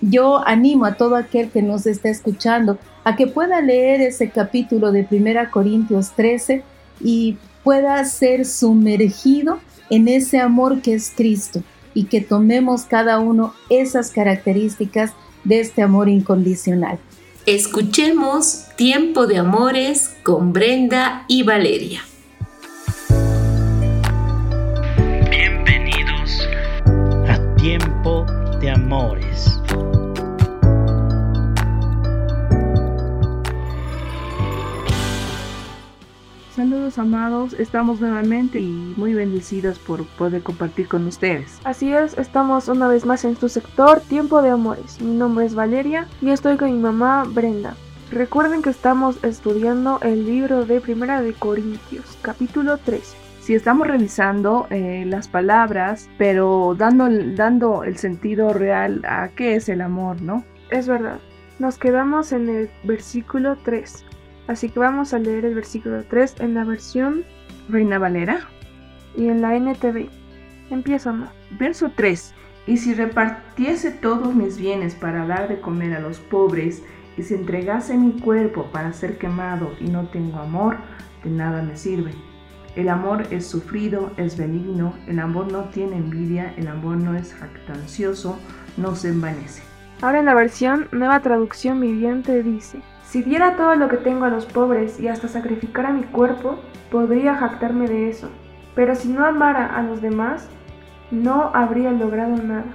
Yo 0.02 0.48
animo 0.48 0.86
a 0.86 0.98
todo 0.98 1.16
aquel 1.16 1.50
que 1.50 1.64
nos 1.64 1.88
está 1.88 2.10
escuchando 2.10 2.78
a 3.06 3.16
que 3.16 3.26
pueda 3.26 3.60
leer 3.60 4.02
ese 4.02 4.30
capítulo 4.30 4.92
de 4.92 5.08
1 5.10 5.50
Corintios 5.50 6.12
13 6.12 6.62
y 7.02 7.38
pueda 7.64 8.06
ser 8.06 8.46
sumergido 8.46 9.58
en 9.90 10.10
ese 10.10 10.40
amor 10.40 10.84
que 10.84 10.94
es 10.94 11.12
Cristo 11.18 11.64
y 11.96 12.04
que 12.04 12.22
tomemos 12.22 12.84
cada 12.84 13.18
uno 13.18 13.56
esas 13.72 14.12
características 14.12 15.14
de 15.44 15.62
este 15.62 15.82
amor 15.82 16.08
incondicional. 16.08 17.00
Escuchemos 17.48 18.66
Tiempo 18.76 19.26
de 19.26 19.38
Amores 19.38 20.14
con 20.22 20.52
Brenda 20.52 21.24
y 21.30 21.44
Valeria. 21.44 22.04
tiempo 27.56 28.26
de 28.60 28.70
amores. 28.70 29.57
Saludos 36.58 36.98
amados, 36.98 37.54
estamos 37.54 38.02
nuevamente 38.02 38.60
y 38.60 38.96
muy 38.98 39.14
bendecidos 39.14 39.78
por 39.78 40.08
poder 40.18 40.42
compartir 40.42 40.88
con 40.88 41.06
ustedes. 41.06 41.60
Así 41.64 41.94
es, 41.94 42.18
estamos 42.18 42.68
una 42.68 42.88
vez 42.88 43.06
más 43.06 43.26
en 43.26 43.36
tu 43.36 43.48
sector 43.48 44.00
Tiempo 44.00 44.42
de 44.42 44.50
Amores. 44.50 45.00
Mi 45.00 45.16
nombre 45.16 45.46
es 45.46 45.54
Valeria 45.54 46.08
y 46.20 46.32
estoy 46.32 46.58
con 46.58 46.74
mi 46.74 46.80
mamá 46.80 47.26
Brenda. 47.30 47.76
Recuerden 48.10 48.64
que 48.64 48.72
estamos 48.72 49.24
estudiando 49.24 50.00
el 50.02 50.26
libro 50.26 50.66
de 50.66 50.82
Primera 50.82 51.22
de 51.22 51.34
Corintios, 51.34 52.18
capítulo 52.24 52.78
13 52.78 53.16
si 53.40 53.54
estamos 53.54 53.88
revisando 53.88 54.66
eh, 54.72 55.06
las 55.08 55.28
palabras, 55.28 56.10
pero 56.18 56.76
dando, 56.76 57.08
dando 57.36 57.84
el 57.84 57.98
sentido 57.98 58.52
real 58.52 59.04
a 59.08 59.30
qué 59.30 59.56
es 59.56 59.70
el 59.70 59.80
amor, 59.80 60.24
¿no? 60.24 60.44
Es 60.72 60.88
verdad. 60.88 61.20
Nos 61.60 61.78
quedamos 61.78 62.34
en 62.34 62.50
el 62.50 62.70
versículo 62.84 63.58
3. 63.64 64.07
Así 64.48 64.70
que 64.70 64.80
vamos 64.80 65.14
a 65.14 65.20
leer 65.20 65.46
el 65.46 65.56
versículo 65.56 66.04
3 66.04 66.36
en 66.40 66.54
la 66.54 66.64
versión 66.64 67.24
Reina 67.70 68.00
Valera 68.00 68.48
y 69.16 69.28
en 69.28 69.42
la 69.42 69.56
NTV. 69.56 70.10
Empieza, 70.70 71.14
Verso 71.60 71.92
3. 71.96 72.34
Y 72.66 72.78
si 72.78 72.94
repartiese 72.94 73.92
todos 73.92 74.36
mis 74.36 74.58
bienes 74.58 74.96
para 74.96 75.26
dar 75.26 75.48
de 75.48 75.60
comer 75.60 75.94
a 75.94 76.00
los 76.00 76.20
pobres, 76.20 76.84
y 77.18 77.24
si 77.24 77.34
entregase 77.34 77.98
mi 77.98 78.20
cuerpo 78.20 78.66
para 78.72 78.94
ser 78.94 79.18
quemado 79.18 79.72
y 79.80 79.86
no 79.86 80.08
tengo 80.08 80.40
amor, 80.40 80.78
de 81.24 81.30
nada 81.30 81.64
me 81.64 81.76
sirve. 81.76 82.12
El 82.76 82.90
amor 82.90 83.26
es 83.32 83.48
sufrido, 83.48 84.12
es 84.18 84.38
benigno, 84.38 84.94
el 85.08 85.18
amor 85.20 85.52
no 85.52 85.64
tiene 85.70 85.98
envidia, 85.98 86.54
el 86.58 86.68
amor 86.68 86.98
no 86.98 87.16
es 87.16 87.34
jactancioso, 87.34 88.38
no 88.78 88.96
se 88.96 89.10
envanece. 89.10 89.64
Ahora 90.02 90.20
en 90.20 90.26
la 90.26 90.36
versión 90.36 90.88
Nueva 90.92 91.22
Traducción 91.22 91.82
Viviente 91.82 92.44
dice, 92.44 92.82
si 93.08 93.24
diera 93.24 93.56
todo 93.56 93.74
lo 93.76 93.88
que 93.88 93.96
tengo 93.96 94.26
a 94.26 94.30
los 94.30 94.46
pobres 94.46 95.00
y 95.00 95.08
hasta 95.08 95.30
sacrificara 95.30 95.94
mi 95.94 96.04
cuerpo, 96.04 96.60
podría 96.92 97.36
jactarme 97.36 97.88
de 97.88 98.10
eso. 98.10 98.28
Pero 98.76 98.96
si 98.96 99.08
no 99.08 99.26
amara 99.26 99.66
a 99.66 99.82
los 99.82 100.02
demás, 100.02 100.50
no 101.10 101.52
habría 101.54 101.92
logrado 101.92 102.36
nada. 102.36 102.66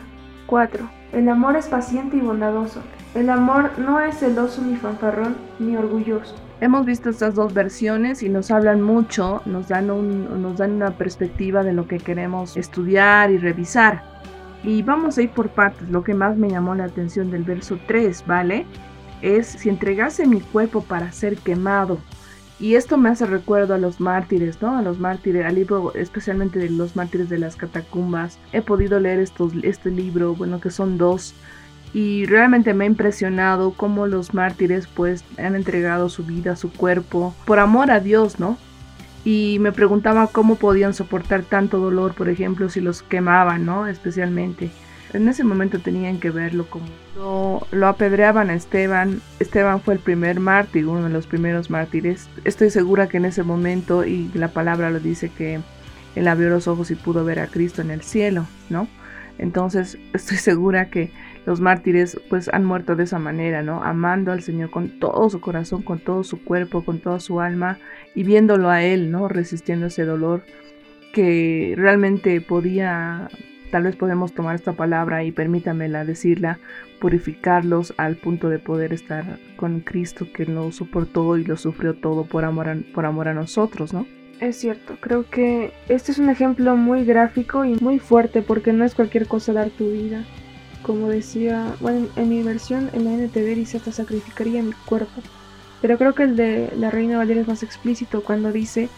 4. 0.47 0.89
El 1.13 1.29
amor 1.29 1.57
es 1.57 1.69
paciente 1.69 2.17
y 2.17 2.21
bondadoso. 2.21 2.81
El 3.15 3.29
amor 3.29 3.73
no 3.79 4.01
es 4.01 4.21
celoso 4.21 4.63
ni 4.63 4.77
fanfarrón 4.77 5.37
ni 5.59 5.77
orgulloso. 5.77 6.35
Hemos 6.63 6.87
visto 6.87 7.11
estas 7.11 7.35
dos 7.35 7.53
versiones 7.53 8.23
y 8.23 8.31
nos 8.31 8.51
hablan 8.51 8.81
mucho, 8.81 9.43
nos 9.45 9.69
dan, 9.69 9.91
un, 9.91 10.41
nos 10.41 10.57
dan 10.57 10.73
una 10.73 10.93
perspectiva 10.93 11.63
de 11.63 11.75
lo 11.75 11.87
que 11.87 11.99
queremos 11.99 12.57
estudiar 12.57 13.31
y 13.31 13.37
revisar. 13.37 14.03
Y 14.65 14.83
vamos 14.83 15.19
a 15.19 15.23
ir 15.23 15.31
por 15.31 15.51
partes. 15.51 15.91
Lo 15.91 16.03
que 16.03 16.15
más 16.15 16.39
me 16.39 16.49
llamó 16.49 16.75
la 16.75 16.85
atención 16.85 17.31
del 17.31 17.45
verso 17.45 17.79
3, 17.87 18.25
¿vale? 18.27 18.65
Es 19.23 19.47
si 19.47 19.69
entregase 19.69 20.27
mi 20.27 20.41
cuerpo 20.41 20.83
para 20.83 21.13
ser 21.13 21.39
quemado. 21.39 21.99
Y 22.61 22.75
esto 22.75 22.97
me 22.97 23.09
hace 23.09 23.27
recuerdo 23.27 23.75
a 23.75 23.79
los 23.79 23.99
mártires, 23.99 24.61
¿no? 24.61 24.77
A 24.77 24.83
los 24.83 24.99
mártires, 24.99 25.47
al 25.47 25.55
libro 25.55 25.95
especialmente 25.95 26.59
de 26.59 26.71
los 26.71 26.95
mártires 26.95 27.29
de 27.29 27.39
las 27.39 27.57
catacumbas. 27.57 28.39
He 28.53 28.63
podido 28.63 29.01
leer 29.01 29.19
estos, 29.19 29.53
este 29.63 29.91
libro, 29.91 30.35
bueno, 30.35 30.61
que 30.61 30.71
son 30.71 30.99
dos 30.99 31.35
y 31.95 32.25
realmente 32.27 32.73
me 32.73 32.85
ha 32.85 32.87
impresionado 32.87 33.73
cómo 33.73 34.07
los 34.07 34.33
mártires 34.33 34.87
pues 34.87 35.25
han 35.39 35.55
entregado 35.55 36.09
su 36.09 36.25
vida, 36.25 36.57
su 36.57 36.73
cuerpo, 36.73 37.35
por 37.45 37.59
amor 37.59 37.91
a 37.91 38.01
Dios, 38.01 38.41
¿no? 38.41 38.57
Y 39.25 39.59
me 39.61 39.73
preguntaba 39.73 40.27
cómo 40.27 40.57
podían 40.57 40.95
soportar 40.95 41.43
tanto 41.43 41.79
dolor, 41.79 42.15
por 42.15 42.29
ejemplo, 42.29 42.69
si 42.69 42.81
los 42.81 43.03
quemaban, 43.03 43.67
¿no? 43.67 43.87
Especialmente. 43.87 44.71
En 45.13 45.29
ese 45.29 45.45
momento 45.45 45.79
tenían 45.79 46.19
que 46.19 46.31
verlo 46.31 46.67
como 46.69 47.67
lo, 47.71 47.87
apedreaban 47.87 48.51
a 48.51 48.55
Esteban. 48.55 49.21
Esteban 49.41 49.81
fue 49.81 49.95
el 49.95 50.01
primer 50.01 50.41
mártir, 50.41 50.87
uno 50.87 51.05
de 51.05 51.11
los 51.11 51.27
primeros 51.27 51.69
mártires. 51.69 52.29
Estoy 52.45 52.71
segura 52.71 53.09
que 53.09 53.19
en 53.19 53.27
ese 53.27 53.43
momento, 53.43 54.05
y 54.05 54.31
la 54.35 54.49
palabra 54.49 54.91
lo 54.91 55.01
dice 55.01 55.29
que 55.29 55.61
él 56.15 56.29
abrió 56.29 56.51
los 56.51 56.69
ojos 56.69 56.91
y 56.91 56.95
pudo 56.95 57.25
ver 57.25 57.41
a 57.41 57.47
Cristo 57.47 57.83
en 57.83 57.91
el 57.91 58.03
cielo, 58.03 58.47
¿no? 58.71 58.89
Entonces 59.39 59.99
estoy 60.13 60.39
segura 60.39 60.89
que 60.89 61.11
los 61.45 61.61
mártires 61.61 62.21
pues 62.29 62.49
han 62.49 62.65
muerto 62.65 62.97
de 62.97 63.05
esa 63.05 63.19
manera, 63.19 63.63
¿no? 63.63 63.83
Amando 63.83 64.33
al 64.33 64.43
Señor 64.43 64.71
con 64.71 64.99
todo 65.01 65.29
su 65.29 65.41
corazón, 65.41 65.83
con 65.83 65.99
todo 65.99 66.25
su 66.25 66.43
cuerpo, 66.43 66.85
con 66.85 67.01
toda 67.01 67.21
su 67.21 67.41
alma 67.41 67.79
y 68.15 68.23
viéndolo 68.23 68.71
a 68.71 68.83
Él, 68.83 69.11
¿no? 69.11 69.29
Resistiendo 69.29 69.87
ese 69.87 70.05
dolor 70.05 70.45
que 71.13 71.75
realmente 71.77 72.41
podía, 72.41 73.29
tal 73.73 73.83
vez 73.83 73.97
podemos 73.97 74.33
tomar 74.33 74.55
esta 74.55 74.75
palabra 74.75 75.25
y 75.25 75.33
permítamela 75.33 76.05
decirla, 76.05 76.61
purificarlos 77.01 77.93
al 77.97 78.15
punto 78.15 78.49
de 78.49 78.61
poder 78.61 78.93
estar 78.93 79.41
con 79.57 79.81
Cristo 79.81 80.29
que 80.33 80.47
lo 80.47 80.71
soportó 80.71 81.37
y 81.37 81.45
lo 81.45 81.57
sufrió 81.57 81.95
todo 81.95 82.25
por 82.25 82.45
amor 82.45 82.69
a, 82.69 82.77
por 82.95 83.07
amor 83.07 83.27
a 83.27 83.35
nosotros, 83.35 83.93
¿no? 83.93 84.07
Es 84.39 84.57
cierto, 84.57 84.97
creo 85.01 85.29
que 85.29 85.73
este 85.89 86.13
es 86.13 86.19
un 86.19 86.29
ejemplo 86.29 86.77
muy 86.77 87.05
gráfico 87.05 87.65
y 87.65 87.75
muy 87.81 87.99
fuerte 87.99 88.43
porque 88.43 88.73
no 88.73 88.85
es 88.85 88.95
cualquier 88.95 89.27
cosa 89.27 89.53
dar 89.53 89.71
tu 89.71 89.91
vida 89.91 90.25
como 90.83 91.09
decía, 91.09 91.75
bueno, 91.81 92.09
en 92.17 92.29
mi 92.29 92.43
versión 92.43 92.91
en 92.93 93.05
la 93.05 93.13
NTV 93.13 93.55
dice 93.55 93.77
hasta 93.79 93.93
sacrificaría 93.93 94.63
mi 94.63 94.73
cuerpo. 94.85 95.23
Pero 95.81 95.97
creo 95.97 96.15
que 96.15 96.25
el 96.25 96.37
de 96.37 96.73
la 96.77 96.91
Reina 96.91 97.19
Valeria 97.19 97.43
es 97.43 97.49
más 97.49 97.63
explícito 97.63 98.23
cuando 98.23 98.53
dice 98.53 98.89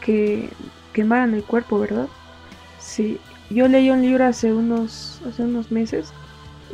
que 0.00 0.48
quemaran 0.92 1.34
el 1.34 1.44
cuerpo, 1.44 1.78
¿verdad? 1.78 2.08
Sí, 2.78 3.18
yo 3.50 3.68
leí 3.68 3.90
un 3.90 4.02
libro 4.02 4.24
hace 4.24 4.52
unos, 4.52 5.20
hace 5.28 5.42
unos 5.42 5.70
meses 5.70 6.12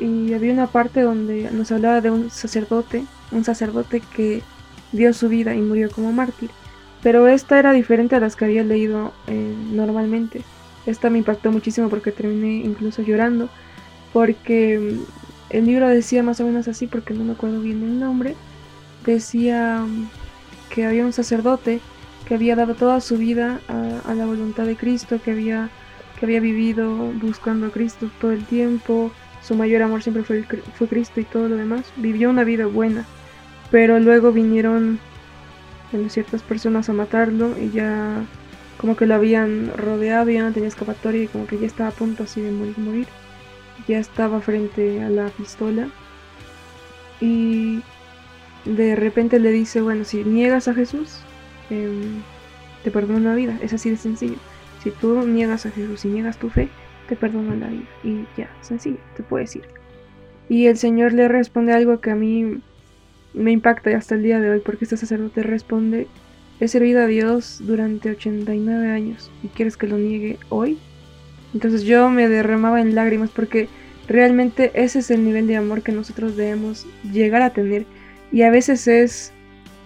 y 0.01 0.33
había 0.33 0.53
una 0.53 0.67
parte 0.67 1.03
donde 1.03 1.51
nos 1.53 1.71
hablaba 1.73 2.01
de 2.01 2.11
un 2.11 2.31
sacerdote, 2.31 3.05
un 3.33 3.45
sacerdote 3.45 4.03
que 4.15 4.43
dio 4.93 5.13
su 5.13 5.29
vida 5.29 5.55
y 5.55 5.61
murió 5.61 5.91
como 5.91 6.13
mártir. 6.13 6.51
Pero 7.03 7.29
esta 7.29 7.59
era 7.59 7.73
diferente 7.73 8.17
a 8.17 8.21
las 8.21 8.37
que 8.37 8.45
había 8.45 8.63
leído 8.63 9.13
eh, 9.27 9.55
normalmente. 9.73 10.43
Esta 10.87 11.11
me 11.11 11.19
impactó 11.19 11.51
muchísimo 11.51 11.89
porque 11.89 12.13
terminé 12.13 12.65
incluso 12.65 13.03
llorando 13.03 13.49
porque 14.13 14.79
mm, 14.79 15.57
el 15.57 15.67
libro 15.67 15.89
decía 15.89 16.23
más 16.23 16.41
o 16.41 16.45
menos 16.45 16.69
así, 16.69 16.87
porque 16.87 17.15
no 17.15 17.25
me 17.25 17.33
acuerdo 17.33 17.61
bien 17.61 17.83
el 17.83 17.99
nombre, 17.99 18.35
decía 19.05 19.85
mm, 19.87 20.09
que 20.71 20.87
había 20.87 21.05
un 21.05 21.13
sacerdote 21.13 21.81
que 22.27 22.35
había 22.35 22.55
dado 22.55 22.75
toda 22.75 23.01
su 23.01 23.17
vida 23.17 23.61
a, 23.69 24.15
la 24.15 24.25
voluntad 24.25 24.65
de 24.65 24.77
Cristo, 24.77 25.21
que 25.21 25.33
había, 25.33 25.69
que 26.21 26.27
había 26.27 26.41
vivido 26.41 26.95
buscando 27.15 27.67
a 27.67 27.71
Cristo 27.71 28.11
todo 28.21 28.31
el 28.33 28.45
tiempo, 28.45 29.11
su 29.43 29.57
mayor 29.57 29.83
amor 29.83 30.03
siempre 30.03 30.23
fue, 30.23 30.45
fue 30.75 30.87
Cristo 30.87 31.19
y 31.19 31.25
todo 31.25 31.49
lo 31.49 31.57
demás, 31.57 31.93
vivió 31.97 32.31
una 32.31 32.45
vida 32.45 32.67
buena, 32.67 33.07
pero 33.71 33.99
luego 33.99 34.31
vinieron 34.31 35.01
ciertas 36.09 36.43
personas 36.43 36.89
a 36.89 36.93
matarlo 36.93 37.59
y 37.59 37.71
ya 37.71 38.23
como 38.77 38.97
que 38.97 39.07
lo 39.07 39.15
habían 39.15 39.73
rodeado 39.77 40.31
ya 40.31 40.43
no 40.43 40.53
tenía 40.53 40.69
escapatoria 40.69 41.25
y 41.25 41.27
como 41.27 41.47
que 41.47 41.59
ya 41.59 41.67
estaba 41.67 41.89
a 41.89 41.93
punto 41.93 42.23
así 42.23 42.41
de 42.41 42.53
morir. 42.53 42.79
morir 42.79 43.09
ya 43.89 43.99
estaba 43.99 44.41
frente 44.41 45.03
a 45.03 45.11
la 45.11 45.29
pistola 45.31 45.89
y 47.21 47.83
de 48.65 48.97
repente 48.97 49.39
le 49.39 49.51
dice, 49.51 49.81
bueno, 49.81 50.05
si 50.05 50.25
niegas 50.25 50.69
a 50.69 50.75
Jesús, 50.75 51.21
em, 51.71 52.23
te 52.85 52.91
perdono 52.91 53.21
la 53.21 53.35
vida. 53.35 53.59
Es 53.63 53.73
así 53.73 53.91
de 53.91 53.97
sencillo. 53.97 54.37
Si 54.83 54.91
tú 54.91 55.27
niegas 55.27 55.67
a 55.67 55.71
Jesús 55.71 56.05
y 56.05 56.09
niegas 56.09 56.39
tu 56.39 56.49
fe, 56.49 56.69
te 57.09 57.17
perdono 57.17 57.55
la 57.55 57.69
vida. 57.69 57.85
Y 58.03 58.25
ya, 58.37 58.51
sencillo, 58.63 58.99
te 59.17 59.23
puedes 59.23 59.55
ir. 59.57 59.65
Y 60.49 60.67
el 60.67 60.77
Señor 60.77 61.13
le 61.13 61.29
responde 61.29 61.73
algo 61.73 62.01
que 62.01 62.11
a 62.11 62.17
mí 62.17 62.61
me 63.35 63.53
impacta 63.53 63.97
hasta 63.97 64.15
el 64.15 64.23
día 64.23 64.41
de 64.41 64.51
hoy, 64.51 64.61
porque 64.61 64.85
este 64.85 64.97
sacerdote 64.97 65.43
responde, 65.43 66.07
he 66.61 66.69
servido 66.69 67.03
a 67.03 67.07
Dios 67.07 67.61
durante 67.61 68.11
89 68.11 68.91
años 68.91 69.31
y 69.43 69.49
quieres 69.49 69.77
que 69.77 69.87
lo 69.87 69.97
niegue 69.97 70.39
hoy. 70.49 70.79
Entonces 71.55 71.83
yo 71.83 72.11
me 72.11 72.29
derramaba 72.29 72.81
en 72.81 72.95
lágrimas 72.95 73.31
porque 73.31 73.69
realmente 74.09 74.71
ese 74.75 75.01
es 75.01 75.11
el 75.11 75.25
nivel 75.25 75.47
de 75.47 75.57
amor 75.57 75.83
que 75.83 75.93
nosotros 75.93 76.37
debemos 76.37 76.87
llegar 77.13 77.43
a 77.43 77.51
tener. 77.51 77.87
Y 78.33 78.43
a 78.43 78.51
veces 78.51 78.87
es, 78.89 79.33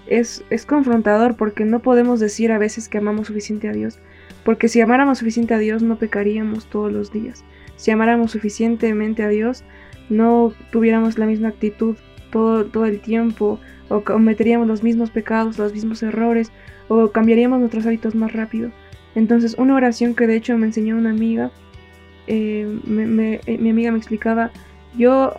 es, 0.06 0.44
es 0.50 0.66
confrontador 0.66 1.36
porque 1.36 1.64
no 1.64 1.80
podemos 1.80 2.20
decir 2.20 2.52
a 2.52 2.58
veces 2.58 2.88
que 2.88 2.98
amamos 2.98 3.28
suficiente 3.28 3.68
a 3.68 3.72
Dios. 3.72 3.98
Porque 4.44 4.68
si 4.68 4.80
amáramos 4.80 5.18
suficiente 5.18 5.54
a 5.54 5.58
Dios 5.58 5.82
no 5.82 5.96
pecaríamos 5.96 6.66
todos 6.66 6.92
los 6.92 7.12
días. 7.12 7.44
Si 7.76 7.90
amáramos 7.90 8.32
suficientemente 8.32 9.22
a 9.22 9.28
Dios 9.28 9.64
no 10.08 10.52
tuviéramos 10.70 11.18
la 11.18 11.26
misma 11.26 11.48
actitud 11.48 11.96
todo, 12.30 12.66
todo 12.66 12.84
el 12.84 13.00
tiempo 13.00 13.58
o 13.88 14.02
cometeríamos 14.02 14.66
los 14.66 14.82
mismos 14.82 15.10
pecados, 15.10 15.58
los 15.58 15.72
mismos 15.72 16.02
errores 16.02 16.50
o 16.88 17.10
cambiaríamos 17.10 17.58
nuestros 17.58 17.86
hábitos 17.86 18.14
más 18.14 18.32
rápido. 18.32 18.70
Entonces, 19.14 19.54
una 19.58 19.74
oración 19.74 20.14
que 20.14 20.26
de 20.26 20.36
hecho 20.36 20.56
me 20.58 20.66
enseñó 20.66 20.96
una 20.96 21.10
amiga, 21.10 21.50
eh, 22.26 22.66
eh, 22.86 23.58
mi 23.58 23.70
amiga 23.70 23.92
me 23.92 23.98
explicaba, 23.98 24.50
yo 24.96 25.34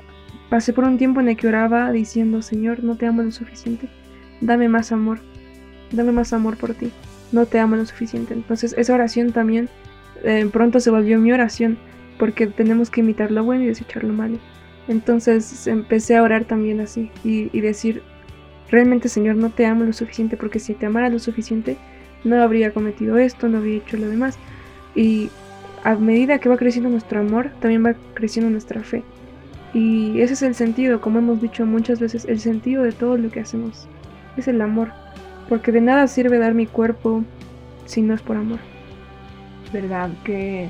pasé 0.49 0.73
por 0.73 0.85
un 0.85 0.97
tiempo 0.97 1.19
en 1.19 1.29
el 1.29 1.37
que 1.37 1.47
oraba 1.47 1.91
diciendo, 1.91 2.41
Señor, 2.41 2.83
no 2.83 2.95
te 2.95 3.05
amo 3.05 3.23
lo 3.23 3.31
suficiente, 3.31 3.89
dame 4.41 4.69
más 4.69 4.91
amor, 4.91 5.19
dame 5.91 6.11
más 6.11 6.31
amor 6.33 6.57
por 6.57 6.73
ti, 6.73 6.91
no 7.35 7.45
te 7.45 7.59
amo 7.59 7.75
lo 7.75 7.85
suficiente. 7.85 8.33
Entonces, 8.33 8.73
esa 8.77 8.93
oración 8.93 9.31
también 9.31 9.69
eh, 10.23 10.49
pronto 10.51 10.79
se 10.79 10.89
volvió 10.89 11.19
mi 11.19 11.31
oración, 11.31 11.77
porque 12.17 12.47
tenemos 12.47 12.89
que 12.89 13.01
imitar 13.01 13.29
lo 13.29 13.43
bueno 13.43 13.63
y 13.63 13.67
desechar 13.67 14.03
lo 14.03 14.13
malo. 14.13 14.39
Entonces 14.87 15.67
empecé 15.67 16.15
a 16.15 16.23
orar 16.23 16.45
también 16.45 16.79
así 16.79 17.11
y, 17.23 17.49
y 17.51 17.61
decir, 17.61 18.03
realmente 18.69 19.09
Señor, 19.09 19.35
no 19.35 19.49
te 19.49 19.65
amo 19.65 19.83
lo 19.83 19.93
suficiente, 19.93 20.37
porque 20.37 20.59
si 20.59 20.73
te 20.73 20.85
amara 20.85 21.09
lo 21.09 21.19
suficiente, 21.19 21.77
no 22.23 22.41
habría 22.41 22.71
cometido 22.71 23.17
esto, 23.17 23.47
no 23.47 23.57
habría 23.57 23.77
hecho 23.77 23.97
lo 23.97 24.07
demás. 24.07 24.37
Y 24.95 25.29
a 25.83 25.95
medida 25.95 26.39
que 26.39 26.49
va 26.49 26.57
creciendo 26.57 26.89
nuestro 26.89 27.19
amor, 27.19 27.51
también 27.59 27.85
va 27.85 27.95
creciendo 28.13 28.49
nuestra 28.49 28.81
fe. 28.81 29.03
Y 29.73 30.21
ese 30.21 30.33
es 30.33 30.41
el 30.41 30.55
sentido, 30.55 31.01
como 31.01 31.19
hemos 31.19 31.41
dicho 31.41 31.65
muchas 31.65 31.99
veces, 31.99 32.25
el 32.25 32.39
sentido 32.39 32.83
de 32.83 32.93
todo 32.93 33.17
lo 33.17 33.29
que 33.29 33.41
hacemos. 33.41 33.87
Es 34.37 34.47
el 34.47 34.61
amor. 34.61 34.91
Porque 35.49 35.71
de 35.71 35.81
nada 35.81 36.07
sirve 36.07 36.37
dar 36.37 36.53
mi 36.53 36.65
cuerpo 36.65 37.23
si 37.85 38.01
no 38.01 38.13
es 38.13 38.21
por 38.21 38.37
amor. 38.37 38.59
¿Verdad? 39.71 40.09
Qué, 40.23 40.69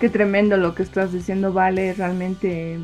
qué 0.00 0.08
tremendo 0.08 0.56
lo 0.56 0.74
que 0.74 0.82
estás 0.82 1.12
diciendo, 1.12 1.52
vale, 1.52 1.92
realmente 1.94 2.78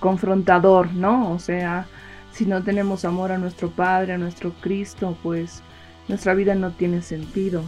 confrontador, 0.00 0.92
¿no? 0.92 1.32
O 1.32 1.38
sea, 1.38 1.86
si 2.32 2.46
no 2.46 2.62
tenemos 2.62 3.04
amor 3.04 3.32
a 3.32 3.38
nuestro 3.38 3.70
Padre, 3.70 4.12
a 4.12 4.18
nuestro 4.18 4.52
Cristo, 4.60 5.16
pues 5.22 5.62
nuestra 6.08 6.34
vida 6.34 6.54
no 6.54 6.72
tiene 6.72 7.02
sentido. 7.02 7.62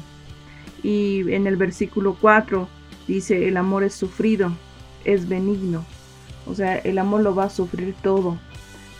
Y 0.82 1.32
en 1.32 1.46
el 1.46 1.56
versículo 1.56 2.16
4 2.20 2.68
dice, 3.08 3.48
el 3.48 3.56
amor 3.56 3.84
es 3.84 3.94
sufrido, 3.94 4.52
es 5.04 5.28
benigno. 5.28 5.84
O 6.46 6.54
sea, 6.54 6.76
el 6.78 6.98
amor 6.98 7.22
lo 7.22 7.34
va 7.34 7.44
a 7.44 7.50
sufrir 7.50 7.94
todo. 8.02 8.38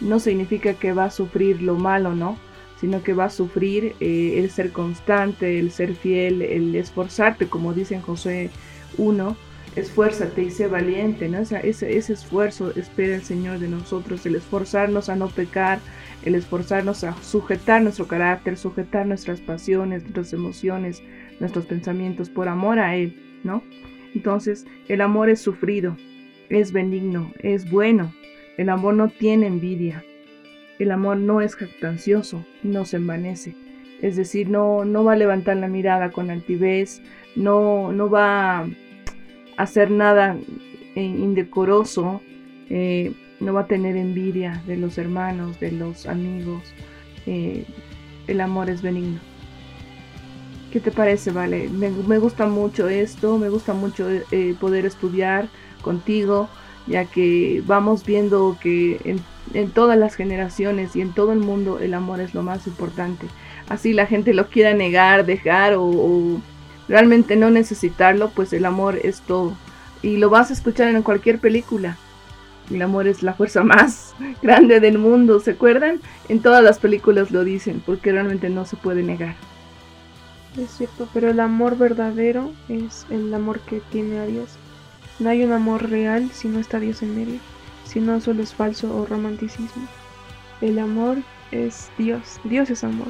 No 0.01 0.19
significa 0.19 0.75
que 0.75 0.93
va 0.93 1.05
a 1.05 1.11
sufrir 1.11 1.63
lo 1.63 1.75
malo, 1.75 2.15
¿no? 2.15 2.39
Sino 2.81 3.03
que 3.03 3.15
va 3.15 3.27
a 3.27 3.31
sufrir 3.31 3.95
eh, 4.01 4.35
el 4.39 4.51
ser 4.51 4.73
constante, 4.73 5.59
el 5.59 5.71
ser 5.71 5.95
fiel, 5.95 6.43
el 6.43 6.75
esforzarte, 6.75 7.49
como 7.49 7.73
dice 7.73 7.95
en 7.95 8.03
Josué 8.03 8.51
1, 8.99 9.37
esfuérzate 9.77 10.43
y 10.43 10.51
sé 10.51 10.67
valiente, 10.67 11.29
¿no? 11.29 11.41
O 11.41 11.45
sea, 11.45 11.61
ese, 11.61 11.97
ese 11.97 12.15
esfuerzo 12.15 12.73
espera 12.77 13.15
el 13.15 13.23
Señor 13.23 13.59
de 13.59 13.69
nosotros, 13.69 14.25
el 14.27 14.35
esforzarnos 14.35 15.09
a 15.09 15.17
no 15.17 15.29
pecar, 15.29 15.79
el 16.25 16.35
esforzarnos 16.35 17.05
a 17.05 17.15
sujetar 17.23 17.83
nuestro 17.83 18.07
carácter, 18.07 18.57
sujetar 18.57 19.07
nuestras 19.07 19.41
pasiones, 19.41 20.03
nuestras 20.03 20.33
emociones, 20.33 21.03
nuestros 21.41 21.67
pensamientos 21.67 22.31
por 22.31 22.49
amor 22.49 22.79
a 22.79 22.97
Él, 22.97 23.41
¿no? 23.45 23.63
Entonces, 24.15 24.67
el 24.89 25.03
amor 25.03 25.29
es 25.29 25.41
sufrido. 25.41 25.97
es 26.49 26.73
benigno, 26.73 27.33
es 27.41 27.71
bueno. 27.71 28.15
El 28.57 28.71
amor 28.71 28.95
no 28.95 29.09
tiene 29.09 29.47
envidia. 29.47 30.05
El 30.79 30.91
amor 30.91 31.17
no 31.17 31.41
es 31.41 31.57
jactancioso, 31.57 32.45
no 32.63 32.85
se 32.85 32.97
envanece. 32.97 33.55
Es 34.03 34.17
decir, 34.17 34.49
no, 34.49 34.85
no 34.85 35.05
va 35.05 35.15
a 35.15 35.17
levantar 35.17 35.57
la 35.57 35.69
mirada 35.69 36.11
con 36.11 36.31
altivez, 36.31 37.01
no, 37.35 37.93
no 37.93 38.11
va 38.11 38.59
a 38.61 38.67
hacer 39.57 39.91
nada 39.91 40.37
eh, 40.95 41.03
indecoroso, 41.03 42.21
eh, 42.69 43.13
no 43.41 43.55
va 43.55 43.63
a 43.63 43.67
tener 43.67 43.97
envidia 43.97 44.63
de 44.67 44.77
los 44.77 44.99
hermanos, 44.99 45.59
de 45.61 45.73
los 45.73 46.07
amigos. 46.07 46.63
Eh, 47.27 47.65
el 48.27 48.41
amor 48.41 48.69
es 48.69 48.83
benigno. 48.83 49.21
¿Qué 50.73 50.81
te 50.81 50.91
parece, 50.91 51.31
Vale? 51.31 51.71
Me, 51.71 52.19
gusta 52.19 52.47
mucho 52.47 52.89
esto, 52.89 53.39
me 53.39 53.49
gusta 53.49 53.73
mucho 53.73 54.09
poder 54.61 54.85
estudiar 54.85 55.49
contigo, 55.81 56.51
ya 56.87 57.07
que 57.07 57.63
vamos 57.67 58.05
viendo 58.05 58.59
que 58.61 59.01
en, 59.05 59.21
todas 59.73 59.99
las 59.99 60.15
generaciones 60.15 60.97
y 60.97 61.01
en 61.01 61.13
todo 61.13 61.33
el 61.33 61.39
mundo 61.39 61.79
el 61.79 61.95
amor 61.95 62.21
es 62.21 62.35
lo 62.35 62.43
más 62.43 62.67
importante. 62.67 63.27
Así 63.69 63.93
la 63.93 64.07
gente 64.07 64.35
lo 64.35 64.49
quiera 64.49 64.75
negar, 64.75 65.27
dejar 65.27 65.75
o 65.77 66.41
realmente 66.89 67.37
no 67.37 67.51
necesitarlo, 67.51 68.31
pues 68.31 68.53
el 68.53 68.65
amor 68.65 68.99
es 69.03 69.21
todo. 69.21 69.57
Y 70.03 70.19
lo 70.19 70.31
vas 70.31 70.51
a 70.51 70.53
escuchar 70.53 70.95
en 70.95 71.03
cualquier 71.03 71.39
película. 71.39 71.97
El 72.71 72.83
amor 72.83 73.07
es 73.07 73.23
la 73.23 73.35
fuerza 73.35 73.63
más 73.65 74.15
grande 74.43 74.81
del 74.81 74.99
mundo, 74.99 75.41
¿se 75.41 75.53
acuerdan? 75.53 76.01
En 76.29 76.41
todas 76.41 76.63
las 76.63 76.79
películas 76.79 77.31
lo 77.31 77.45
dicen, 77.45 77.83
porque 77.85 78.13
realmente 78.13 78.51
no 78.51 78.65
se 78.65 78.77
puede 78.77 79.03
negar. 79.03 79.35
Es 80.59 80.71
cierto, 80.71 81.09
pero 81.13 81.31
el 81.31 81.41
amor 81.41 81.77
verdadero 81.77 82.51
es 82.69 83.07
el 83.11 83.33
amor 83.35 83.61
que 83.61 83.81
tiene 83.93 84.19
a 84.19 84.27
Dios. 84.27 84.57
No 85.19 85.29
hay 85.29 85.45
un 85.45 85.53
amor 85.53 85.91
real 85.91 86.31
si 86.33 86.49
no 86.49 86.59
está 86.59 86.81
Dios 86.81 87.03
en 87.03 87.15
medio, 87.15 87.41
si 87.97 88.03
no 88.03 88.21
solo 88.21 88.43
es 88.43 88.53
falso 88.53 88.95
o 88.95 89.07
romanticismo. 89.07 89.89
El 90.61 90.79
amor 90.79 91.17
es 91.51 91.91
Dios, 91.97 92.39
Dios 92.45 92.69
es 92.69 92.85
amor. 92.85 93.07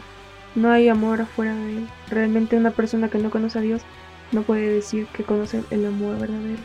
No 0.54 0.70
hay 0.70 0.88
amor 0.88 1.20
afuera 1.20 1.52
de 1.56 1.78
él. 1.78 1.88
Realmente 2.08 2.56
una 2.56 2.70
persona 2.70 3.08
que 3.08 3.18
no 3.18 3.28
conoce 3.28 3.58
a 3.58 3.62
Dios 3.62 3.82
no 4.30 4.42
puede 4.42 4.68
decir 4.68 5.08
que 5.08 5.24
conoce 5.24 5.64
el 5.72 5.86
amor 5.86 6.20
verdadero. 6.20 6.62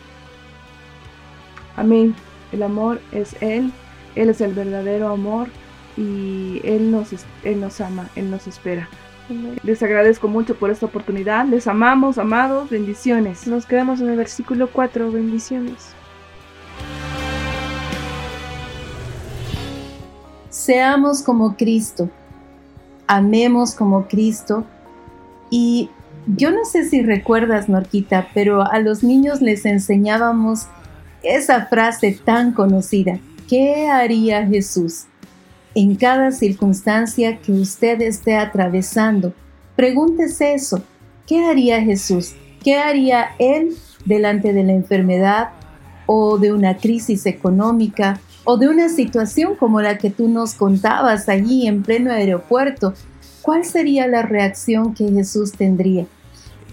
Amén. 1.76 2.14
El 2.52 2.62
amor 2.62 3.02
es 3.12 3.36
Él. 3.42 3.72
Él 4.14 4.30
es 4.30 4.40
el 4.40 4.54
verdadero 4.54 5.08
amor 5.08 5.48
y 5.98 6.62
Él 6.64 6.92
nos, 6.92 7.10
él 7.44 7.60
nos 7.60 7.82
ama, 7.82 8.08
Él 8.16 8.30
nos 8.30 8.46
espera. 8.46 8.88
Les 9.64 9.82
agradezco 9.82 10.28
mucho 10.28 10.54
por 10.54 10.70
esta 10.70 10.86
oportunidad. 10.86 11.48
Les 11.48 11.66
amamos, 11.66 12.20
amados. 12.20 12.70
Bendiciones. 12.70 13.48
Nos 13.48 13.66
quedamos 13.66 14.00
en 14.00 14.10
el 14.10 14.18
versículo 14.18 14.68
4. 14.68 15.12
Bendiciones. 15.12 15.96
Seamos 20.52 21.24
como 21.24 21.58
Cristo 21.58 22.08
amemos 23.12 23.76
como 23.76 24.08
Cristo. 24.08 24.64
Y 25.50 25.90
yo 26.26 26.50
no 26.52 26.64
sé 26.64 26.88
si 26.90 27.02
recuerdas, 27.02 27.68
Norquita, 27.68 28.30
pero 28.34 28.64
a 28.64 28.80
los 28.80 29.04
niños 29.04 29.42
les 29.42 29.66
enseñábamos 29.66 30.68
esa 31.22 31.66
frase 31.66 32.18
tan 32.24 32.54
conocida. 32.54 33.20
¿Qué 33.50 33.88
haría 33.88 34.48
Jesús? 34.48 35.06
En 35.76 35.96
cada 35.96 36.32
circunstancia 36.32 37.38
que 37.40 37.52
usted 37.52 38.02
esté 38.02 38.38
atravesando, 38.38 39.34
pregúntese 39.76 40.54
eso. 40.54 40.82
¿Qué 41.28 41.46
haría 41.46 41.82
Jesús? 41.82 42.34
¿Qué 42.64 42.78
haría 42.78 43.32
Él 43.40 43.76
delante 44.06 44.54
de 44.54 44.64
la 44.64 44.72
enfermedad 44.72 45.50
o 46.06 46.38
de 46.38 46.54
una 46.54 46.78
crisis 46.78 47.26
económica 47.26 48.22
o 48.52 48.58
de 48.58 48.68
una 48.68 48.90
situación 48.90 49.56
como 49.56 49.80
la 49.80 49.98
que 49.98 50.10
tú 50.10 50.28
nos 50.28 50.56
contabas 50.56 51.30
allí 51.30 51.68
en 51.68 51.84
pleno 51.84 52.12
aeropuerto, 52.12 52.94
¿cuál 53.42 53.64
sería 53.64 54.08
la 54.08 54.24
reacción 54.24 54.94
que 54.94 55.10
Jesús 55.10 55.54
tendría? 55.54 56.06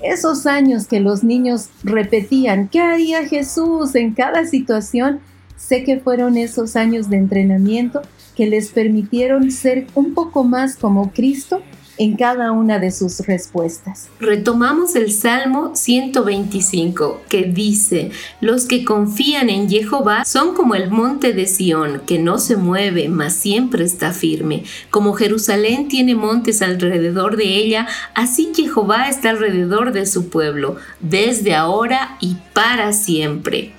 Esos 0.03 0.47
años 0.47 0.89
que 0.89 0.99
los 0.99 1.23
niños 1.23 1.69
repetían, 1.85 2.67
¿qué 2.67 2.81
haría 2.81 3.29
Jesús 3.29 3.95
en 3.95 4.13
cada 4.13 4.45
situación? 4.45 5.21
Sé 5.57 5.85
que 5.85 6.01
fueron 6.01 6.37
esos 6.37 6.75
años 6.75 7.11
de 7.11 7.19
entrenamiento 7.19 8.03
que 8.35 8.49
les 8.49 8.71
permitieron 8.71 9.53
ser 9.53 9.87
un 9.95 10.15
poco 10.15 10.43
más 10.43 10.75
como 10.75 11.13
Cristo 11.13 11.63
en 11.99 12.17
cada 12.17 12.53
una 12.53 12.79
de 12.79 12.91
sus 12.91 13.21
respuestas. 13.27 14.09
Retomamos 14.21 14.95
el 14.97 15.13
Salmo 15.13 15.75
125 15.75 17.23
que 17.29 17.45
dice, 17.45 18.11
los 18.41 18.67
que 18.67 18.85
confían 18.85 19.51
en 19.51 19.69
Jehová 19.69 20.25
son 20.25 20.55
como 20.55 20.75
el 20.75 20.91
monte 20.91 21.33
de 21.33 21.47
Sión, 21.47 22.03
que 22.07 22.19
no 22.19 22.39
se 22.39 22.57
mueve, 22.57 23.09
mas 23.09 23.35
siempre 23.35 23.85
está 23.85 24.13
firme. 24.13 24.65
Como 24.91 25.15
Jerusalén 25.15 25.89
tiene 25.89 26.15
montes 26.15 26.63
alrededor 26.63 27.37
de 27.37 27.57
ella, 27.57 27.87
así 28.15 28.53
Jehová 28.55 29.09
está 29.09 29.31
alrededor 29.31 29.93
de 29.93 30.07
su 30.07 30.29
pueblo, 30.29 30.77
desde 31.01 31.55
ahora 31.55 32.17
y 32.21 32.37
para 32.53 32.93
siempre 32.93 33.73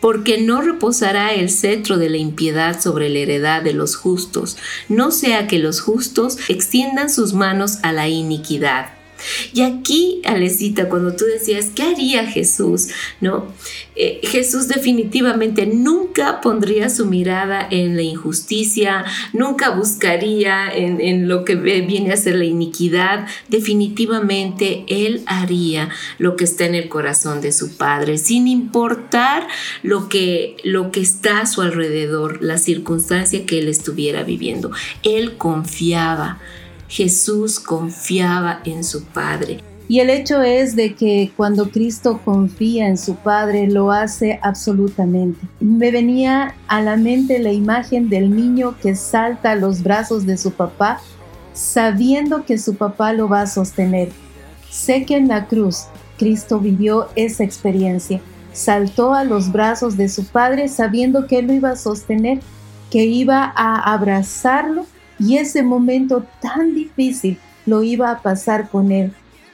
porque 0.00 0.40
no 0.40 0.60
reposará 0.62 1.34
el 1.34 1.50
cetro 1.50 1.98
de 1.98 2.10
la 2.10 2.16
impiedad 2.16 2.80
sobre 2.80 3.08
la 3.08 3.20
heredad 3.20 3.62
de 3.62 3.72
los 3.72 3.96
justos, 3.96 4.56
no 4.88 5.10
sea 5.10 5.46
que 5.46 5.58
los 5.58 5.80
justos 5.80 6.38
extiendan 6.48 7.10
sus 7.10 7.32
manos 7.32 7.78
a 7.82 7.92
la 7.92 8.08
iniquidad. 8.08 8.93
Y 9.52 9.62
aquí, 9.62 10.20
Alecita, 10.24 10.88
cuando 10.88 11.14
tú 11.16 11.24
decías, 11.24 11.70
¿qué 11.74 11.82
haría 11.82 12.26
Jesús? 12.26 12.88
¿No? 13.20 13.52
Eh, 13.96 14.20
Jesús 14.24 14.66
definitivamente 14.66 15.66
nunca 15.66 16.40
pondría 16.40 16.90
su 16.90 17.06
mirada 17.06 17.66
en 17.70 17.94
la 17.94 18.02
injusticia, 18.02 19.04
nunca 19.32 19.70
buscaría 19.70 20.68
en, 20.74 21.28
lo 21.28 21.44
que 21.44 21.54
viene 21.54 22.12
a 22.12 22.16
ser 22.16 22.36
la 22.36 22.44
iniquidad. 22.44 23.28
Definitivamente 23.48 24.84
Él 24.88 25.22
haría 25.26 25.90
lo 26.18 26.34
que 26.34 26.44
está 26.44 26.66
en 26.66 26.74
el 26.74 26.88
corazón 26.88 27.40
de 27.40 27.52
su 27.52 27.76
Padre, 27.76 28.18
sin 28.18 28.48
importar 28.48 29.46
lo 29.82 30.08
que, 30.08 30.56
lo 30.64 30.90
que 30.90 31.00
está 31.00 31.40
a 31.40 31.46
su 31.46 31.62
alrededor, 31.62 32.42
la 32.42 32.58
circunstancia 32.58 33.46
que 33.46 33.60
Él 33.60 33.68
estuviera 33.68 34.24
viviendo. 34.24 34.72
Él 35.02 35.36
confiaba 35.36 36.40
Jesús 36.88 37.58
confiaba 37.60 38.60
en 38.64 38.84
su 38.84 39.04
Padre. 39.04 39.60
Y 39.86 40.00
el 40.00 40.08
hecho 40.08 40.40
es 40.42 40.76
de 40.76 40.94
que 40.94 41.30
cuando 41.36 41.70
Cristo 41.70 42.20
confía 42.24 42.88
en 42.88 42.96
su 42.96 43.16
Padre, 43.16 43.66
lo 43.66 43.92
hace 43.92 44.38
absolutamente. 44.42 45.46
Me 45.60 45.90
venía 45.90 46.54
a 46.68 46.80
la 46.80 46.96
mente 46.96 47.38
la 47.38 47.52
imagen 47.52 48.08
del 48.08 48.34
niño 48.34 48.76
que 48.80 48.96
salta 48.96 49.52
a 49.52 49.56
los 49.56 49.82
brazos 49.82 50.24
de 50.24 50.38
su 50.38 50.52
papá, 50.52 51.00
sabiendo 51.52 52.46
que 52.46 52.56
su 52.56 52.76
papá 52.76 53.12
lo 53.12 53.28
va 53.28 53.42
a 53.42 53.46
sostener. 53.46 54.10
Sé 54.70 55.04
que 55.04 55.16
en 55.16 55.28
la 55.28 55.46
cruz 55.46 55.84
Cristo 56.18 56.58
vivió 56.60 57.08
esa 57.14 57.44
experiencia. 57.44 58.22
Saltó 58.52 59.12
a 59.12 59.24
los 59.24 59.52
brazos 59.52 59.96
de 59.98 60.08
su 60.08 60.24
Padre 60.24 60.68
sabiendo 60.68 61.26
que 61.26 61.40
él 61.40 61.48
lo 61.48 61.52
iba 61.52 61.70
a 61.70 61.76
sostener, 61.76 62.40
que 62.90 63.04
iba 63.04 63.52
a 63.54 63.92
abrazarlo 63.92 64.86
y 65.18 65.36
ese 65.36 65.62
momento 65.62 66.24
tan 66.40 66.74
difícil 66.74 67.38
lo 67.66 67.82
iba 67.82 68.10
a 68.10 68.22
pasar 68.22 68.68
con 68.68 68.92
él, 68.92 69.12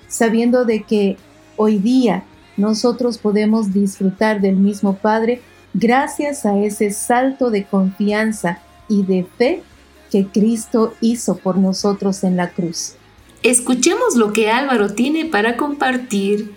sabiendo 0.08 0.64
de 0.64 0.82
que 0.82 1.16
hoy 1.56 1.78
día 1.78 2.24
nosotros 2.56 3.18
podemos 3.18 3.72
disfrutar 3.72 4.40
del 4.40 4.56
mismo 4.56 4.96
Padre 4.96 5.42
gracias 5.74 6.44
a 6.46 6.58
ese 6.58 6.90
salto 6.90 7.50
de 7.50 7.64
confianza 7.64 8.60
y 8.88 9.04
de 9.04 9.26
fe 9.38 9.62
que 10.10 10.26
Cristo 10.26 10.94
hizo 11.00 11.36
por 11.36 11.56
nosotros 11.56 12.24
en 12.24 12.36
la 12.36 12.50
cruz. 12.50 12.94
Escuchemos 13.42 14.16
lo 14.16 14.32
que 14.32 14.50
Álvaro 14.50 14.92
tiene 14.92 15.24
para 15.24 15.56
compartir 15.56 16.52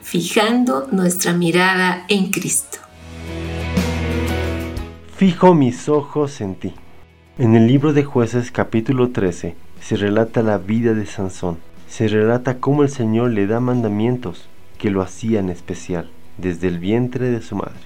fijando 0.00 0.88
nuestra 0.90 1.32
mirada 1.32 2.04
en 2.08 2.30
Cristo. 2.30 2.78
Fijo 5.16 5.54
mis 5.54 5.88
ojos 5.88 6.40
en 6.40 6.54
ti. 6.56 6.74
En 7.38 7.56
el 7.56 7.66
libro 7.66 7.94
de 7.94 8.04
jueces 8.04 8.52
capítulo 8.52 9.08
13 9.08 9.56
se 9.80 9.96
relata 9.96 10.42
la 10.42 10.58
vida 10.58 10.92
de 10.92 11.06
Sansón. 11.06 11.56
Se 11.88 12.06
relata 12.06 12.58
cómo 12.58 12.82
el 12.82 12.90
Señor 12.90 13.30
le 13.30 13.46
da 13.46 13.58
mandamientos 13.58 14.50
que 14.76 14.90
lo 14.90 15.00
hacían 15.00 15.48
especial 15.48 16.10
desde 16.36 16.68
el 16.68 16.78
vientre 16.78 17.30
de 17.30 17.40
su 17.40 17.56
madre. 17.56 17.80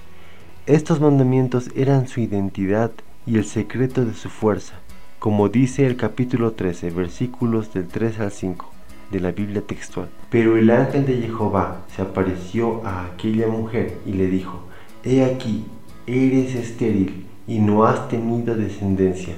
Estos 0.65 0.99
mandamientos 0.99 1.69
eran 1.77 2.09
su 2.09 2.19
identidad 2.19 2.91
y 3.25 3.37
el 3.37 3.45
secreto 3.45 4.03
de 4.03 4.15
su 4.15 4.27
fuerza, 4.27 4.73
como 5.17 5.47
dice 5.47 5.87
el 5.87 5.95
capítulo 5.95 6.51
13, 6.51 6.89
versículos 6.89 7.73
del 7.73 7.87
3 7.87 8.19
al 8.19 8.31
5 8.33 8.69
de 9.11 9.19
la 9.21 9.31
Biblia 9.31 9.61
textual. 9.61 10.09
Pero 10.29 10.57
el 10.57 10.69
ángel 10.69 11.05
de 11.05 11.21
Jehová 11.21 11.85
se 11.95 12.01
apareció 12.01 12.85
a 12.85 13.05
aquella 13.05 13.47
mujer 13.47 13.97
y 14.05 14.11
le 14.11 14.27
dijo, 14.27 14.65
He 15.05 15.23
aquí, 15.23 15.63
eres 16.05 16.53
estéril 16.53 17.26
y 17.47 17.59
no 17.59 17.85
has 17.85 18.09
tenido 18.09 18.55
descendencia, 18.55 19.35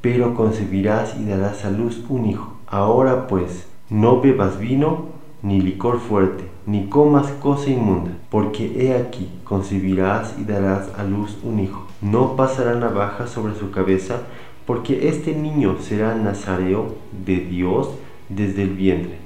pero 0.00 0.34
concebirás 0.34 1.16
y 1.18 1.24
darás 1.24 1.64
a 1.64 1.70
luz 1.70 2.04
un 2.08 2.26
hijo. 2.26 2.56
Ahora 2.66 3.28
pues, 3.28 3.66
no 3.88 4.20
bebas 4.20 4.58
vino 4.58 5.06
ni 5.42 5.60
licor 5.60 6.00
fuerte, 6.00 6.44
ni 6.66 6.88
comas 6.88 7.28
cosa 7.40 7.70
inmunda, 7.70 8.10
porque 8.30 8.72
he 8.76 8.96
aquí 8.96 9.30
concebirás 9.44 10.34
y 10.38 10.44
darás 10.44 10.90
a 10.98 11.04
luz 11.04 11.38
un 11.44 11.60
hijo. 11.60 11.86
No 12.02 12.34
pasará 12.34 12.74
navaja 12.74 13.28
sobre 13.28 13.54
su 13.54 13.70
cabeza, 13.70 14.22
porque 14.66 15.08
este 15.08 15.34
niño 15.34 15.76
será 15.80 16.16
nazareo 16.16 16.96
de 17.24 17.36
Dios 17.36 17.90
desde 18.28 18.62
el 18.62 18.70
vientre, 18.70 19.18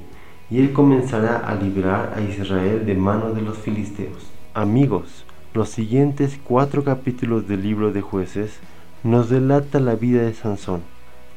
y 0.51 0.61
él 0.61 0.75
comenzará 0.75 1.39
a 1.39 1.55
librar 1.55 2.12
a 2.14 2.21
Israel 2.21 2.85
de 2.85 2.95
mano 2.95 3.33
de 3.33 3.41
los 3.41 3.57
filisteos. 3.57 4.31
Amigos, 4.53 5.25
los 5.53 5.68
siguientes 5.68 6.38
cuatro 6.44 6.84
capítulos 6.84 7.48
del 7.48 7.64
libro 7.64 7.90
de 7.90 8.03
jueces 8.03 8.61
nos 9.03 9.30
relata 9.30 9.80
la 9.80 9.96
vida 9.96 10.22
de 10.22 10.32
Sansón, 10.32 10.82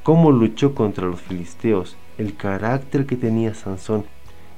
cómo 0.04 0.32
luchó 0.32 0.76
contra 0.76 1.08
los 1.08 1.20
filisteos, 1.20 1.98
el 2.20 2.36
carácter 2.36 3.08
que 3.08 3.16
tenía 3.16 3.56
Sansón 3.56 4.06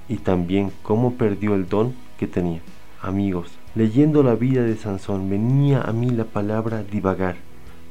y 0.09 0.17
también 0.17 0.73
cómo 0.83 1.13
perdió 1.13 1.55
el 1.55 1.69
don 1.69 1.93
que 2.19 2.27
tenía. 2.27 2.59
Amigos, 3.01 3.49
leyendo 3.75 4.23
la 4.23 4.35
vida 4.35 4.61
de 4.61 4.75
Sansón 4.75 5.29
venía 5.29 5.81
a 5.83 5.93
mí 5.93 6.09
la 6.09 6.25
palabra 6.25 6.83
divagar. 6.83 7.37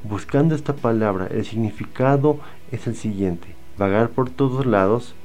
Buscando 0.03 0.53
esta 0.53 0.75
palabra, 0.75 1.25
el 1.31 1.45
significado 1.45 2.39
es 2.71 2.85
el 2.85 2.95
siguiente, 2.95 3.55
vagar 3.79 4.09
por 4.09 4.29
todos 4.29 4.67
lados 4.67 5.15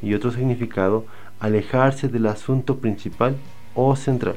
y 0.00 0.14
otro 0.14 0.32
significado, 0.32 1.04
alejarse 1.40 2.08
del 2.08 2.26
asunto 2.26 2.76
principal 2.76 3.36
o 3.74 3.94
central. 3.96 4.36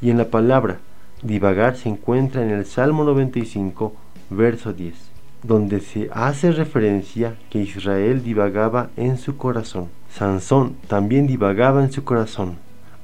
Y 0.00 0.08
en 0.08 0.16
la 0.16 0.30
palabra 0.30 0.78
divagar 1.24 1.76
se 1.76 1.88
encuentra 1.88 2.42
en 2.42 2.50
el 2.50 2.66
Salmo 2.66 3.02
95, 3.02 3.94
verso 4.30 4.72
10, 4.74 4.94
donde 5.42 5.80
se 5.80 6.10
hace 6.12 6.52
referencia 6.52 7.34
que 7.50 7.60
Israel 7.60 8.22
divagaba 8.22 8.90
en 8.96 9.16
su 9.16 9.36
corazón. 9.38 9.88
Sansón 10.10 10.76
también 10.86 11.26
divagaba 11.26 11.82
en 11.82 11.90
su 11.90 12.04
corazón, 12.04 12.56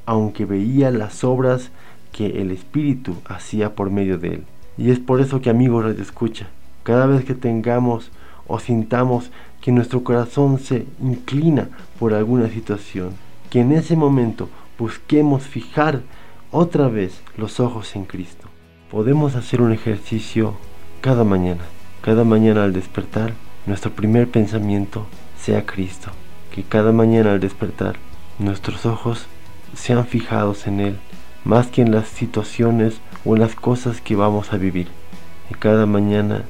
aunque 0.04 0.44
veía 0.44 0.90
las 0.90 1.24
obras 1.24 1.70
que 2.12 2.42
el 2.42 2.50
Espíritu 2.50 3.16
hacía 3.24 3.74
por 3.74 3.90
medio 3.90 4.18
de 4.18 4.28
él. 4.34 4.44
Y 4.76 4.90
es 4.90 4.98
por 4.98 5.20
eso 5.20 5.40
que 5.40 5.50
amigos 5.50 5.84
Radio 5.84 6.02
Escucha, 6.02 6.48
cada 6.82 7.06
vez 7.06 7.24
que 7.24 7.34
tengamos 7.34 8.10
o 8.46 8.58
sintamos 8.58 9.30
que 9.62 9.72
nuestro 9.72 10.04
corazón 10.04 10.58
se 10.58 10.86
inclina 11.02 11.68
por 11.98 12.12
alguna 12.12 12.48
situación, 12.48 13.12
que 13.48 13.60
en 13.60 13.72
ese 13.72 13.96
momento 13.96 14.48
busquemos 14.78 15.44
fijar 15.44 16.02
otra 16.50 16.88
vez 16.88 17.20
los 17.36 17.60
ojos 17.60 17.94
en 17.94 18.04
Cristo. 18.04 18.48
Podemos 18.90 19.36
hacer 19.36 19.62
un 19.62 19.72
ejercicio 19.72 20.54
cada 21.00 21.24
mañana. 21.24 21.62
Cada 22.02 22.24
mañana 22.24 22.64
al 22.64 22.72
despertar, 22.72 23.34
nuestro 23.66 23.92
primer 23.92 24.28
pensamiento 24.28 25.06
sea 25.40 25.64
Cristo. 25.64 26.10
Que 26.52 26.62
cada 26.64 26.92
mañana 26.92 27.32
al 27.32 27.40
despertar, 27.40 27.96
nuestros 28.38 28.84
ojos 28.84 29.26
sean 29.74 30.04
fijados 30.06 30.66
en 30.66 30.80
Él, 30.80 30.98
más 31.44 31.68
que 31.68 31.82
en 31.82 31.92
las 31.92 32.08
situaciones 32.08 33.00
o 33.24 33.36
en 33.36 33.42
las 33.42 33.54
cosas 33.54 34.00
que 34.00 34.16
vamos 34.16 34.52
a 34.52 34.56
vivir. 34.56 34.88
Que 35.48 35.54
cada 35.54 35.86
mañana 35.86 36.42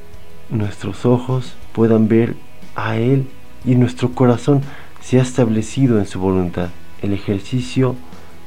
nuestros 0.48 1.04
ojos 1.04 1.54
puedan 1.74 2.08
ver 2.08 2.36
a 2.74 2.96
Él 2.96 3.26
y 3.66 3.74
nuestro 3.74 4.12
corazón 4.14 4.62
sea 5.02 5.22
establecido 5.22 5.98
en 5.98 6.06
su 6.06 6.20
voluntad. 6.20 6.70
El 7.02 7.12
ejercicio 7.12 7.96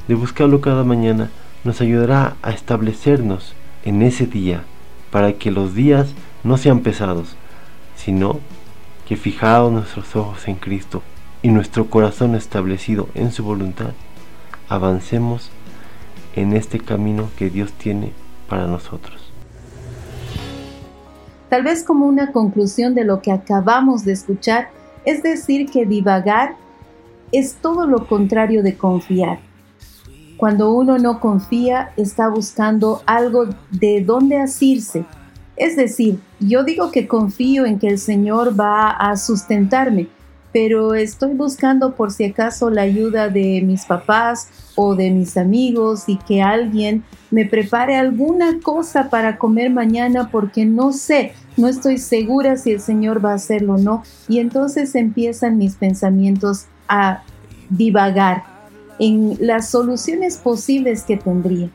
de 0.08 0.14
buscarlo 0.14 0.60
cada 0.60 0.82
mañana 0.82 1.30
nos 1.64 1.80
ayudará 1.80 2.36
a 2.42 2.50
establecernos 2.50 3.54
en 3.84 4.02
ese 4.02 4.26
día 4.26 4.62
para 5.10 5.32
que 5.34 5.50
los 5.50 5.74
días 5.74 6.12
no 6.42 6.56
sean 6.56 6.80
pesados, 6.80 7.36
sino 7.96 8.40
que 9.08 9.16
fijados 9.16 9.72
nuestros 9.72 10.14
ojos 10.16 10.46
en 10.48 10.56
Cristo 10.56 11.02
y 11.42 11.48
nuestro 11.48 11.90
corazón 11.90 12.34
establecido 12.34 13.08
en 13.14 13.32
su 13.32 13.44
voluntad, 13.44 13.92
avancemos 14.68 15.50
en 16.36 16.54
este 16.54 16.80
camino 16.80 17.28
que 17.36 17.50
Dios 17.50 17.72
tiene 17.72 18.12
para 18.48 18.66
nosotros. 18.66 19.30
Tal 21.48 21.62
vez 21.62 21.84
como 21.84 22.06
una 22.06 22.32
conclusión 22.32 22.94
de 22.94 23.04
lo 23.04 23.22
que 23.22 23.30
acabamos 23.30 24.04
de 24.04 24.12
escuchar, 24.12 24.70
es 25.04 25.22
decir 25.22 25.70
que 25.70 25.86
divagar 25.86 26.56
es 27.30 27.54
todo 27.56 27.86
lo 27.86 28.06
contrario 28.06 28.62
de 28.62 28.76
confiar. 28.76 29.38
Cuando 30.36 30.72
uno 30.72 30.98
no 30.98 31.20
confía, 31.20 31.92
está 31.96 32.28
buscando 32.28 33.02
algo 33.06 33.46
de 33.70 34.02
dónde 34.04 34.38
asirse. 34.38 35.04
Es 35.56 35.76
decir, 35.76 36.18
yo 36.40 36.64
digo 36.64 36.90
que 36.90 37.06
confío 37.06 37.64
en 37.64 37.78
que 37.78 37.88
el 37.88 37.98
Señor 37.98 38.58
va 38.58 38.90
a 38.90 39.16
sustentarme, 39.16 40.08
pero 40.52 40.94
estoy 40.94 41.34
buscando 41.34 41.94
por 41.94 42.10
si 42.10 42.24
acaso 42.24 42.70
la 42.70 42.82
ayuda 42.82 43.28
de 43.28 43.62
mis 43.62 43.84
papás 43.84 44.48
o 44.74 44.96
de 44.96 45.10
mis 45.10 45.36
amigos 45.36 46.04
y 46.08 46.16
que 46.16 46.42
alguien 46.42 47.04
me 47.30 47.46
prepare 47.46 47.96
alguna 47.96 48.58
cosa 48.60 49.10
para 49.10 49.38
comer 49.38 49.70
mañana 49.70 50.30
porque 50.30 50.64
no 50.64 50.92
sé, 50.92 51.32
no 51.56 51.68
estoy 51.68 51.98
segura 51.98 52.56
si 52.56 52.72
el 52.72 52.80
Señor 52.80 53.24
va 53.24 53.32
a 53.32 53.36
hacerlo 53.36 53.74
o 53.74 53.78
no. 53.78 54.02
Y 54.28 54.40
entonces 54.40 54.96
empiezan 54.96 55.58
mis 55.58 55.76
pensamientos 55.76 56.66
a 56.88 57.22
divagar 57.70 58.53
en 58.98 59.36
las 59.40 59.70
soluciones 59.70 60.36
posibles 60.36 61.02
que 61.02 61.16
tendría. 61.16 61.70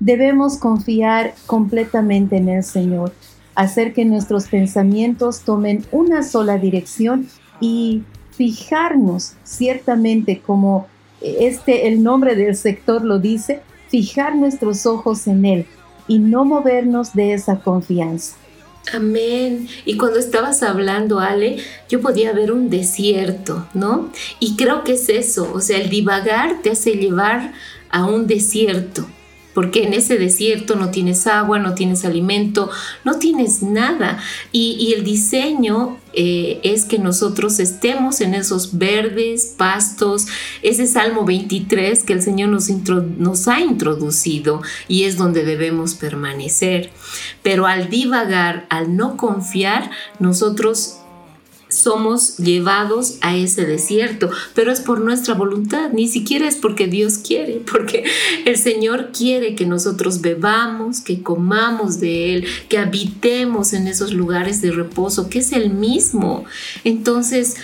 Debemos 0.00 0.58
confiar 0.58 1.34
completamente 1.46 2.36
en 2.36 2.48
el 2.48 2.64
Señor, 2.64 3.12
hacer 3.54 3.92
que 3.92 4.04
nuestros 4.04 4.48
pensamientos 4.48 5.42
tomen 5.42 5.84
una 5.92 6.22
sola 6.22 6.58
dirección 6.58 7.28
y 7.60 8.02
fijarnos 8.32 9.34
ciertamente 9.44 10.40
como 10.40 10.86
este 11.20 11.86
el 11.86 12.02
nombre 12.02 12.34
del 12.34 12.56
sector 12.56 13.04
lo 13.04 13.18
dice, 13.18 13.60
fijar 13.88 14.34
nuestros 14.34 14.86
ojos 14.86 15.26
en 15.26 15.44
él 15.44 15.66
y 16.08 16.18
no 16.18 16.44
movernos 16.44 17.14
de 17.14 17.34
esa 17.34 17.60
confianza. 17.60 18.36
Amén. 18.92 19.68
Y 19.84 19.96
cuando 19.96 20.18
estabas 20.18 20.62
hablando, 20.62 21.20
Ale, 21.20 21.58
yo 21.88 22.00
podía 22.00 22.32
ver 22.32 22.50
un 22.50 22.68
desierto, 22.68 23.66
¿no? 23.74 24.10
Y 24.40 24.56
creo 24.56 24.82
que 24.82 24.94
es 24.94 25.08
eso, 25.08 25.52
o 25.52 25.60
sea, 25.60 25.78
el 25.78 25.88
divagar 25.88 26.62
te 26.62 26.70
hace 26.70 26.92
llevar 26.94 27.52
a 27.90 28.04
un 28.04 28.26
desierto, 28.26 29.06
porque 29.54 29.84
en 29.84 29.92
ese 29.92 30.18
desierto 30.18 30.76
no 30.76 30.90
tienes 30.90 31.26
agua, 31.26 31.58
no 31.58 31.74
tienes 31.74 32.04
alimento, 32.04 32.70
no 33.04 33.18
tienes 33.18 33.62
nada. 33.62 34.18
Y, 34.50 34.92
el 34.92 35.04
diseño 35.04 35.98
eh, 36.12 36.60
es 36.62 36.84
que 36.84 36.98
nosotros 36.98 37.58
estemos 37.60 38.20
en 38.20 38.34
esos 38.34 38.78
verdes 38.78 39.54
pastos, 39.56 40.26
ese 40.62 40.86
Salmo 40.86 41.24
23 41.24 42.04
que 42.04 42.12
el 42.12 42.22
Señor 42.22 42.50
nos, 42.50 42.68
nos 42.68 43.48
ha 43.48 43.60
introducido 43.60 44.60
y 44.88 45.04
es 45.04 45.16
donde 45.16 45.44
debemos 45.44 45.94
permanecer. 45.94 46.90
Pero 47.42 47.66
al 47.66 47.88
divagar, 47.88 48.66
al 48.68 48.96
no 48.96 49.16
confiar, 49.16 49.90
nosotros 50.18 51.01
somos 51.72 52.36
llevados 52.36 53.16
a 53.20 53.36
ese 53.36 53.64
desierto, 53.64 54.30
pero 54.54 54.72
es 54.72 54.80
por 54.80 55.00
nuestra 55.00 55.34
voluntad, 55.34 55.90
ni 55.92 56.08
siquiera 56.08 56.46
es 56.46 56.56
porque 56.56 56.86
Dios 56.86 57.18
quiere, 57.18 57.62
porque 57.70 58.04
el 58.44 58.56
Señor 58.56 59.10
quiere 59.12 59.54
que 59.54 59.66
nosotros 59.66 60.20
bebamos, 60.20 61.00
que 61.00 61.22
comamos 61.22 62.00
de 62.00 62.34
Él, 62.34 62.46
que 62.68 62.78
habitemos 62.78 63.72
en 63.72 63.88
esos 63.88 64.12
lugares 64.12 64.60
de 64.60 64.72
reposo, 64.72 65.28
que 65.28 65.40
es 65.40 65.52
el 65.52 65.70
mismo. 65.70 66.44
Entonces, 66.84 67.56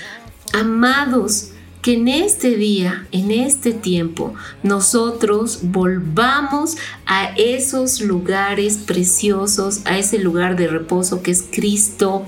amados, 0.53 1.51
que 1.83 1.95
en 1.95 2.09
este 2.09 2.57
día, 2.57 3.07
en 3.13 3.31
este 3.31 3.73
tiempo, 3.73 4.35
nosotros 4.63 5.61
volvamos 5.63 6.77
a 7.07 7.33
esos 7.37 8.01
lugares 8.01 8.79
preciosos, 8.79 9.81
a 9.85 9.99
ese 9.99 10.19
lugar 10.19 10.57
de 10.57 10.67
reposo 10.67 11.23
que 11.23 11.31
es 11.31 11.45
Cristo 11.51 12.25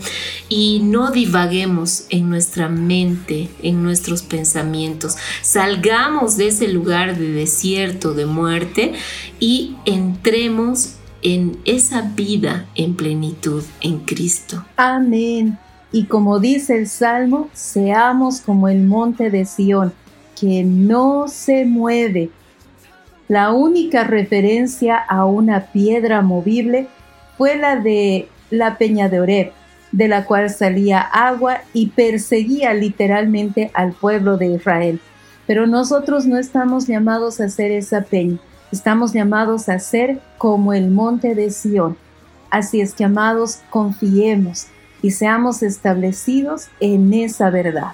y 0.48 0.80
no 0.82 1.10
divaguemos 1.10 2.04
en 2.10 2.30
nuestra 2.30 2.68
mente, 2.68 3.48
en 3.62 3.82
nuestros 3.82 4.22
pensamientos. 4.22 5.16
Salgamos 5.42 6.36
de 6.36 6.48
ese 6.48 6.68
lugar 6.68 7.18
de 7.18 7.32
desierto, 7.32 8.14
de 8.14 8.26
muerte 8.26 8.94
y 9.38 9.76
entremos 9.84 10.94
en 11.22 11.58
esa 11.64 12.02
vida 12.02 12.66
en 12.74 12.94
plenitud 12.94 13.62
en 13.80 13.98
Cristo. 14.00 14.64
Amén. 14.76 15.58
Y 15.92 16.04
como 16.04 16.38
dice 16.38 16.76
el 16.76 16.88
Salmo, 16.88 17.48
seamos 17.52 18.40
como 18.40 18.68
el 18.68 18.82
monte 18.82 19.30
de 19.30 19.44
Sión, 19.44 19.92
que 20.38 20.62
no 20.64 21.26
se 21.28 21.64
mueve. 21.64 22.30
La 23.28 23.52
única 23.52 24.04
referencia 24.04 24.96
a 24.96 25.24
una 25.24 25.66
piedra 25.72 26.22
movible 26.22 26.88
fue 27.36 27.56
la 27.56 27.76
de 27.76 28.28
la 28.50 28.78
peña 28.78 29.08
de 29.08 29.20
Oreb, 29.20 29.52
de 29.92 30.08
la 30.08 30.24
cual 30.24 30.50
salía 30.50 31.00
agua 31.00 31.62
y 31.72 31.88
perseguía 31.88 32.72
literalmente 32.74 33.70
al 33.74 33.92
pueblo 33.92 34.36
de 34.36 34.46
Israel. 34.54 35.00
Pero 35.46 35.66
nosotros 35.66 36.26
no 36.26 36.38
estamos 36.38 36.86
llamados 36.86 37.40
a 37.40 37.48
ser 37.48 37.72
esa 37.72 38.02
peña, 38.02 38.38
estamos 38.70 39.12
llamados 39.12 39.68
a 39.68 39.78
ser 39.80 40.20
como 40.38 40.72
el 40.72 40.90
monte 40.90 41.34
de 41.34 41.50
Sión. 41.50 41.96
Así 42.50 42.80
es 42.80 42.94
que, 42.94 43.04
amados, 43.04 43.60
confiemos, 43.70 44.66
y 45.02 45.12
seamos 45.12 45.62
establecidos 45.62 46.68
en 46.80 47.12
esa 47.14 47.50
verdad. 47.50 47.92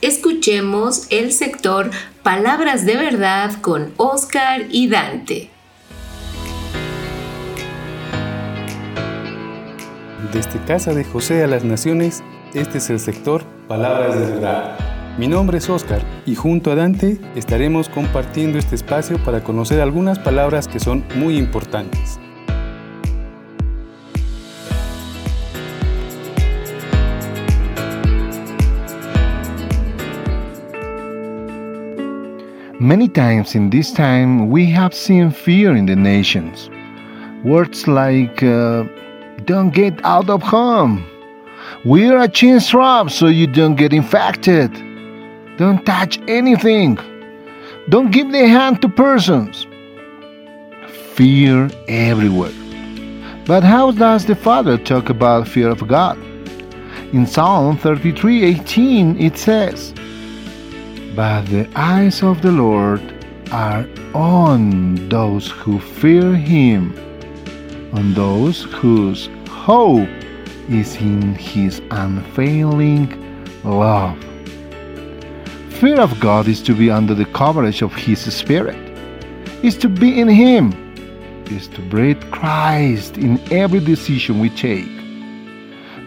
escuchemos 0.00 1.08
el 1.10 1.32
sector 1.32 1.90
Palabras 2.22 2.86
de 2.86 2.96
Verdad 2.96 3.60
con 3.60 3.92
Oscar 3.96 4.62
y 4.70 4.88
Dante. 4.88 5.50
Desde 10.32 10.62
Casa 10.66 10.94
de 10.94 11.04
José 11.04 11.42
a 11.42 11.46
las 11.46 11.64
Naciones, 11.64 12.22
este 12.54 12.78
es 12.78 12.90
el 12.90 13.00
sector 13.00 13.44
Palabras 13.66 14.18
de 14.18 14.26
Verdad. 14.26 14.78
Mi 15.18 15.26
nombre 15.26 15.58
es 15.58 15.68
Oscar 15.68 16.00
y 16.26 16.36
junto 16.36 16.70
a 16.70 16.76
Dante 16.76 17.18
estaremos 17.34 17.88
compartiendo 17.88 18.56
este 18.56 18.76
espacio 18.76 19.18
para 19.24 19.42
conocer 19.42 19.80
algunas 19.80 20.20
palabras 20.20 20.68
que 20.68 20.78
son 20.78 21.04
muy 21.16 21.36
importantes. 21.36 22.20
Many 32.88 33.06
times 33.06 33.54
in 33.54 33.68
this 33.68 33.92
time, 33.92 34.48
we 34.48 34.64
have 34.70 34.94
seen 34.94 35.30
fear 35.30 35.76
in 35.76 35.84
the 35.84 35.94
nations. 35.94 36.70
Words 37.44 37.86
like, 37.86 38.42
uh, 38.42 38.84
don't 39.44 39.74
get 39.74 40.02
out 40.06 40.30
of 40.30 40.40
home, 40.40 41.04
wear 41.84 42.18
a 42.18 42.28
chin 42.28 42.60
strap 42.60 43.10
so 43.10 43.26
you 43.26 43.46
don't 43.46 43.74
get 43.74 43.92
infected, 43.92 44.72
don't 45.58 45.84
touch 45.84 46.18
anything, 46.28 46.98
don't 47.90 48.10
give 48.10 48.32
the 48.32 48.48
hand 48.48 48.80
to 48.80 48.88
persons. 48.88 49.66
Fear 51.12 51.68
everywhere. 51.88 52.56
But 53.44 53.64
how 53.64 53.90
does 53.90 54.24
the 54.24 54.34
Father 54.34 54.78
talk 54.78 55.10
about 55.10 55.46
fear 55.46 55.68
of 55.68 55.86
God? 55.86 56.16
In 57.12 57.26
Psalm 57.26 57.76
33 57.76 58.44
18, 58.44 59.20
it 59.20 59.36
says, 59.36 59.92
but 61.18 61.44
the 61.46 61.68
eyes 61.74 62.22
of 62.22 62.42
the 62.42 62.52
Lord 62.52 63.02
are 63.50 63.84
on 64.14 65.08
those 65.08 65.50
who 65.50 65.80
fear 65.80 66.32
Him, 66.36 66.94
on 67.92 68.14
those 68.14 68.62
whose 68.62 69.28
hope 69.48 70.08
is 70.68 70.94
in 70.98 71.34
His 71.34 71.82
unfailing 71.90 73.08
love. 73.64 74.16
Fear 75.80 75.98
of 76.00 76.20
God 76.20 76.46
is 76.46 76.62
to 76.62 76.72
be 76.72 76.88
under 76.88 77.14
the 77.14 77.26
coverage 77.26 77.82
of 77.82 77.92
His 77.96 78.20
Spirit, 78.32 78.78
is 79.64 79.76
to 79.78 79.88
be 79.88 80.20
in 80.20 80.28
Him, 80.28 80.72
is 81.46 81.66
to 81.66 81.80
breathe 81.80 82.22
Christ 82.30 83.18
in 83.18 83.40
every 83.52 83.80
decision 83.80 84.38
we 84.38 84.50
take. 84.50 84.86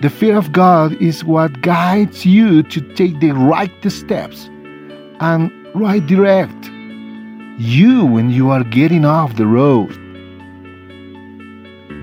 The 0.02 0.10
fear 0.10 0.38
of 0.38 0.54
God 0.54 0.94
is 1.02 1.26
what 1.26 1.60
guides 1.60 2.26
you 2.26 2.64
to 2.64 2.80
take 2.96 3.20
the 3.20 3.32
right 3.34 3.92
steps 3.92 4.50
and 5.22 5.52
right 5.76 6.06
direct 6.08 6.66
you 7.60 8.04
when 8.04 8.32
you 8.32 8.50
are 8.50 8.64
getting 8.64 9.06
off 9.06 9.36
the 9.36 9.46
road. 9.46 9.90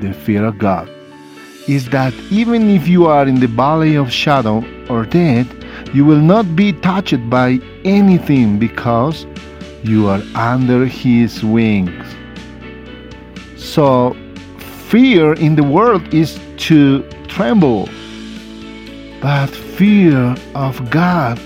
The 0.01 0.13
fear 0.13 0.45
of 0.45 0.59
God 0.59 0.89
is 1.67 1.89
that 1.91 2.15
even 2.31 2.71
if 2.71 2.87
you 2.87 3.07
are 3.07 3.27
in 3.27 3.41
the 3.41 3.49
valley 3.49 3.97
of 3.97 4.13
shadow 4.13 4.65
or 4.89 5.05
death, 5.05 5.53
you 5.93 6.05
will 6.05 6.21
not 6.21 6.55
be 6.55 6.73
touched 6.73 7.29
by 7.29 7.59
anything 7.85 8.59
because 8.59 9.27
you 9.83 10.09
are 10.09 10.23
under 10.37 10.87
His 10.87 11.43
wings. 11.43 12.07
So, 13.57 14.17
fear 14.89 15.33
in 15.35 15.57
the 15.57 15.65
world 15.65 16.15
is 16.15 16.39
to 16.69 17.03
tremble, 17.27 17.89
but 19.21 19.49
fear 19.49 20.37
of 20.55 20.89
God 20.91 21.41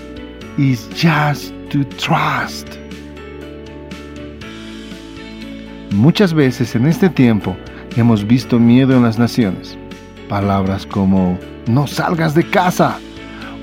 is 0.59 0.87
just 0.89 1.51
Muchas 5.91 6.33
veces 6.33 6.75
en 6.75 6.85
este 6.85 7.09
tiempo 7.09 7.55
hemos 7.95 8.25
visto 8.25 8.59
miedo 8.59 8.95
en 8.95 9.03
las 9.03 9.17
naciones. 9.17 9.77
Palabras 10.29 10.85
como 10.85 11.37
no 11.67 11.87
salgas 11.87 12.35
de 12.35 12.47
casa, 12.47 12.99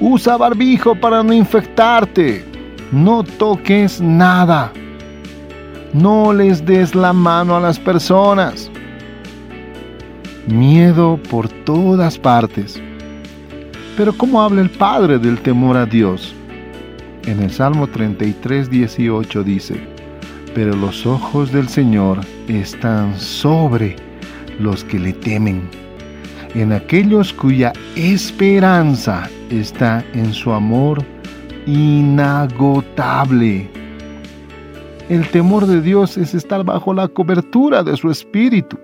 usa 0.01 0.37
barbijo 0.37 0.95
para 0.95 1.23
no 1.23 1.33
infectarte, 1.33 2.45
no 2.93 3.23
toques 3.23 4.01
nada, 4.01 4.73
no 5.93 6.33
les 6.33 6.65
des 6.65 6.95
la 6.95 7.13
mano 7.13 7.57
a 7.57 7.61
las 7.61 7.79
personas. 7.79 8.71
Miedo 10.47 11.19
por 11.31 11.49
todas 11.49 12.19
partes. 12.19 12.81
Pero 13.97 14.13
¿cómo 14.13 14.41
habla 14.41 14.63
el 14.63 14.71
Padre 14.71 15.19
del 15.19 15.39
temor 15.41 15.77
a 15.77 15.87
Dios? 15.87 16.35
En 17.31 17.41
el 17.41 17.51
Salmo 17.53 17.87
33, 17.87 18.69
18 18.69 19.45
dice, 19.45 19.81
pero 20.53 20.75
los 20.75 21.07
ojos 21.07 21.53
del 21.53 21.69
Señor 21.69 22.19
están 22.49 23.17
sobre 23.17 23.95
los 24.59 24.83
que 24.83 24.99
le 24.99 25.13
temen, 25.13 25.63
en 26.57 26.73
aquellos 26.73 27.33
cuya 27.33 27.73
esperanza 27.95 29.31
está 29.49 30.05
en 30.13 30.35
su 30.35 30.51
amor 30.51 31.05
inagotable. 31.67 33.71
El 35.09 35.25
temor 35.29 35.67
de 35.67 35.83
Dios 35.83 36.19
es 36.19 36.35
estar 36.35 36.65
bajo 36.65 36.93
la 36.93 37.07
cobertura 37.07 37.85
de 37.85 37.97
su 37.97 38.11
Espíritu, 38.11 38.77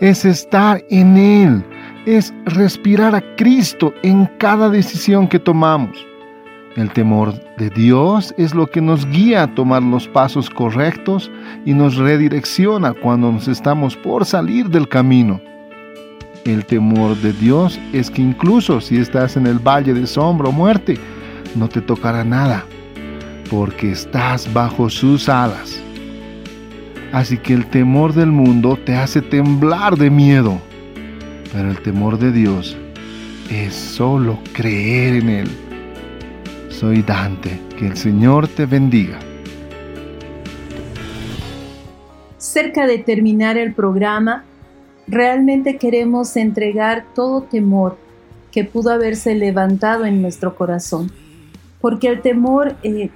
es 0.00 0.24
estar 0.24 0.82
en 0.88 1.18
Él, 1.18 1.62
es 2.06 2.32
respirar 2.46 3.14
a 3.14 3.22
Cristo 3.36 3.92
en 4.02 4.24
cada 4.38 4.70
decisión 4.70 5.28
que 5.28 5.38
tomamos. 5.38 6.13
El 6.76 6.90
temor 6.90 7.34
de 7.56 7.70
Dios 7.70 8.34
es 8.36 8.52
lo 8.52 8.66
que 8.66 8.80
nos 8.80 9.06
guía 9.06 9.44
a 9.44 9.54
tomar 9.54 9.80
los 9.80 10.08
pasos 10.08 10.50
correctos 10.50 11.30
y 11.64 11.72
nos 11.72 11.94
redirecciona 11.94 12.92
cuando 12.92 13.30
nos 13.30 13.46
estamos 13.46 13.96
por 13.96 14.24
salir 14.24 14.68
del 14.68 14.88
camino. 14.88 15.40
El 16.44 16.64
temor 16.66 17.16
de 17.18 17.32
Dios 17.32 17.78
es 17.92 18.10
que 18.10 18.22
incluso 18.22 18.80
si 18.80 18.96
estás 18.96 19.36
en 19.36 19.46
el 19.46 19.60
valle 19.60 19.94
de 19.94 20.04
sombra 20.04 20.48
o 20.48 20.52
muerte, 20.52 20.98
no 21.54 21.68
te 21.68 21.80
tocará 21.80 22.24
nada, 22.24 22.64
porque 23.48 23.92
estás 23.92 24.52
bajo 24.52 24.90
sus 24.90 25.28
alas. 25.28 25.80
Así 27.12 27.38
que 27.38 27.54
el 27.54 27.66
temor 27.66 28.12
del 28.14 28.32
mundo 28.32 28.76
te 28.84 28.96
hace 28.96 29.22
temblar 29.22 29.96
de 29.96 30.10
miedo, 30.10 30.60
pero 31.52 31.70
el 31.70 31.80
temor 31.82 32.18
de 32.18 32.32
Dios 32.32 32.76
es 33.48 33.74
solo 33.74 34.40
creer 34.52 35.22
en 35.22 35.28
Él 35.28 35.63
soy 36.74 37.02
Dante. 37.02 37.60
Que 37.78 37.86
el 37.86 37.96
Señor 37.96 38.48
te 38.48 38.66
bendiga. 38.66 39.18
Cerca 42.36 42.86
de 42.86 42.98
terminar 42.98 43.56
el 43.56 43.72
programa, 43.72 44.44
realmente 45.06 45.76
queremos 45.78 46.36
entregar 46.36 47.06
todo 47.14 47.42
temor 47.42 47.96
que 48.50 48.64
pudo 48.64 48.90
haberse 48.90 49.34
levantado 49.34 50.04
en 50.04 50.20
nuestro 50.20 50.56
corazón. 50.56 51.10
Porque 51.80 52.08
el 52.08 52.22
temor 52.22 52.76
eh, 52.82 53.10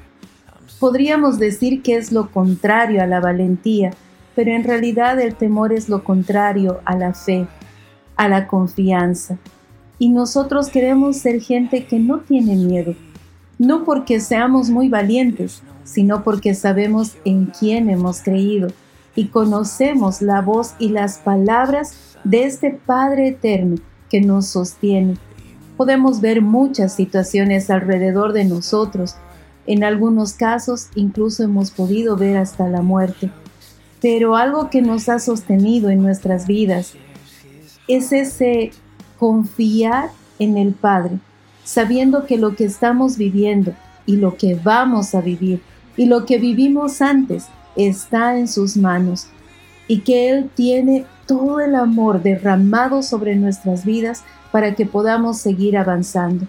podríamos 0.81 1.39
decir 1.39 1.83
que 1.83 1.97
es 1.97 2.13
lo 2.13 2.31
contrario 2.31 3.03
a 3.03 3.07
la 3.07 3.21
valentía, 3.21 3.91
pero 4.35 4.53
en 4.53 4.65
realidad 4.65 5.21
el 5.21 5.35
temor 5.35 5.73
es 5.73 5.89
lo 5.89 6.05
contrario 6.05 6.81
a 6.85 6.97
la 6.97 7.13
fe, 7.13 7.47
a 8.17 8.29
la 8.29 8.47
confianza. 8.47 9.37
Y 9.99 10.11
nosotros 10.11 10.69
queremos 10.69 11.17
ser 11.17 11.41
gente 11.41 11.87
que 11.87 11.99
no 11.99 12.21
tiene 12.21 12.55
miedo, 12.55 12.95
no 13.59 13.85
porque 13.85 14.21
seamos 14.21 14.71
muy 14.71 14.89
valientes, 14.89 15.63
sino 15.85 16.23
porque 16.23 16.55
sabemos 16.55 17.17
en 17.25 17.47
quién 17.47 17.91
hemos 17.91 18.23
creído 18.23 18.69
y 19.15 19.29
conocemos 19.29 20.23
la 20.23 20.43
voz 20.43 20.75
y 20.79 20.91
las 20.91 21.19
palabras 21.19 21.95
de 22.25 22.45
este 22.45 22.71
Padre 22.71 23.29
eterno 23.29 23.77
que 24.09 24.21
nos 24.21 24.47
sostiene. 24.47 25.17
Podemos 25.77 26.21
ver 26.21 26.43
muchas 26.43 26.95
situaciones 26.95 27.71
alrededor 27.71 28.33
de 28.33 28.45
nosotros, 28.45 29.17
en 29.67 29.85
algunos 29.85 30.33
casos 30.35 30.89
incluso 30.95 31.43
hemos 31.43 31.71
podido 31.71 32.17
ver 32.17 32.37
hasta 32.37 32.69
la 32.69 32.81
muerte, 32.81 33.31
pero 34.01 34.37
algo 34.37 34.71
que 34.71 34.83
nos 34.83 35.09
ha 35.09 35.19
sostenido 35.19 35.91
en 35.91 36.03
nuestras 36.03 36.47
vidas 36.47 36.95
es 37.87 38.13
ese 38.13 38.71
confiar 39.19 40.11
en 40.39 40.57
el 40.57 40.73
Padre, 40.75 41.19
sabiendo 41.69 42.25
que 42.25 42.39
lo 42.39 42.57
que 42.57 42.65
estamos 42.65 43.19
viviendo 43.19 43.75
y 44.07 44.17
lo 44.17 44.39
que 44.39 44.55
vamos 44.55 45.15
a 45.15 45.21
vivir 45.21 45.61
y 45.99 46.07
lo 46.07 46.25
que 46.25 46.39
vivimos 46.39 47.03
antes 47.03 47.45
está 47.77 48.39
en 48.39 48.49
sus 48.49 48.79
manos 48.79 49.27
y 49.87 50.01
que 50.01 50.31
Él 50.31 50.49
tiene 50.55 51.05
todo 51.27 51.61
el 51.61 51.75
amor 51.75 52.23
derramado 52.23 53.03
sobre 53.03 53.37
nuestras 53.37 53.85
vidas 53.85 54.23
para 54.51 54.75
que 54.75 54.87
podamos 54.87 55.41
seguir 55.41 55.77
avanzando. 55.77 56.47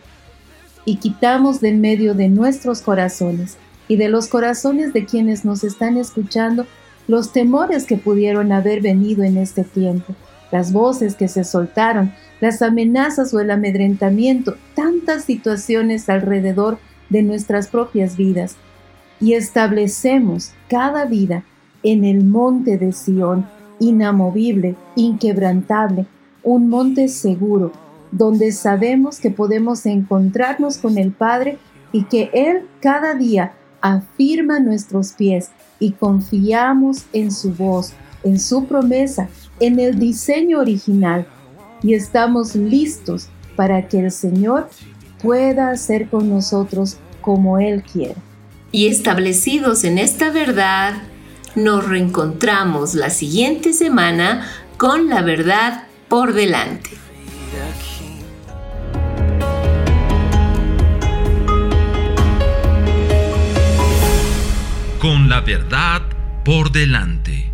Y 0.86 0.96
quitamos 0.96 1.60
de 1.60 1.74
medio 1.74 2.14
de 2.14 2.30
nuestros 2.30 2.80
corazones 2.80 3.58
y 3.90 3.98
de 3.98 4.08
los 4.08 4.30
corazones 4.30 4.94
de 4.94 5.04
quienes 5.04 5.44
nos 5.44 5.66
están 5.66 5.98
escuchando 5.98 6.66
los 7.10 7.34
temores 7.34 7.84
que 7.84 7.98
pudieron 7.98 8.54
haber 8.54 8.80
venido 8.80 9.24
en 9.24 9.36
este 9.36 9.66
tiempo, 9.66 10.16
las 10.50 10.72
voces 10.72 11.16
que 11.16 11.28
se 11.28 11.44
soltaron, 11.44 12.14
las 12.42 12.62
amenazas 12.62 13.34
o 13.34 13.40
el 13.40 13.52
amedrentamiento, 13.52 14.56
tantas 14.76 15.26
situaciones 15.26 16.10
alrededor 16.10 16.80
de 17.10 17.24
nuestras 17.24 17.68
propias 17.68 18.16
vidas. 18.16 18.56
Y 19.20 19.34
establecemos 19.34 20.54
cada 20.70 21.06
vida 21.06 21.44
en 21.84 22.06
el 22.06 22.24
monte 22.24 22.78
de 22.78 22.92
Sión, 22.94 23.46
inamovible, 23.80 24.76
inquebrantable, 24.96 26.06
un 26.44 26.70
monte 26.70 27.08
seguro, 27.10 27.72
donde 28.12 28.52
sabemos 28.52 29.20
que 29.20 29.30
podemos 29.30 29.86
encontrarnos 29.86 30.78
con 30.78 30.98
el 30.98 31.12
Padre 31.12 31.58
y 31.92 32.04
que 32.04 32.30
Él 32.34 32.68
cada 32.82 33.14
día 33.14 33.54
afirma 33.82 34.60
nuestros 34.60 35.14
pies 35.14 35.52
y 35.80 35.92
confiamos 35.92 37.06
en 37.14 37.32
su 37.32 37.54
voz, 37.54 37.94
en 38.24 38.40
su 38.40 38.66
promesa, 38.66 39.30
en 39.60 39.80
el 39.80 40.00
diseño 40.00 40.60
original 40.60 41.28
y 41.82 41.94
estamos 41.94 42.56
listos 42.56 43.30
para 43.56 43.88
que 43.88 44.00
el 44.00 44.12
Señor 44.12 44.70
pueda 45.22 45.72
hacer 45.72 46.08
con 46.10 46.30
nosotros 46.30 46.98
como 47.22 47.60
Él 47.60 47.84
quiere. 47.84 48.16
Y 48.72 48.88
establecidos 48.88 49.84
en 49.84 49.98
esta 49.98 50.32
verdad, 50.32 50.94
nos 51.56 51.88
reencontramos 51.88 52.94
la 52.94 53.10
siguiente 53.10 53.74
semana 53.74 54.48
con 54.78 55.10
la 55.10 55.22
verdad 55.22 55.84
por 56.08 56.34
delante. 56.34 56.92
Con 65.00 65.30
la 65.30 65.42
verdad 65.42 66.02
por 66.44 66.72
delante. 66.72 67.49